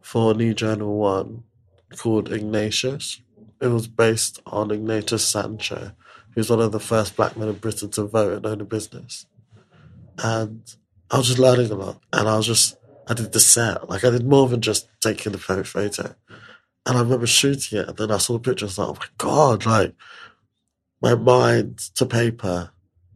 for 0.00 0.32
Nii 0.32 0.54
Journal 0.54 0.96
One 0.96 1.44
called 1.96 2.32
Ignatius. 2.32 3.20
It 3.60 3.68
was 3.68 3.86
based 3.86 4.40
on 4.46 4.70
Ignatius 4.70 5.26
Sancho, 5.26 5.92
who's 6.34 6.48
one 6.48 6.60
of 6.60 6.72
the 6.72 6.80
first 6.80 7.16
black 7.16 7.36
men 7.36 7.48
in 7.48 7.56
Britain 7.56 7.90
to 7.90 8.04
vote 8.04 8.32
and 8.32 8.46
own 8.46 8.60
a 8.62 8.64
business. 8.64 9.26
And 10.22 10.62
I 11.10 11.18
was 11.18 11.26
just 11.26 11.38
learning 11.38 11.70
a 11.70 11.74
lot. 11.74 12.00
And 12.12 12.28
I 12.28 12.36
was 12.36 12.46
just, 12.46 12.76
I 13.06 13.14
did 13.14 13.32
the 13.32 13.40
set. 13.40 13.88
Like, 13.88 14.04
I 14.04 14.10
did 14.10 14.26
more 14.26 14.48
than 14.48 14.62
just 14.62 14.88
taking 15.00 15.32
the 15.32 15.38
perfect 15.38 15.68
photo. 15.68 16.14
And 16.86 16.96
I 16.96 17.00
remember 17.00 17.26
shooting 17.26 17.80
it, 17.80 17.88
and 17.88 17.96
then 17.98 18.10
I 18.10 18.16
saw 18.16 18.34
the 18.34 18.38
picture 18.38 18.64
I 18.64 18.68
was 18.68 18.78
like, 18.78 18.88
oh 18.88 18.94
my 18.94 19.06
God, 19.18 19.66
like, 19.66 19.94
my 21.02 21.14
mind 21.14 21.78
to 21.96 22.06
paper, 22.06 22.70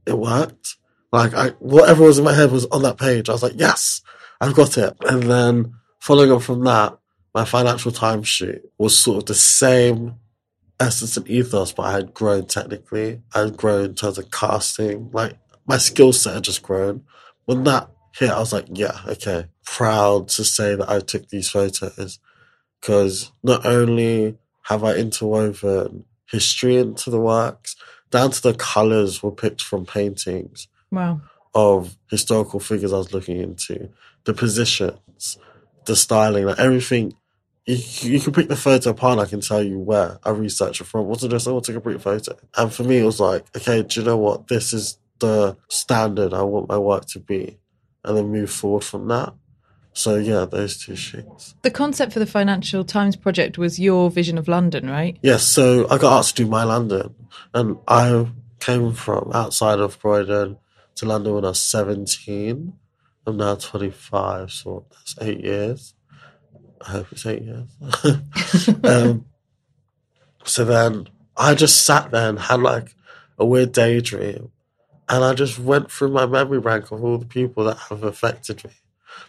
it 0.06 0.18
worked. 0.18 0.76
Like 1.12 1.34
I, 1.34 1.50
whatever 1.58 2.04
was 2.04 2.18
in 2.18 2.24
my 2.24 2.32
head 2.32 2.50
was 2.50 2.66
on 2.66 2.82
that 2.82 2.98
page. 2.98 3.28
I 3.28 3.32
was 3.32 3.42
like, 3.42 3.52
yes, 3.56 4.00
I've 4.40 4.54
got 4.54 4.78
it. 4.78 4.96
And 5.02 5.24
then 5.24 5.74
following 6.00 6.32
on 6.32 6.40
from 6.40 6.64
that, 6.64 6.98
my 7.34 7.44
Financial 7.44 7.92
Times 7.92 8.28
shoot 8.28 8.62
was 8.78 8.98
sort 8.98 9.18
of 9.18 9.26
the 9.26 9.34
same 9.34 10.16
essence 10.80 11.16
and 11.16 11.28
ethos, 11.28 11.72
but 11.72 11.82
I 11.84 11.92
had 11.92 12.14
grown 12.14 12.46
technically. 12.46 13.20
I 13.34 13.40
had 13.40 13.56
grown 13.56 13.86
in 13.86 13.94
terms 13.94 14.18
of 14.18 14.30
casting. 14.30 15.10
Like 15.12 15.38
my 15.66 15.76
skill 15.76 16.12
set 16.12 16.34
had 16.34 16.44
just 16.44 16.62
grown. 16.62 17.04
When 17.44 17.64
that 17.64 17.90
hit, 18.16 18.30
I 18.30 18.38
was 18.38 18.52
like, 18.52 18.66
yeah, 18.70 18.98
okay. 19.06 19.46
Proud 19.64 20.28
to 20.28 20.44
say 20.44 20.74
that 20.74 20.88
I 20.88 21.00
took 21.00 21.28
these 21.28 21.50
photos 21.50 22.18
because 22.80 23.32
not 23.42 23.66
only 23.66 24.38
have 24.62 24.82
I 24.82 24.94
interwoven 24.94 26.04
history 26.30 26.76
into 26.76 27.10
the 27.10 27.20
works, 27.20 27.76
down 28.10 28.30
to 28.30 28.42
the 28.42 28.54
colors 28.54 29.22
were 29.22 29.30
picked 29.30 29.62
from 29.62 29.86
paintings 29.86 30.68
Wow. 30.92 31.22
Of 31.54 31.96
historical 32.08 32.60
figures 32.60 32.92
I 32.92 32.98
was 32.98 33.12
looking 33.12 33.38
into, 33.38 33.90
the 34.24 34.34
positions, 34.34 35.38
the 35.86 35.96
styling, 35.96 36.46
like 36.46 36.60
everything. 36.60 37.14
You, 37.66 37.76
you 38.02 38.20
can 38.20 38.32
pick 38.32 38.48
the 38.48 38.56
photo 38.56 38.90
apart. 38.90 39.18
I 39.18 39.26
can 39.26 39.40
tell 39.40 39.62
you 39.62 39.78
where 39.78 40.18
I 40.24 40.30
researched 40.30 40.80
it 40.80 40.84
from. 40.84 41.06
What's 41.06 41.22
this? 41.22 41.46
I 41.46 41.50
want 41.50 41.64
to 41.64 41.72
take 41.72 41.78
a 41.78 41.80
brief 41.80 42.02
photo. 42.02 42.36
And 42.56 42.72
for 42.72 42.84
me, 42.84 42.98
it 42.98 43.04
was 43.04 43.20
like, 43.20 43.44
okay, 43.56 43.82
do 43.82 44.00
you 44.00 44.06
know 44.06 44.16
what? 44.16 44.48
This 44.48 44.72
is 44.72 44.98
the 45.18 45.56
standard 45.68 46.34
I 46.34 46.42
want 46.42 46.68
my 46.68 46.78
work 46.78 47.06
to 47.06 47.20
be, 47.20 47.58
and 48.04 48.16
then 48.16 48.30
move 48.30 48.50
forward 48.50 48.84
from 48.84 49.08
that. 49.08 49.32
So 49.92 50.16
yeah, 50.16 50.46
those 50.46 50.82
two 50.82 50.96
sheets. 50.96 51.54
The 51.62 51.70
concept 51.70 52.12
for 52.12 52.18
the 52.18 52.26
Financial 52.26 52.82
Times 52.82 53.14
project 53.14 53.58
was 53.58 53.78
your 53.78 54.10
vision 54.10 54.38
of 54.38 54.48
London, 54.48 54.88
right? 54.88 55.18
Yes. 55.22 55.44
So 55.44 55.86
I 55.88 55.98
got 55.98 56.18
asked 56.18 56.36
to 56.36 56.44
do 56.44 56.50
my 56.50 56.64
London, 56.64 57.14
and 57.54 57.76
I 57.86 58.28
came 58.58 58.94
from 58.94 59.30
outside 59.34 59.78
of 59.78 59.98
Croydon 59.98 60.56
to 60.96 61.06
London 61.06 61.34
when 61.34 61.44
I 61.44 61.48
was 61.48 61.60
17. 61.60 62.72
I'm 63.26 63.36
now 63.36 63.54
25, 63.54 64.50
so 64.50 64.86
that's 64.90 65.14
eight 65.20 65.40
years. 65.40 65.94
I 66.80 66.90
hope 66.90 67.06
it's 67.12 67.26
eight 67.26 67.42
years. 67.42 67.68
um, 68.84 69.26
so 70.44 70.64
then 70.64 71.08
I 71.36 71.54
just 71.54 71.84
sat 71.86 72.10
there 72.10 72.28
and 72.28 72.38
had 72.38 72.60
like 72.60 72.94
a 73.38 73.46
weird 73.46 73.72
daydream. 73.72 74.50
And 75.08 75.24
I 75.24 75.34
just 75.34 75.58
went 75.58 75.90
through 75.90 76.10
my 76.10 76.26
memory 76.26 76.60
bank 76.60 76.90
of 76.90 77.04
all 77.04 77.18
the 77.18 77.26
people 77.26 77.64
that 77.64 77.76
have 77.76 78.02
affected 78.02 78.64
me, 78.64 78.70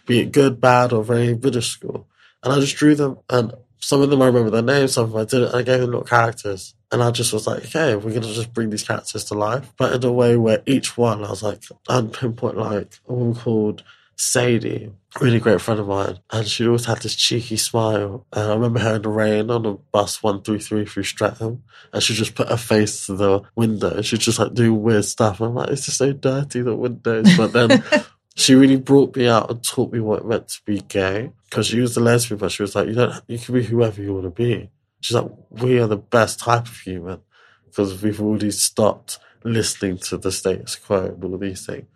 be 0.06 0.20
it 0.20 0.32
good, 0.32 0.60
bad, 0.60 0.92
or 0.92 1.04
very 1.04 1.34
minuscule. 1.34 2.08
And 2.42 2.52
I 2.52 2.60
just 2.60 2.76
drew 2.76 2.94
them, 2.94 3.18
and 3.28 3.52
some 3.84 4.00
of 4.00 4.08
them 4.08 4.22
I 4.22 4.26
remember 4.26 4.48
their 4.48 4.62
names, 4.62 4.94
some 4.94 5.04
of 5.04 5.12
them 5.12 5.20
I 5.20 5.24
didn't. 5.24 5.54
I 5.54 5.62
gave 5.62 5.80
them 5.80 5.90
little 5.90 6.04
characters. 6.04 6.74
And 6.90 7.02
I 7.02 7.10
just 7.10 7.32
was 7.32 7.46
like, 7.46 7.66
okay, 7.66 7.94
we're 7.96 8.10
going 8.10 8.22
to 8.22 8.32
just 8.32 8.54
bring 8.54 8.70
these 8.70 8.82
characters 8.84 9.24
to 9.24 9.34
life. 9.34 9.72
But 9.76 9.92
in 9.92 10.04
a 10.04 10.12
way 10.12 10.36
where 10.36 10.62
each 10.64 10.96
one, 10.96 11.22
I 11.22 11.30
was 11.30 11.42
like, 11.42 11.62
I'd 11.88 12.12
pinpoint 12.12 12.56
like 12.56 13.00
a 13.06 13.12
woman 13.12 13.34
called 13.34 13.82
Sadie, 14.16 14.90
really 15.20 15.38
great 15.38 15.60
friend 15.60 15.80
of 15.80 15.88
mine. 15.88 16.18
And 16.30 16.46
she 16.46 16.66
always 16.66 16.86
had 16.86 17.02
this 17.02 17.14
cheeky 17.14 17.58
smile. 17.58 18.26
And 18.32 18.50
I 18.50 18.54
remember 18.54 18.78
her 18.78 18.96
in 18.96 19.02
the 19.02 19.08
rain 19.10 19.50
on 19.50 19.64
the 19.64 19.72
bus 19.92 20.22
133 20.22 20.86
through 20.86 21.02
Streatham. 21.02 21.62
And 21.92 22.02
she 22.02 22.14
just 22.14 22.34
put 22.34 22.48
her 22.48 22.56
face 22.56 23.06
to 23.06 23.16
the 23.16 23.42
window 23.54 23.96
and 23.96 24.06
she'd 24.06 24.20
just 24.20 24.38
like 24.38 24.54
do 24.54 24.72
weird 24.72 25.04
stuff. 25.04 25.40
And 25.40 25.50
I'm 25.50 25.54
like, 25.56 25.70
it's 25.70 25.84
just 25.84 25.98
so 25.98 26.12
dirty, 26.12 26.62
the 26.62 26.74
windows. 26.74 27.36
But 27.36 27.52
then 27.52 27.84
she 28.34 28.54
really 28.54 28.76
brought 28.76 29.16
me 29.16 29.28
out 29.28 29.50
and 29.50 29.62
taught 29.64 29.92
me 29.92 30.00
what 30.00 30.20
it 30.20 30.26
meant 30.26 30.48
to 30.48 30.60
be 30.64 30.80
gay. 30.80 31.32
Because 31.48 31.68
she 31.68 31.80
was 31.80 31.96
a 31.96 32.00
lesbian, 32.00 32.38
but 32.38 32.50
she 32.50 32.62
was 32.62 32.74
like, 32.74 32.88
you 32.88 32.94
don't, 32.94 33.22
you 33.28 33.38
can 33.38 33.54
be 33.54 33.62
whoever 33.62 34.02
you 34.02 34.12
want 34.12 34.24
to 34.24 34.30
be. 34.30 34.70
She's 35.00 35.14
like, 35.14 35.30
we 35.50 35.78
are 35.78 35.86
the 35.86 35.96
best 35.96 36.40
type 36.40 36.66
of 36.66 36.76
human 36.76 37.20
because 37.66 38.02
we've 38.02 38.20
already 38.20 38.50
stopped 38.50 39.18
listening 39.44 39.98
to 39.98 40.16
the 40.16 40.32
status 40.32 40.76
quo 40.76 41.06
and 41.06 41.22
all 41.22 41.34
of 41.34 41.40
these 41.40 41.66
things. 41.66 41.86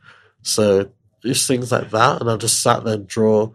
So 0.42 0.90
just 1.24 1.48
things 1.48 1.72
like 1.72 1.90
that, 1.90 2.20
and 2.20 2.30
I 2.30 2.36
just 2.36 2.62
sat 2.62 2.84
there 2.84 2.94
and 2.94 3.06
draw 3.06 3.50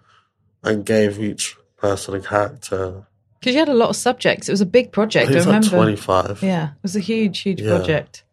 and 0.64 0.86
gave 0.86 1.20
each 1.20 1.56
person 1.78 2.16
a 2.16 2.20
character. 2.20 3.06
Because 3.40 3.54
you 3.54 3.60
had 3.60 3.70
a 3.70 3.74
lot 3.74 3.90
of 3.90 3.96
subjects. 3.96 4.50
It 4.50 4.54
was 4.54 4.62
a 4.62 4.66
big 4.66 4.92
project. 4.92 5.30
I, 5.30 5.36
I 5.36 5.40
remember. 5.40 5.68
Like 5.68 5.72
Twenty-five. 5.72 6.44
Yeah, 6.44 6.72
it 6.72 6.84
was 6.84 6.96
a 6.96 7.00
huge, 7.00 7.40
huge 7.40 7.62
yeah. 7.62 7.78
project. 7.78 8.24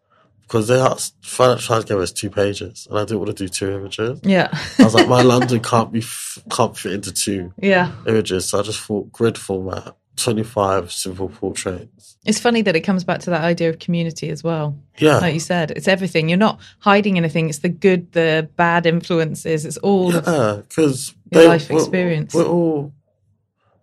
Because 0.51 0.67
they 0.67 0.81
asked, 0.81 1.15
Financial 1.21 1.75
Times 1.75 1.85
gave 1.85 1.97
us 1.99 2.11
two 2.11 2.29
pages, 2.29 2.85
and 2.89 2.99
I 2.99 3.05
didn't 3.05 3.19
want 3.19 3.37
to 3.37 3.45
do 3.45 3.47
two 3.47 3.71
images. 3.71 4.19
Yeah, 4.23 4.49
I 4.79 4.83
was 4.83 4.93
like, 4.93 5.07
my 5.07 5.21
London 5.21 5.61
can't 5.61 5.93
be 5.93 6.03
can't 6.51 6.77
fit 6.77 6.91
into 6.91 7.13
two. 7.13 7.53
Yeah, 7.57 7.93
images. 8.05 8.49
So 8.49 8.59
I 8.59 8.61
just 8.61 8.81
thought 8.81 9.13
grid 9.13 9.37
format 9.37 9.95
25 10.17 10.91
simple 10.91 11.29
portraits. 11.29 12.17
It's 12.25 12.37
funny 12.37 12.63
that 12.63 12.75
it 12.75 12.81
comes 12.81 13.05
back 13.05 13.21
to 13.21 13.29
that 13.29 13.45
idea 13.45 13.69
of 13.69 13.79
community 13.79 14.29
as 14.29 14.43
well. 14.43 14.77
Yeah. 14.97 15.19
Like 15.19 15.33
you 15.33 15.39
said, 15.39 15.71
it's 15.71 15.87
everything. 15.87 16.27
You're 16.27 16.37
not 16.37 16.59
hiding 16.79 17.17
anything. 17.17 17.47
It's 17.47 17.59
the 17.59 17.69
good, 17.69 18.11
the 18.11 18.49
bad 18.57 18.85
influences. 18.85 19.65
It's 19.65 19.77
all 19.77 20.13
yeah, 20.13 20.63
because 20.67 21.15
life 21.31 21.69
we're, 21.69 21.79
experience. 21.79 22.33
We're 22.33 22.43
all, 22.43 22.93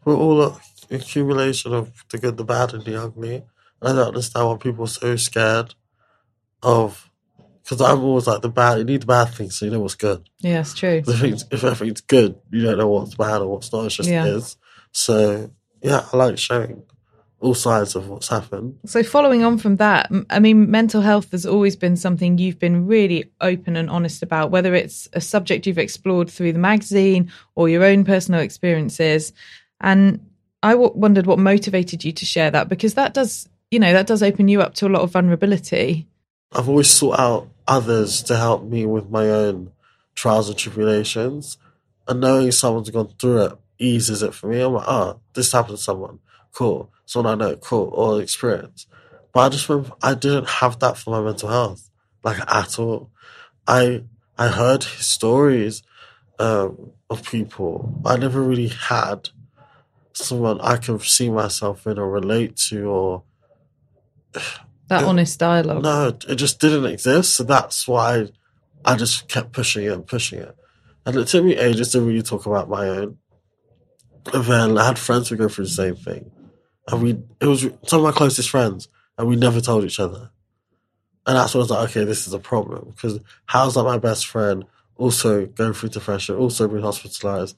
we're 0.05 0.17
all 0.17 0.43
an 0.43 0.57
accumulation 0.91 1.73
of 1.73 2.05
the 2.11 2.19
good, 2.19 2.37
the 2.37 2.45
bad, 2.45 2.75
and 2.75 2.85
the 2.85 3.03
ugly. 3.03 3.37
And 3.81 3.89
I 3.89 3.93
don't 3.93 4.09
understand 4.09 4.49
why 4.49 4.57
people 4.59 4.85
are 4.85 4.89
so 4.89 5.17
scared 5.17 5.75
of 6.63 7.11
because 7.63 7.81
I'm 7.83 8.03
always 8.03 8.27
like 8.27 8.41
the 8.43 8.49
bad. 8.49 8.79
You 8.79 8.85
need 8.85 9.03
the 9.03 9.07
bad 9.07 9.27
things 9.27 9.59
so 9.59 9.67
you 9.67 9.71
know 9.71 9.81
what's 9.81 9.95
good. 9.95 10.29
Yeah, 10.39 10.61
it's 10.61 10.75
true. 10.75 11.03
If, 11.07 11.23
it's, 11.23 11.45
if 11.51 11.65
everything's 11.65 12.01
good, 12.01 12.37
you 12.51 12.63
don't 12.63 12.79
know 12.79 12.89
what's 12.89 13.15
bad 13.15 13.43
or 13.43 13.49
what's 13.49 13.73
not. 13.73 13.87
It 13.87 13.91
just 13.91 14.09
Yeah. 14.09 14.27
is. 14.27 14.57
So 14.93 15.51
yeah, 15.83 16.07
I 16.13 16.17
like 16.17 16.39
sharing 16.39 16.83
all 17.41 17.55
sides 17.55 17.95
of 17.95 18.09
what's 18.09 18.29
happened. 18.29 18.79
So, 18.87 19.03
following 19.05 19.45
on 19.45 19.59
from 19.59 19.77
that, 19.77 20.11
I 20.29 20.41
mean, 20.41 20.71
mental 20.71 21.03
health 21.03 21.31
has 21.31 21.47
always 21.47 21.77
been 21.77 21.97
something 21.97 22.37
you've 22.37 22.59
been 22.59 22.87
really 22.87 23.31
open 23.41 23.77
and 23.77 23.89
honest 23.89 24.23
about, 24.25 24.51
whether 24.51 24.75
it's 24.75 25.09
a 25.13 25.21
subject 25.21 25.67
you've 25.67 25.79
explored 25.79 26.29
through 26.31 26.53
the 26.53 26.59
magazine 26.59 27.31
or 27.55 27.69
your 27.69 27.85
own 27.85 28.05
personal 28.05 28.41
experiences. 28.41 29.33
And 29.81 30.27
I 30.65 30.73
w- 30.73 30.91
wondered 30.97 31.27
what 31.27 31.39
motivated 31.39 32.05
you 32.05 32.11
to 32.11 32.25
share 32.27 32.51
that 32.51 32.69
because 32.69 32.95
that 32.95 33.15
does, 33.15 33.49
you 33.71 33.79
know, 33.79 33.93
that 33.93 34.09
does 34.09 34.23
open 34.25 34.49
you 34.49 34.61
up 34.61 34.75
to 34.77 34.87
a 34.87 34.91
lot 34.91 35.03
of 35.03 35.13
vulnerability. 35.13 36.09
I've 36.53 36.69
always 36.69 36.91
sought 36.91 37.19
out 37.19 37.49
others 37.67 38.23
to 38.25 38.37
help 38.37 38.65
me 38.65 38.87
with 38.87 39.11
my 39.11 39.29
own 39.29 39.73
trials 40.15 40.49
and 40.49 40.59
tribulations. 40.59 41.59
And 42.07 42.21
knowing 42.21 42.53
someone's 42.53 42.91
gone 42.91 43.13
through 43.19 43.45
it 43.45 43.59
eases 43.79 44.23
it 44.23 44.35
for 44.35 44.49
me. 44.49 44.61
I'm 44.61 44.73
like, 44.73 44.89
oh, 44.89 45.21
this 45.35 45.53
happened 45.53 45.77
to 45.77 45.83
someone. 45.83 46.21
Cool. 46.53 46.91
Someone 47.07 47.41
I 47.41 47.45
know, 47.45 47.57
cool, 47.57 47.91
or 47.95 48.21
experience. 48.21 48.87
But 49.33 49.41
I 49.41 49.49
just 49.51 49.69
remember 49.69 49.95
I 50.03 50.15
didn't 50.15 50.49
have 50.49 50.79
that 50.81 50.97
for 50.97 51.11
my 51.11 51.21
mental 51.21 51.49
health, 51.49 51.91
like 52.25 52.39
at 52.53 52.79
all. 52.79 53.11
I 53.67 54.05
I 54.39 54.49
heard 54.49 54.83
stories 54.83 55.83
um, 56.39 56.93
of 57.11 57.23
people. 57.23 58.01
I 58.05 58.17
never 58.17 58.43
really 58.43 58.69
had 58.69 59.31
someone 60.13 60.61
I 60.61 60.77
could 60.77 61.03
see 61.03 61.31
myself 61.31 61.87
in 61.87 61.99
or 61.99 62.11
relate 62.11 62.57
to 62.69 62.89
or 62.89 63.23
That 64.89 65.03
Yeah. 65.03 65.07
honest 65.07 65.39
dialogue. 65.39 65.83
no, 65.83 66.09
it 66.29 66.37
just 66.37 66.61
didn't 66.61 66.87
exist. 66.87 67.35
So 67.35 67.45
that's 67.45 67.87
why 67.87 68.29
I 68.85 68.97
just 68.97 69.29
kept 69.29 69.53
pushing 69.53 69.85
it 69.85 69.93
and 69.93 70.07
pushing 70.07 70.41
it. 70.41 70.57
And 71.05 71.17
it 71.17 71.29
took 71.29 71.45
me 71.45 71.57
ages 71.57 71.93
to 71.93 72.01
really 72.01 72.23
talk 72.23 72.47
about 72.47 72.69
my 72.69 72.89
own. 72.89 73.19
And 74.33 74.45
then 74.45 74.79
I 74.79 74.87
had 74.87 74.99
friends 74.99 75.29
who 75.29 75.37
go 75.37 75.49
through 75.49 75.65
the 75.65 75.71
same 75.71 75.97
thing. 75.97 76.31
And 76.91 77.03
we, 77.03 77.11
it 77.41 77.47
was 77.47 77.63
some 77.87 78.01
of 78.01 78.05
my 78.05 78.13
closest 78.13 78.51
friends, 78.51 78.89
and 79.17 79.29
we 79.29 79.37
never 79.37 79.61
told 79.61 79.85
each 79.85 80.01
other. 80.01 80.31
And 81.27 81.37
that's 81.37 81.55
when 81.55 81.61
I 81.61 81.65
was 81.65 81.71
like, 81.71 81.91
okay, 81.91 82.05
this 82.05 82.27
is 82.27 82.33
a 82.33 82.39
problem. 82.39 82.91
Because 82.95 83.21
how's 83.47 83.75
that 83.75 83.85
my 83.85 83.99
best 83.99 84.27
friend 84.27 84.65
also 84.97 85.45
going 85.47 85.75
through 85.75 85.91
depression, 85.91 86.37
also 86.37 86.67
being 86.69 86.83
hospitalized? 86.83 87.57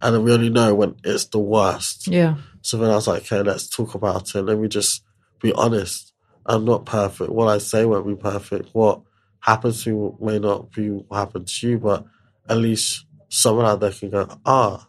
And 0.00 0.14
then 0.16 0.24
we 0.24 0.32
only 0.32 0.50
know 0.50 0.74
when 0.74 0.96
it's 1.04 1.26
the 1.26 1.38
worst. 1.38 2.08
Yeah. 2.08 2.36
So 2.62 2.76
then 2.76 2.90
I 2.90 2.94
was 2.96 3.06
like, 3.06 3.22
okay, 3.22 3.42
let's 3.42 3.68
talk 3.68 3.94
about 3.94 4.34
it. 4.34 4.42
Let 4.42 4.58
me 4.58 4.66
just 4.66 5.04
be 5.40 5.52
honest. 5.52 6.11
I'm 6.46 6.64
not 6.64 6.86
perfect. 6.86 7.30
What 7.30 7.48
I 7.48 7.58
say 7.58 7.84
won't 7.84 8.06
be 8.06 8.16
perfect. 8.16 8.70
What 8.72 9.00
happens 9.40 9.84
to 9.84 9.90
me 9.90 10.10
may 10.20 10.38
not 10.38 10.72
be 10.72 10.88
what 10.88 11.16
happened 11.16 11.48
to 11.48 11.68
you, 11.68 11.78
but 11.78 12.06
at 12.48 12.58
least 12.58 13.06
someone 13.28 13.66
out 13.66 13.80
there 13.80 13.90
can 13.92 14.10
go, 14.10 14.28
ah, 14.44 14.86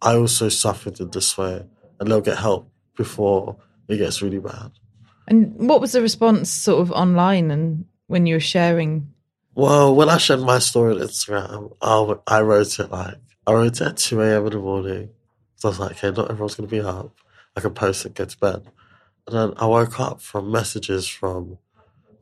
I 0.00 0.14
also 0.16 0.48
suffered 0.48 1.00
in 1.00 1.10
this 1.10 1.36
way. 1.36 1.64
And 2.00 2.10
they'll 2.10 2.20
get 2.20 2.38
help 2.38 2.70
before 2.96 3.56
it 3.88 3.96
gets 3.96 4.22
really 4.22 4.38
bad. 4.38 4.70
And 5.26 5.68
what 5.68 5.80
was 5.80 5.92
the 5.92 6.02
response 6.02 6.48
sort 6.50 6.80
of 6.80 6.92
online 6.92 7.50
and 7.50 7.84
when 8.06 8.26
you 8.26 8.36
were 8.36 8.40
sharing? 8.40 9.12
Well, 9.54 9.94
when 9.94 10.08
I 10.08 10.18
shared 10.18 10.40
my 10.40 10.58
story 10.58 10.94
on 10.94 11.00
Instagram, 11.00 11.76
I, 11.82 12.14
I 12.26 12.40
wrote 12.42 12.78
it 12.78 12.90
like, 12.90 13.16
I 13.46 13.52
wrote 13.52 13.80
it 13.80 13.86
at 13.86 13.96
2 13.96 14.20
a.m. 14.22 14.46
in 14.46 14.52
the 14.52 14.58
morning. 14.58 15.10
So 15.56 15.68
I 15.68 15.70
was 15.70 15.80
like, 15.80 15.90
okay, 15.92 16.16
not 16.16 16.30
everyone's 16.30 16.54
going 16.54 16.68
to 16.68 16.74
be 16.74 16.80
up. 16.80 17.12
I 17.56 17.60
can 17.60 17.74
post 17.74 18.06
it, 18.06 18.14
get 18.14 18.28
to 18.30 18.38
bed. 18.38 18.62
And 19.28 19.36
then 19.36 19.52
I 19.58 19.66
woke 19.66 20.00
up 20.00 20.22
from 20.22 20.50
messages 20.50 21.06
from 21.06 21.58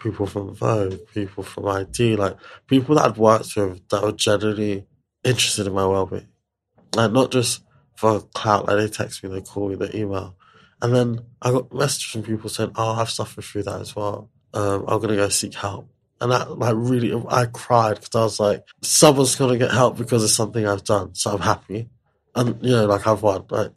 people 0.01 0.27
from 0.27 0.57
Vogue, 0.57 0.99
people 1.15 1.45
from 1.45 1.69
i-D, 1.69 2.17
like 2.17 2.37
people 2.67 2.97
that 2.97 3.05
I'd 3.07 3.17
worked 3.17 3.55
with 3.55 3.89
that 3.91 4.03
were 4.03 4.11
genuinely 4.11 4.87
interested 5.23 5.69
in 5.69 5.73
my 5.73 5.87
well-being. 5.87 6.27
Like 6.97 7.13
not 7.13 7.31
just 7.31 7.63
for 7.95 8.21
clout, 8.35 8.67
like 8.67 8.79
they 8.79 8.89
text 8.89 9.23
me, 9.23 9.31
they 9.31 9.41
call 9.41 9.69
me, 9.69 9.77
they 9.77 9.97
email. 9.97 10.37
And 10.83 10.93
then 10.93 11.21
I 11.41 11.53
got 11.53 11.73
messages 11.73 12.11
from 12.11 12.25
people 12.25 12.51
saying, 12.51 12.73
oh, 12.75 12.95
I've 12.95 13.09
suffered 13.09 13.45
through 13.45 13.63
that 13.63 13.81
as 13.81 13.95
well. 13.95 14.29
Um, 14.53 14.85
I'm 14.89 14.99
going 14.99 15.11
to 15.11 15.17
go 15.17 15.29
seek 15.29 15.55
help. 15.55 15.89
And 16.21 16.33
that, 16.33 16.59
like, 16.59 16.75
really, 16.77 17.15
I 17.29 17.47
cried 17.47 18.01
because 18.01 18.15
I 18.15 18.23
was 18.23 18.41
like, 18.41 18.65
someone's 18.83 19.37
going 19.37 19.53
to 19.53 19.65
get 19.65 19.73
help 19.73 19.97
because 19.97 20.25
of 20.25 20.31
something 20.31 20.67
I've 20.67 20.83
done. 20.83 21.15
So 21.15 21.31
I'm 21.31 21.41
happy. 21.41 21.89
And, 22.35 22.59
you 22.65 22.73
know, 22.73 22.87
like, 22.87 23.07
I've 23.07 23.23
won. 23.23 23.45
Like, 23.49 23.73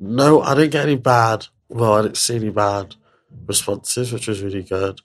no, 0.00 0.40
I 0.40 0.54
didn't 0.54 0.72
get 0.72 0.84
any 0.84 0.96
bad, 0.96 1.46
well, 1.68 1.94
I 1.94 2.02
didn't 2.02 2.16
see 2.16 2.36
any 2.36 2.50
bad 2.50 2.94
responses, 3.46 4.12
which 4.12 4.28
was 4.28 4.42
really 4.42 4.62
good. 4.62 5.00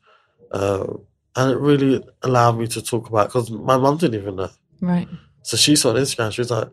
Um, 0.52 1.02
and 1.36 1.52
it 1.52 1.58
really 1.58 2.04
allowed 2.22 2.58
me 2.58 2.68
to 2.68 2.82
talk 2.82 3.10
about, 3.10 3.28
because 3.28 3.50
my 3.50 3.78
mum 3.78 3.98
didn't 3.98 4.22
even 4.22 4.36
know. 4.36 4.50
Right. 4.82 5.08
So 5.44 5.58
she 5.58 5.76
saw 5.76 5.90
on 5.90 5.96
Instagram, 5.96 6.32
she 6.32 6.42
was 6.42 6.52
like, 6.52 6.70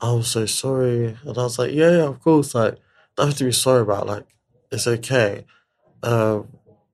I'm 0.00 0.22
so 0.22 0.46
sorry. 0.46 1.16
And 1.24 1.38
I 1.38 1.42
was 1.42 1.58
like, 1.58 1.72
yeah, 1.72 1.90
yeah, 1.90 2.04
of 2.04 2.20
course. 2.20 2.54
Like, 2.54 2.78
nothing 3.16 3.34
to 3.34 3.44
be 3.44 3.52
sorry 3.52 3.80
about. 3.80 4.06
Like, 4.06 4.26
it's 4.70 4.86
okay. 4.86 5.46
Um, 6.02 6.48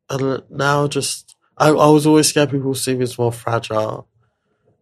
and 0.08 0.42
now 0.50 0.86
just, 0.86 1.36
I, 1.56 1.68
I 1.70 1.88
was 1.90 2.06
always 2.06 2.28
scared 2.28 2.50
people 2.50 2.74
see 2.74 2.94
me 2.94 3.02
as 3.02 3.18
more 3.18 3.32
fragile. 3.32 4.06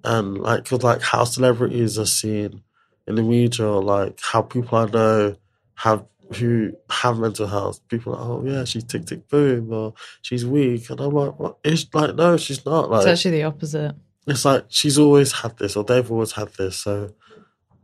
And 0.04 0.38
like, 0.38 0.64
cause 0.64 0.82
like 0.82 1.02
how 1.02 1.24
celebrities 1.24 1.98
are 1.98 2.06
seen 2.06 2.62
in 3.06 3.14
the 3.14 3.22
media, 3.22 3.66
or 3.66 3.82
like 3.82 4.20
how 4.22 4.42
people 4.42 4.78
I 4.78 4.86
know 4.86 5.36
have, 5.76 6.04
who 6.36 6.72
have 6.90 7.18
mental 7.18 7.46
health. 7.46 7.80
People 7.88 8.14
are 8.14 8.18
like, 8.18 8.28
oh 8.28 8.44
yeah, 8.46 8.64
she's 8.64 8.84
tick 8.84 9.06
tick 9.06 9.28
boom, 9.28 9.72
or 9.72 9.94
she's 10.22 10.44
weak. 10.44 10.90
And 10.90 11.00
I'm 11.00 11.12
like, 11.12 11.38
what? 11.38 11.58
It's 11.64 11.86
like, 11.94 12.14
no, 12.16 12.36
she's 12.36 12.64
not. 12.66 12.90
Like, 12.90 13.00
It's 13.00 13.08
actually 13.08 13.38
the 13.38 13.44
opposite. 13.44 13.94
it's 14.26 14.44
like 14.44 14.64
she's 14.68 14.98
always 14.98 15.32
had 15.32 15.56
this 15.58 15.76
or 15.76 15.84
they've 15.84 16.10
always 16.10 16.32
had 16.32 16.48
this. 16.58 16.78
So 16.78 17.14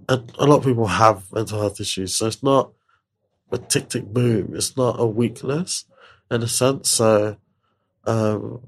and 0.08 0.30
a 0.38 0.44
lot 0.44 0.58
of 0.58 0.64
people 0.64 0.86
have 0.86 1.32
mental 1.32 1.58
health 1.60 1.80
issues. 1.80 2.14
So 2.16 2.26
it's 2.26 2.42
not 2.42 2.72
a 3.50 3.56
tick 3.58 3.88
tick 3.88 4.04
boom. 4.04 4.52
It's 4.54 4.76
not 4.76 5.00
a 5.00 5.06
weakness 5.06 5.86
in 6.30 6.42
a 6.42 6.48
sense. 6.48 6.90
So 6.90 7.36
um 8.06 8.60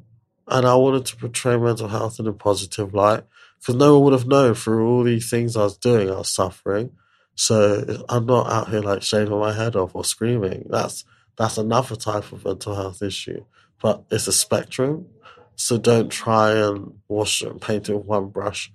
and 0.49 0.65
I 0.67 0.75
wanted 0.77 1.05
to 1.07 1.17
portray 1.17 1.57
mental 1.59 1.89
health 1.89 2.19
in 2.21 2.27
a 2.27 2.33
positive 2.33 2.95
light 2.95 3.25
because 3.59 3.75
no 3.75 3.95
one 3.99 4.05
would 4.05 4.19
have 4.19 4.29
known 4.29 4.55
through 4.55 4.89
all 4.89 5.03
these 5.03 5.29
things 5.29 5.57
I 5.57 5.65
was 5.65 5.77
doing, 5.77 6.09
I 6.11 6.17
was 6.19 6.31
suffering. 6.31 6.93
So 7.37 8.05
I'm 8.09 8.27
not 8.27 8.51
out 8.51 8.71
here 8.71 8.81
like 8.81 9.03
shaving 9.03 9.39
my 9.39 9.53
head 9.53 9.77
off 9.77 9.95
or 9.95 10.05
screaming. 10.05 10.67
That's 10.69 11.05
that's 11.37 11.59
another 11.59 11.95
type 11.95 12.33
of 12.33 12.45
mental 12.45 12.75
health 12.75 13.03
issue, 13.03 13.45
but 13.81 14.05
it's 14.11 14.27
a 14.27 14.33
spectrum. 14.33 15.07
So 15.55 15.77
don't 15.77 16.11
try 16.11 16.53
and 16.53 16.95
wash 17.09 17.43
and 17.43 17.61
paint 17.61 17.89
it 17.91 17.95
with 17.95 18.07
one 18.07 18.29
brush. 18.29 18.73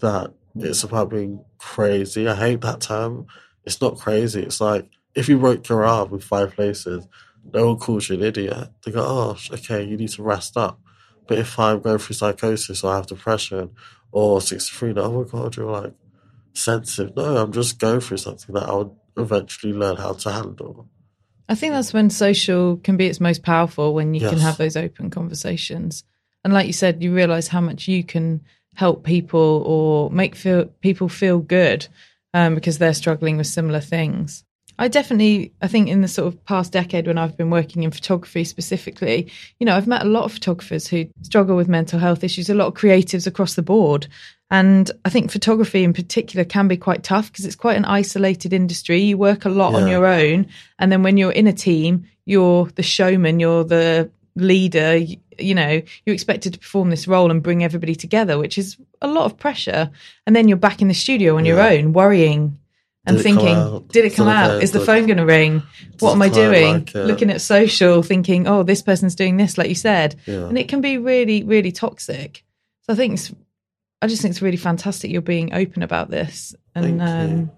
That 0.00 0.34
it's 0.54 0.84
about 0.84 1.10
being 1.10 1.44
crazy. 1.58 2.28
I 2.28 2.34
hate 2.34 2.60
that 2.60 2.82
term. 2.82 3.26
It's 3.64 3.80
not 3.80 3.98
crazy. 3.98 4.42
It's 4.42 4.60
like 4.60 4.88
if 5.14 5.28
you 5.28 5.38
your 5.68 5.84
arm 5.84 6.10
with 6.10 6.24
five 6.24 6.54
places, 6.54 7.08
no 7.52 7.68
one 7.68 7.78
calls 7.78 8.10
you 8.10 8.16
an 8.16 8.22
idiot. 8.22 8.68
They 8.84 8.92
go, 8.92 9.02
"Oh, 9.02 9.36
okay, 9.54 9.82
you 9.82 9.96
need 9.96 10.10
to 10.10 10.22
rest 10.22 10.58
up." 10.58 10.78
But 11.26 11.38
if 11.38 11.58
I'm 11.58 11.80
going 11.80 11.98
through 11.98 12.16
psychosis 12.16 12.84
or 12.84 12.92
I 12.92 12.96
have 12.96 13.06
depression 13.06 13.70
or 14.12 14.40
schizophrenia, 14.40 14.98
oh 14.98 15.22
my 15.22 15.30
god, 15.30 15.56
you're 15.56 15.70
like 15.70 15.94
sensitive. 16.54 17.16
No, 17.16 17.36
I'm 17.36 17.52
just 17.52 17.78
going 17.78 18.00
through 18.00 18.18
something 18.18 18.54
that 18.54 18.64
I'll 18.64 18.96
eventually 19.16 19.72
learn 19.72 19.96
how 19.96 20.12
to 20.12 20.32
handle. 20.32 20.88
I 21.48 21.54
think 21.54 21.74
that's 21.74 21.92
when 21.92 22.08
social 22.10 22.78
can 22.78 22.96
be 22.96 23.06
its 23.06 23.20
most 23.20 23.42
powerful 23.42 23.94
when 23.94 24.14
you 24.14 24.20
can 24.20 24.38
have 24.38 24.56
those 24.56 24.76
open 24.76 25.10
conversations. 25.10 26.04
And 26.42 26.52
like 26.52 26.66
you 26.66 26.72
said, 26.72 27.02
you 27.02 27.14
realize 27.14 27.48
how 27.48 27.60
much 27.60 27.86
you 27.86 28.02
can 28.02 28.42
help 28.74 29.04
people 29.04 29.62
or 29.66 30.10
make 30.10 30.34
feel 30.34 30.66
people 30.80 31.08
feel 31.08 31.38
good 31.38 31.86
um, 32.32 32.54
because 32.54 32.78
they're 32.78 32.94
struggling 32.94 33.36
with 33.36 33.46
similar 33.46 33.80
things. 33.80 34.44
I 34.78 34.88
definitely, 34.88 35.52
I 35.62 35.68
think 35.68 35.88
in 35.88 36.00
the 36.00 36.08
sort 36.08 36.28
of 36.28 36.44
past 36.44 36.72
decade 36.72 37.06
when 37.06 37.18
I've 37.18 37.36
been 37.36 37.50
working 37.50 37.84
in 37.84 37.90
photography 37.90 38.44
specifically, 38.44 39.30
you 39.58 39.66
know, 39.66 39.76
I've 39.76 39.86
met 39.86 40.02
a 40.02 40.08
lot 40.08 40.24
of 40.24 40.32
photographers 40.32 40.88
who 40.88 41.06
struggle 41.22 41.56
with 41.56 41.68
mental 41.68 41.98
health 41.98 42.24
issues, 42.24 42.50
a 42.50 42.54
lot 42.54 42.66
of 42.66 42.74
creatives 42.74 43.26
across 43.26 43.54
the 43.54 43.62
board. 43.62 44.08
And 44.50 44.90
I 45.04 45.10
think 45.10 45.30
photography 45.30 45.84
in 45.84 45.92
particular 45.92 46.44
can 46.44 46.68
be 46.68 46.76
quite 46.76 47.02
tough 47.02 47.30
because 47.30 47.44
it's 47.44 47.56
quite 47.56 47.76
an 47.76 47.84
isolated 47.84 48.52
industry. 48.52 49.00
You 49.00 49.16
work 49.16 49.44
a 49.44 49.48
lot 49.48 49.74
on 49.74 49.88
your 49.88 50.06
own. 50.06 50.48
And 50.78 50.90
then 50.90 51.02
when 51.02 51.16
you're 51.16 51.32
in 51.32 51.46
a 51.46 51.52
team, 51.52 52.06
you're 52.24 52.66
the 52.66 52.82
showman, 52.82 53.40
you're 53.40 53.64
the 53.64 54.10
leader, 54.36 54.96
you, 54.96 55.18
you 55.38 55.54
know, 55.54 55.80
you're 56.04 56.14
expected 56.14 56.52
to 56.52 56.58
perform 56.58 56.90
this 56.90 57.08
role 57.08 57.30
and 57.30 57.42
bring 57.42 57.62
everybody 57.62 57.94
together, 57.94 58.38
which 58.38 58.58
is 58.58 58.76
a 59.00 59.08
lot 59.08 59.26
of 59.26 59.38
pressure. 59.38 59.90
And 60.26 60.34
then 60.34 60.48
you're 60.48 60.56
back 60.56 60.82
in 60.82 60.88
the 60.88 60.94
studio 60.94 61.36
on 61.36 61.44
your 61.44 61.60
own, 61.60 61.92
worrying 61.92 62.58
and 63.06 63.18
Did 63.18 63.22
thinking, 63.22 63.86
did 63.88 64.04
it 64.06 64.14
come 64.14 64.28
it 64.28 64.32
out? 64.32 64.62
Is 64.62 64.72
the 64.72 64.80
phone 64.80 65.06
going 65.06 65.18
to 65.18 65.26
ring? 65.26 65.62
What 66.00 66.12
am 66.12 66.22
I 66.22 66.30
doing? 66.30 66.72
like? 66.72 66.94
Looking 66.94 67.30
at 67.30 67.42
social, 67.42 68.02
thinking, 68.02 68.48
oh, 68.48 68.62
this 68.62 68.80
person's 68.80 69.14
doing 69.14 69.36
this, 69.36 69.58
like 69.58 69.68
you 69.68 69.74
said. 69.74 70.16
Yeah. 70.26 70.46
And 70.46 70.56
it 70.56 70.68
can 70.68 70.80
be 70.80 70.96
really, 70.96 71.42
really 71.42 71.70
toxic. 71.70 72.44
So 72.82 72.94
I 72.94 72.96
think 72.96 73.14
it's, 73.14 73.32
I 74.00 74.06
just 74.06 74.22
think 74.22 74.32
it's 74.32 74.42
really 74.42 74.56
fantastic 74.56 75.10
you're 75.10 75.22
being 75.22 75.52
open 75.52 75.82
about 75.82 76.10
this 76.10 76.54
and 76.74 77.02
um, 77.02 77.50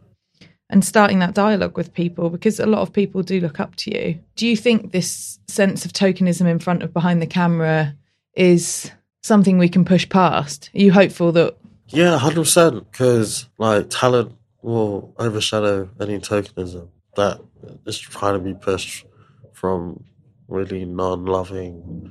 and 0.68 0.84
starting 0.84 1.20
that 1.20 1.34
dialogue 1.34 1.76
with 1.76 1.94
people 1.94 2.28
because 2.28 2.58
a 2.58 2.66
lot 2.66 2.82
of 2.82 2.92
people 2.92 3.22
do 3.22 3.40
look 3.40 3.60
up 3.60 3.76
to 3.76 3.90
you. 3.96 4.20
Do 4.34 4.46
you 4.46 4.56
think 4.56 4.90
this 4.90 5.38
sense 5.46 5.84
of 5.84 5.92
tokenism 5.92 6.46
in 6.46 6.58
front 6.58 6.82
of 6.82 6.92
behind 6.92 7.22
the 7.22 7.26
camera 7.26 7.94
is 8.34 8.90
something 9.22 9.58
we 9.58 9.68
can 9.68 9.84
push 9.84 10.08
past? 10.08 10.70
Are 10.74 10.80
you 10.80 10.92
hopeful 10.92 11.32
that 11.32 11.56
Yeah, 11.88 12.18
hundred 12.18 12.42
percent. 12.42 12.90
Because 12.90 13.48
like 13.58 13.86
talent 13.90 14.32
will 14.66 15.14
overshadow 15.18 15.88
any 16.00 16.18
tokenism 16.18 16.88
that 17.14 17.40
is 17.86 17.98
trying 17.98 18.34
to 18.34 18.40
be 18.40 18.52
pushed 18.52 19.06
from 19.52 20.04
really 20.48 20.84
non-loving, 20.84 22.10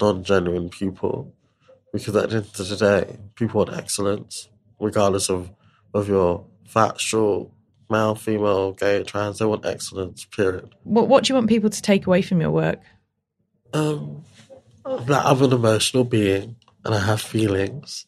non-genuine 0.00 0.68
people. 0.68 1.34
Because 1.92 2.14
at 2.14 2.30
the 2.30 2.36
end 2.36 2.46
of 2.46 2.68
the 2.68 2.76
day, 2.76 3.18
people 3.34 3.58
want 3.58 3.76
excellence, 3.76 4.48
regardless 4.78 5.28
of 5.28 5.50
of 5.94 6.08
your 6.08 6.44
fat, 6.66 7.00
short, 7.00 7.48
male, 7.88 8.14
female, 8.14 8.72
gay, 8.72 9.02
trans. 9.02 9.38
They 9.38 9.46
want 9.46 9.64
excellence. 9.64 10.24
Period. 10.26 10.74
what 10.84 11.08
what 11.08 11.24
do 11.24 11.32
you 11.32 11.34
want 11.34 11.48
people 11.48 11.70
to 11.70 11.82
take 11.82 12.06
away 12.06 12.22
from 12.22 12.40
your 12.40 12.50
work? 12.50 12.80
Um, 13.72 14.22
that 14.84 15.26
I'm 15.26 15.42
an 15.42 15.52
emotional 15.52 16.04
being 16.04 16.56
and 16.84 16.94
I 16.94 17.00
have 17.00 17.20
feelings, 17.20 18.06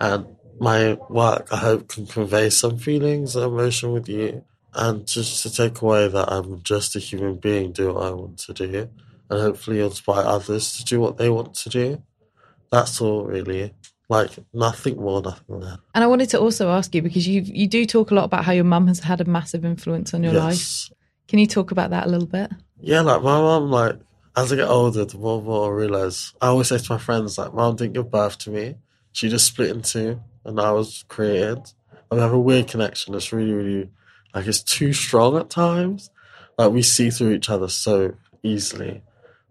and 0.00 0.26
my 0.60 0.94
work 1.08 1.48
I 1.52 1.56
hope 1.56 1.88
can 1.88 2.06
convey 2.06 2.50
some 2.50 2.78
feelings 2.78 3.36
and 3.36 3.44
emotion 3.44 3.92
with 3.92 4.08
you, 4.08 4.44
and 4.72 5.06
just 5.06 5.42
to 5.42 5.52
take 5.52 5.80
away 5.82 6.08
that 6.08 6.32
I'm 6.32 6.62
just 6.62 6.96
a 6.96 6.98
human 6.98 7.36
being, 7.36 7.72
do 7.72 7.92
what 7.92 8.04
I 8.04 8.10
want 8.10 8.38
to 8.38 8.52
do, 8.54 8.88
and 9.30 9.40
hopefully 9.40 9.80
inspire 9.80 10.24
others 10.24 10.76
to 10.76 10.84
do 10.84 11.00
what 11.00 11.16
they 11.16 11.28
want 11.28 11.54
to 11.54 11.68
do. 11.68 12.02
That's 12.70 13.00
all 13.00 13.24
really. 13.24 13.74
Like 14.08 14.32
nothing 14.52 14.96
more, 14.96 15.22
nothing 15.22 15.60
less. 15.60 15.78
And 15.94 16.04
I 16.04 16.06
wanted 16.06 16.28
to 16.30 16.40
also 16.40 16.70
ask 16.70 16.94
you 16.94 17.00
because 17.00 17.26
you 17.26 17.40
you 17.40 17.66
do 17.66 17.86
talk 17.86 18.10
a 18.10 18.14
lot 18.14 18.24
about 18.24 18.44
how 18.44 18.52
your 18.52 18.64
mum 18.64 18.86
has 18.88 19.00
had 19.00 19.20
a 19.20 19.24
massive 19.24 19.64
influence 19.64 20.12
on 20.12 20.22
your 20.22 20.34
life. 20.34 20.90
Can 21.26 21.38
you 21.38 21.46
talk 21.46 21.70
about 21.70 21.90
that 21.90 22.06
a 22.06 22.10
little 22.10 22.26
bit? 22.26 22.50
Yeah, 22.80 23.00
like 23.00 23.22
my 23.22 23.40
mum, 23.40 23.70
like 23.70 23.98
as 24.36 24.52
I 24.52 24.56
get 24.56 24.68
older, 24.68 25.04
the 25.04 25.16
more 25.16 25.38
and 25.38 25.46
more 25.46 25.72
I 25.72 25.74
realise. 25.74 26.34
I 26.40 26.48
always 26.48 26.68
say 26.68 26.78
to 26.78 26.92
my 26.92 26.98
friends, 26.98 27.38
like, 27.38 27.54
mum 27.54 27.76
didn't 27.76 27.94
give 27.94 28.10
birth 28.10 28.38
to 28.38 28.50
me. 28.50 28.76
She 29.12 29.28
just 29.28 29.46
split 29.46 29.70
in 29.70 29.82
two, 29.82 30.20
and 30.44 30.60
I 30.60 30.72
was 30.72 31.04
created. 31.08 31.72
We 32.10 32.18
have 32.18 32.32
a 32.32 32.38
weird 32.38 32.68
connection. 32.68 33.14
It's 33.14 33.32
really, 33.32 33.52
really 33.52 33.90
like 34.34 34.46
it's 34.46 34.62
too 34.62 34.92
strong 34.92 35.36
at 35.36 35.50
times. 35.50 36.10
Like 36.58 36.72
we 36.72 36.82
see 36.82 37.10
through 37.10 37.32
each 37.32 37.50
other 37.50 37.68
so 37.68 38.14
easily. 38.42 39.02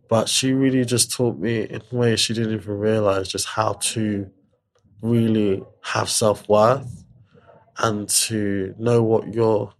But 0.09 0.29
she 0.29 0.53
really 0.53 0.85
just 0.85 1.11
taught 1.11 1.37
me 1.37 1.61
in 1.61 1.81
ways 1.91 2.19
she 2.19 2.33
didn't 2.33 2.53
even 2.53 2.77
realise 2.77 3.27
just 3.27 3.47
how 3.47 3.73
to 3.73 4.29
really 5.01 5.63
have 5.81 6.09
self 6.09 6.47
worth 6.47 7.03
and 7.77 8.07
to 8.07 8.75
know 8.77 9.01
what 9.01 9.33
your 9.33 9.73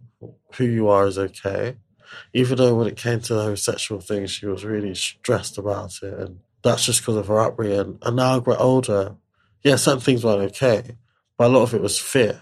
who 0.54 0.64
you 0.64 0.88
are 0.88 1.06
is 1.06 1.18
okay 1.18 1.76
even 2.32 2.58
though 2.58 2.74
when 2.74 2.88
it 2.88 2.96
came 2.96 3.20
to 3.20 3.34
the 3.34 3.42
homosexual 3.42 4.00
thing, 4.00 4.26
she 4.26 4.46
was 4.46 4.64
really 4.64 4.94
stressed 4.94 5.58
about 5.58 5.98
it, 6.02 6.14
and 6.14 6.40
that's 6.62 6.84
just 6.84 7.00
because 7.00 7.16
of 7.16 7.28
her 7.28 7.40
upbringing. 7.40 7.98
And 8.02 8.16
now 8.16 8.36
I 8.36 8.40
get 8.40 8.60
older, 8.60 9.16
yeah, 9.62 9.76
certain 9.76 10.00
things 10.00 10.24
weren't 10.24 10.52
okay, 10.52 10.96
but 11.44 11.50
a 11.50 11.58
lot 11.58 11.64
of 11.64 11.74
it 11.74 11.82
was 11.82 11.98
fear 11.98 12.40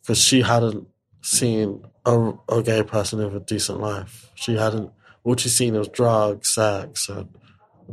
because 0.00 0.20
she 0.20 0.42
hadn't 0.42 0.88
seen 1.20 1.84
a, 2.04 2.32
a 2.48 2.60
gay 2.60 2.82
person 2.82 3.20
live 3.20 3.36
a 3.36 3.38
decent 3.38 3.78
life. 3.78 4.32
She 4.34 4.56
hadn't. 4.56 4.90
All 5.22 5.36
she'd 5.36 5.50
seen 5.50 5.74
was 5.74 5.86
drugs, 5.86 6.52
sex, 6.52 7.08
and 7.08 7.28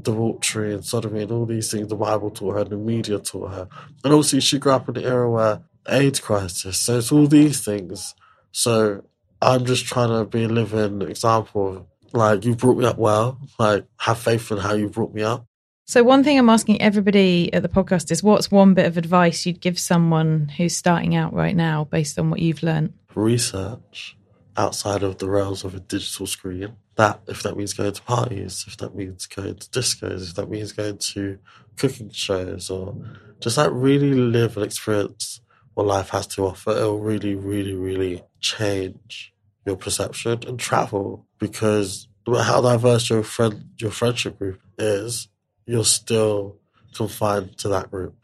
debauchery 0.01 0.73
and 0.73 0.83
sodomy, 0.83 1.21
and 1.21 1.31
all 1.31 1.45
these 1.45 1.69
things 1.69 1.87
the 1.87 1.95
Bible 1.95 2.31
taught 2.31 2.53
her 2.53 2.61
and 2.61 2.71
the 2.71 2.77
media 2.77 3.19
taught 3.19 3.51
her. 3.51 3.67
And 4.03 4.11
also, 4.11 4.39
she 4.39 4.57
grew 4.57 4.71
up 4.71 4.89
in 4.89 4.97
an 4.97 5.03
era 5.03 5.29
where 5.29 5.61
AIDS 5.87 6.19
crisis. 6.19 6.79
So 6.79 6.97
it's 6.97 7.11
all 7.11 7.27
these 7.27 7.63
things. 7.63 8.15
So 8.51 9.03
I'm 9.43 9.65
just 9.65 9.85
trying 9.85 10.09
to 10.09 10.25
be 10.25 10.45
a 10.45 10.49
living 10.49 11.03
example 11.03 11.87
like 12.11 12.43
you 12.43 12.55
brought 12.55 12.77
me 12.77 12.85
up 12.85 12.97
well, 12.97 13.39
like 13.59 13.85
have 13.99 14.17
faith 14.17 14.49
in 14.49 14.57
how 14.57 14.73
you 14.73 14.89
brought 14.89 15.13
me 15.13 15.21
up. 15.21 15.45
So 15.89 16.03
one 16.03 16.23
thing 16.23 16.37
I'm 16.37 16.51
asking 16.51 16.83
everybody 16.83 17.51
at 17.51 17.63
the 17.63 17.67
podcast 17.67 18.11
is 18.11 18.21
what's 18.21 18.51
one 18.51 18.75
bit 18.75 18.85
of 18.85 18.95
advice 18.95 19.47
you'd 19.47 19.59
give 19.59 19.79
someone 19.79 20.47
who's 20.55 20.77
starting 20.77 21.15
out 21.15 21.33
right 21.33 21.55
now 21.55 21.85
based 21.85 22.19
on 22.19 22.29
what 22.29 22.41
you've 22.41 22.61
learned? 22.61 22.93
Research 23.15 24.15
outside 24.55 25.01
of 25.01 25.17
the 25.17 25.27
realms 25.27 25.63
of 25.63 25.73
a 25.73 25.79
digital 25.79 26.27
screen. 26.27 26.75
That 26.97 27.21
if 27.25 27.41
that 27.41 27.57
means 27.57 27.73
going 27.73 27.91
to 27.91 28.03
parties, 28.03 28.65
if 28.67 28.77
that 28.77 28.93
means 28.93 29.25
going 29.25 29.55
to 29.55 29.69
discos, 29.71 30.29
if 30.29 30.35
that 30.35 30.47
means 30.47 30.73
going 30.73 30.99
to 30.99 31.39
cooking 31.75 32.11
shows 32.11 32.69
or 32.69 32.95
just 33.39 33.57
like 33.57 33.71
really 33.71 34.13
live 34.13 34.57
and 34.57 34.65
experience 34.67 35.41
what 35.73 35.87
life 35.87 36.09
has 36.09 36.27
to 36.27 36.45
offer, 36.45 36.69
it'll 36.69 36.99
really, 36.99 37.33
really, 37.33 37.73
really 37.73 38.21
change 38.39 39.33
your 39.65 39.75
perception 39.75 40.43
and 40.45 40.59
travel 40.59 41.25
because 41.39 42.07
how 42.27 42.61
diverse 42.61 43.09
your 43.09 43.23
friend 43.23 43.69
your 43.79 43.89
friendship 43.89 44.37
group 44.37 44.61
is, 44.77 45.29
you're 45.69 45.85
still 45.85 46.57
confined 46.95 47.55
to 47.59 47.67
that 47.69 47.91
group. 47.91 48.15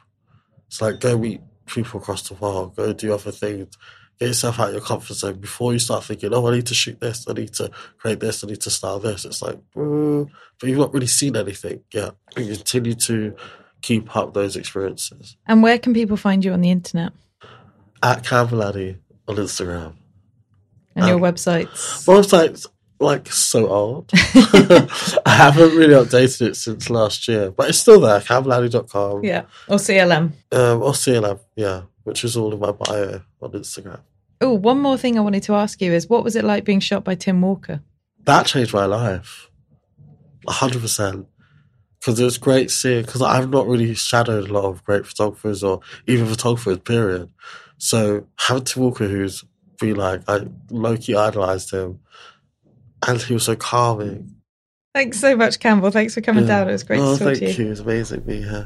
It's 0.67 0.81
like 0.81 0.99
go 0.99 1.15
meet 1.17 1.41
people 1.67 1.99
across 1.99 2.27
the 2.27 2.33
world, 2.33 2.75
go 2.75 2.91
do 2.91 3.13
other 3.13 3.31
things, 3.31 3.77
get 4.19 4.29
yourself 4.29 4.59
out 4.59 4.69
of 4.69 4.73
your 4.73 4.81
comfort 4.83 5.13
zone 5.13 5.39
before 5.39 5.71
you 5.71 5.77
start 5.79 6.03
thinking, 6.03 6.33
oh, 6.33 6.47
I 6.47 6.55
need 6.55 6.65
to 6.67 6.73
shoot 6.73 6.99
this, 6.99 7.27
I 7.29 7.33
need 7.33 7.53
to 7.53 7.69
create 7.99 8.19
this, 8.19 8.43
I 8.43 8.47
need 8.47 8.61
to 8.61 8.71
style 8.71 8.99
this. 8.99 9.25
It's 9.25 9.43
like, 9.43 9.59
mm, 9.75 10.27
but 10.59 10.69
you've 10.69 10.79
not 10.79 10.93
really 10.93 11.05
seen 11.05 11.35
anything 11.35 11.81
yet. 11.93 12.15
You 12.35 12.55
continue 12.55 12.95
to 12.95 13.35
keep 13.83 14.15
up 14.15 14.33
those 14.33 14.55
experiences. 14.55 15.37
And 15.45 15.61
where 15.61 15.77
can 15.77 15.93
people 15.93 16.17
find 16.17 16.43
you 16.43 16.51
on 16.51 16.61
the 16.61 16.71
internet? 16.71 17.13
At 18.01 18.23
Campbelladdy 18.23 18.97
on 19.27 19.35
Instagram. 19.35 19.93
And 20.95 21.07
your 21.07 21.17
Um, 21.17 21.21
websites? 21.21 22.07
My 22.07 22.15
website's 22.15 22.65
like 22.99 23.31
so 23.31 23.67
old. 23.67 24.11
I 24.13 25.19
haven't 25.25 25.75
really 25.75 25.93
updated 25.93 26.49
it 26.49 26.55
since 26.55 26.89
last 26.89 27.27
year, 27.27 27.51
but 27.51 27.69
it's 27.69 27.79
still 27.79 27.99
there. 27.99 28.19
Campbelladdy.com. 28.19 29.23
yeah. 29.23 29.43
Or 29.67 29.77
CLM. 29.77 30.31
Um, 30.51 30.81
or 30.81 30.91
CLM, 30.91 31.39
yeah, 31.55 31.83
which 32.03 32.23
is 32.23 32.37
all 32.37 32.53
in 32.53 32.59
my 32.59 32.71
bio 32.71 33.21
on 33.41 33.51
Instagram. 33.51 33.99
Oh, 34.41 34.53
one 34.53 34.79
more 34.79 34.97
thing 34.97 35.17
I 35.17 35.21
wanted 35.21 35.43
to 35.43 35.53
ask 35.53 35.81
you 35.81 35.93
is 35.93 36.09
what 36.09 36.23
was 36.23 36.35
it 36.35 36.43
like 36.43 36.65
being 36.65 36.79
shot 36.79 37.03
by 37.03 37.15
Tim 37.15 37.41
Walker? 37.41 37.81
That 38.25 38.45
changed 38.45 38.73
my 38.73 38.85
life. 38.85 39.49
100%. 40.47 41.25
Because 41.99 42.19
it 42.19 42.23
was 42.23 42.37
great 42.37 42.69
seeing, 42.69 43.03
because 43.03 43.21
I've 43.21 43.49
not 43.49 43.67
really 43.67 43.93
shadowed 43.95 44.49
a 44.49 44.53
lot 44.53 44.65
of 44.65 44.83
great 44.83 45.07
photographers 45.07 45.63
or 45.63 45.79
even 46.05 46.27
photographers, 46.27 46.79
period. 46.79 47.31
So 47.77 48.27
having 48.37 48.63
Tim 48.63 48.83
Walker, 48.83 49.07
who's 49.07 49.43
been 49.79 49.95
like, 49.95 50.21
I 50.27 50.47
low 50.69 50.97
key 50.97 51.15
idolized 51.15 51.71
him, 51.71 51.99
and 53.07 53.21
he 53.21 53.33
was 53.33 53.43
so 53.43 53.55
calming. 53.55 54.35
Thanks 54.93 55.19
so 55.19 55.35
much, 55.35 55.59
Campbell. 55.59 55.91
Thanks 55.91 56.13
for 56.13 56.21
coming 56.21 56.45
Yeah. 56.45 56.59
down. 56.59 56.69
It 56.69 56.73
was 56.73 56.83
great 56.83 56.99
oh, 57.01 57.17
to 57.17 57.19
talk 57.19 57.37
thank 57.37 57.39
to 57.39 57.51
you. 57.61 57.65
you. 57.65 57.71
It's 57.71 57.81
amazing 57.81 58.21
being 58.21 58.43
here. 58.43 58.65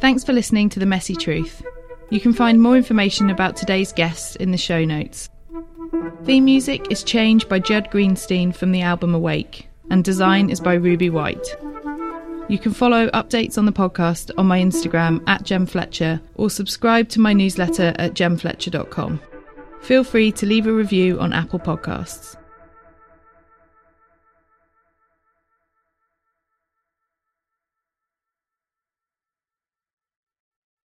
Thanks 0.00 0.24
for 0.24 0.32
listening 0.32 0.68
to 0.70 0.78
The 0.78 0.86
Messy 0.86 1.14
Truth. 1.14 1.62
You 2.10 2.20
can 2.20 2.32
find 2.32 2.60
more 2.60 2.76
information 2.76 3.30
about 3.30 3.56
today's 3.56 3.92
guests 3.92 4.36
in 4.36 4.50
the 4.50 4.58
show 4.58 4.84
notes. 4.84 5.28
Theme 6.24 6.44
music 6.44 6.90
is 6.90 7.02
changed 7.02 7.48
by 7.48 7.58
Judd 7.58 7.90
Greenstein 7.90 8.54
from 8.54 8.72
the 8.72 8.82
album 8.82 9.14
Awake, 9.14 9.68
and 9.90 10.04
design 10.04 10.50
is 10.50 10.60
by 10.60 10.74
Ruby 10.74 11.10
White. 11.10 11.56
You 12.48 12.58
can 12.58 12.72
follow 12.72 13.08
updates 13.10 13.56
on 13.58 13.64
the 13.64 13.72
podcast 13.72 14.30
on 14.36 14.46
my 14.46 14.58
Instagram 14.60 15.22
at 15.28 15.44
Gem 15.44 15.66
Fletcher 15.66 16.20
or 16.34 16.50
subscribe 16.50 17.08
to 17.10 17.20
my 17.20 17.32
newsletter 17.32 17.94
at 17.96 18.14
gemfletcher.com. 18.14 19.20
Feel 19.80 20.04
free 20.04 20.30
to 20.32 20.46
leave 20.46 20.66
a 20.66 20.72
review 20.72 21.18
on 21.20 21.32
Apple 21.32 21.58
Podcasts. 21.58 22.36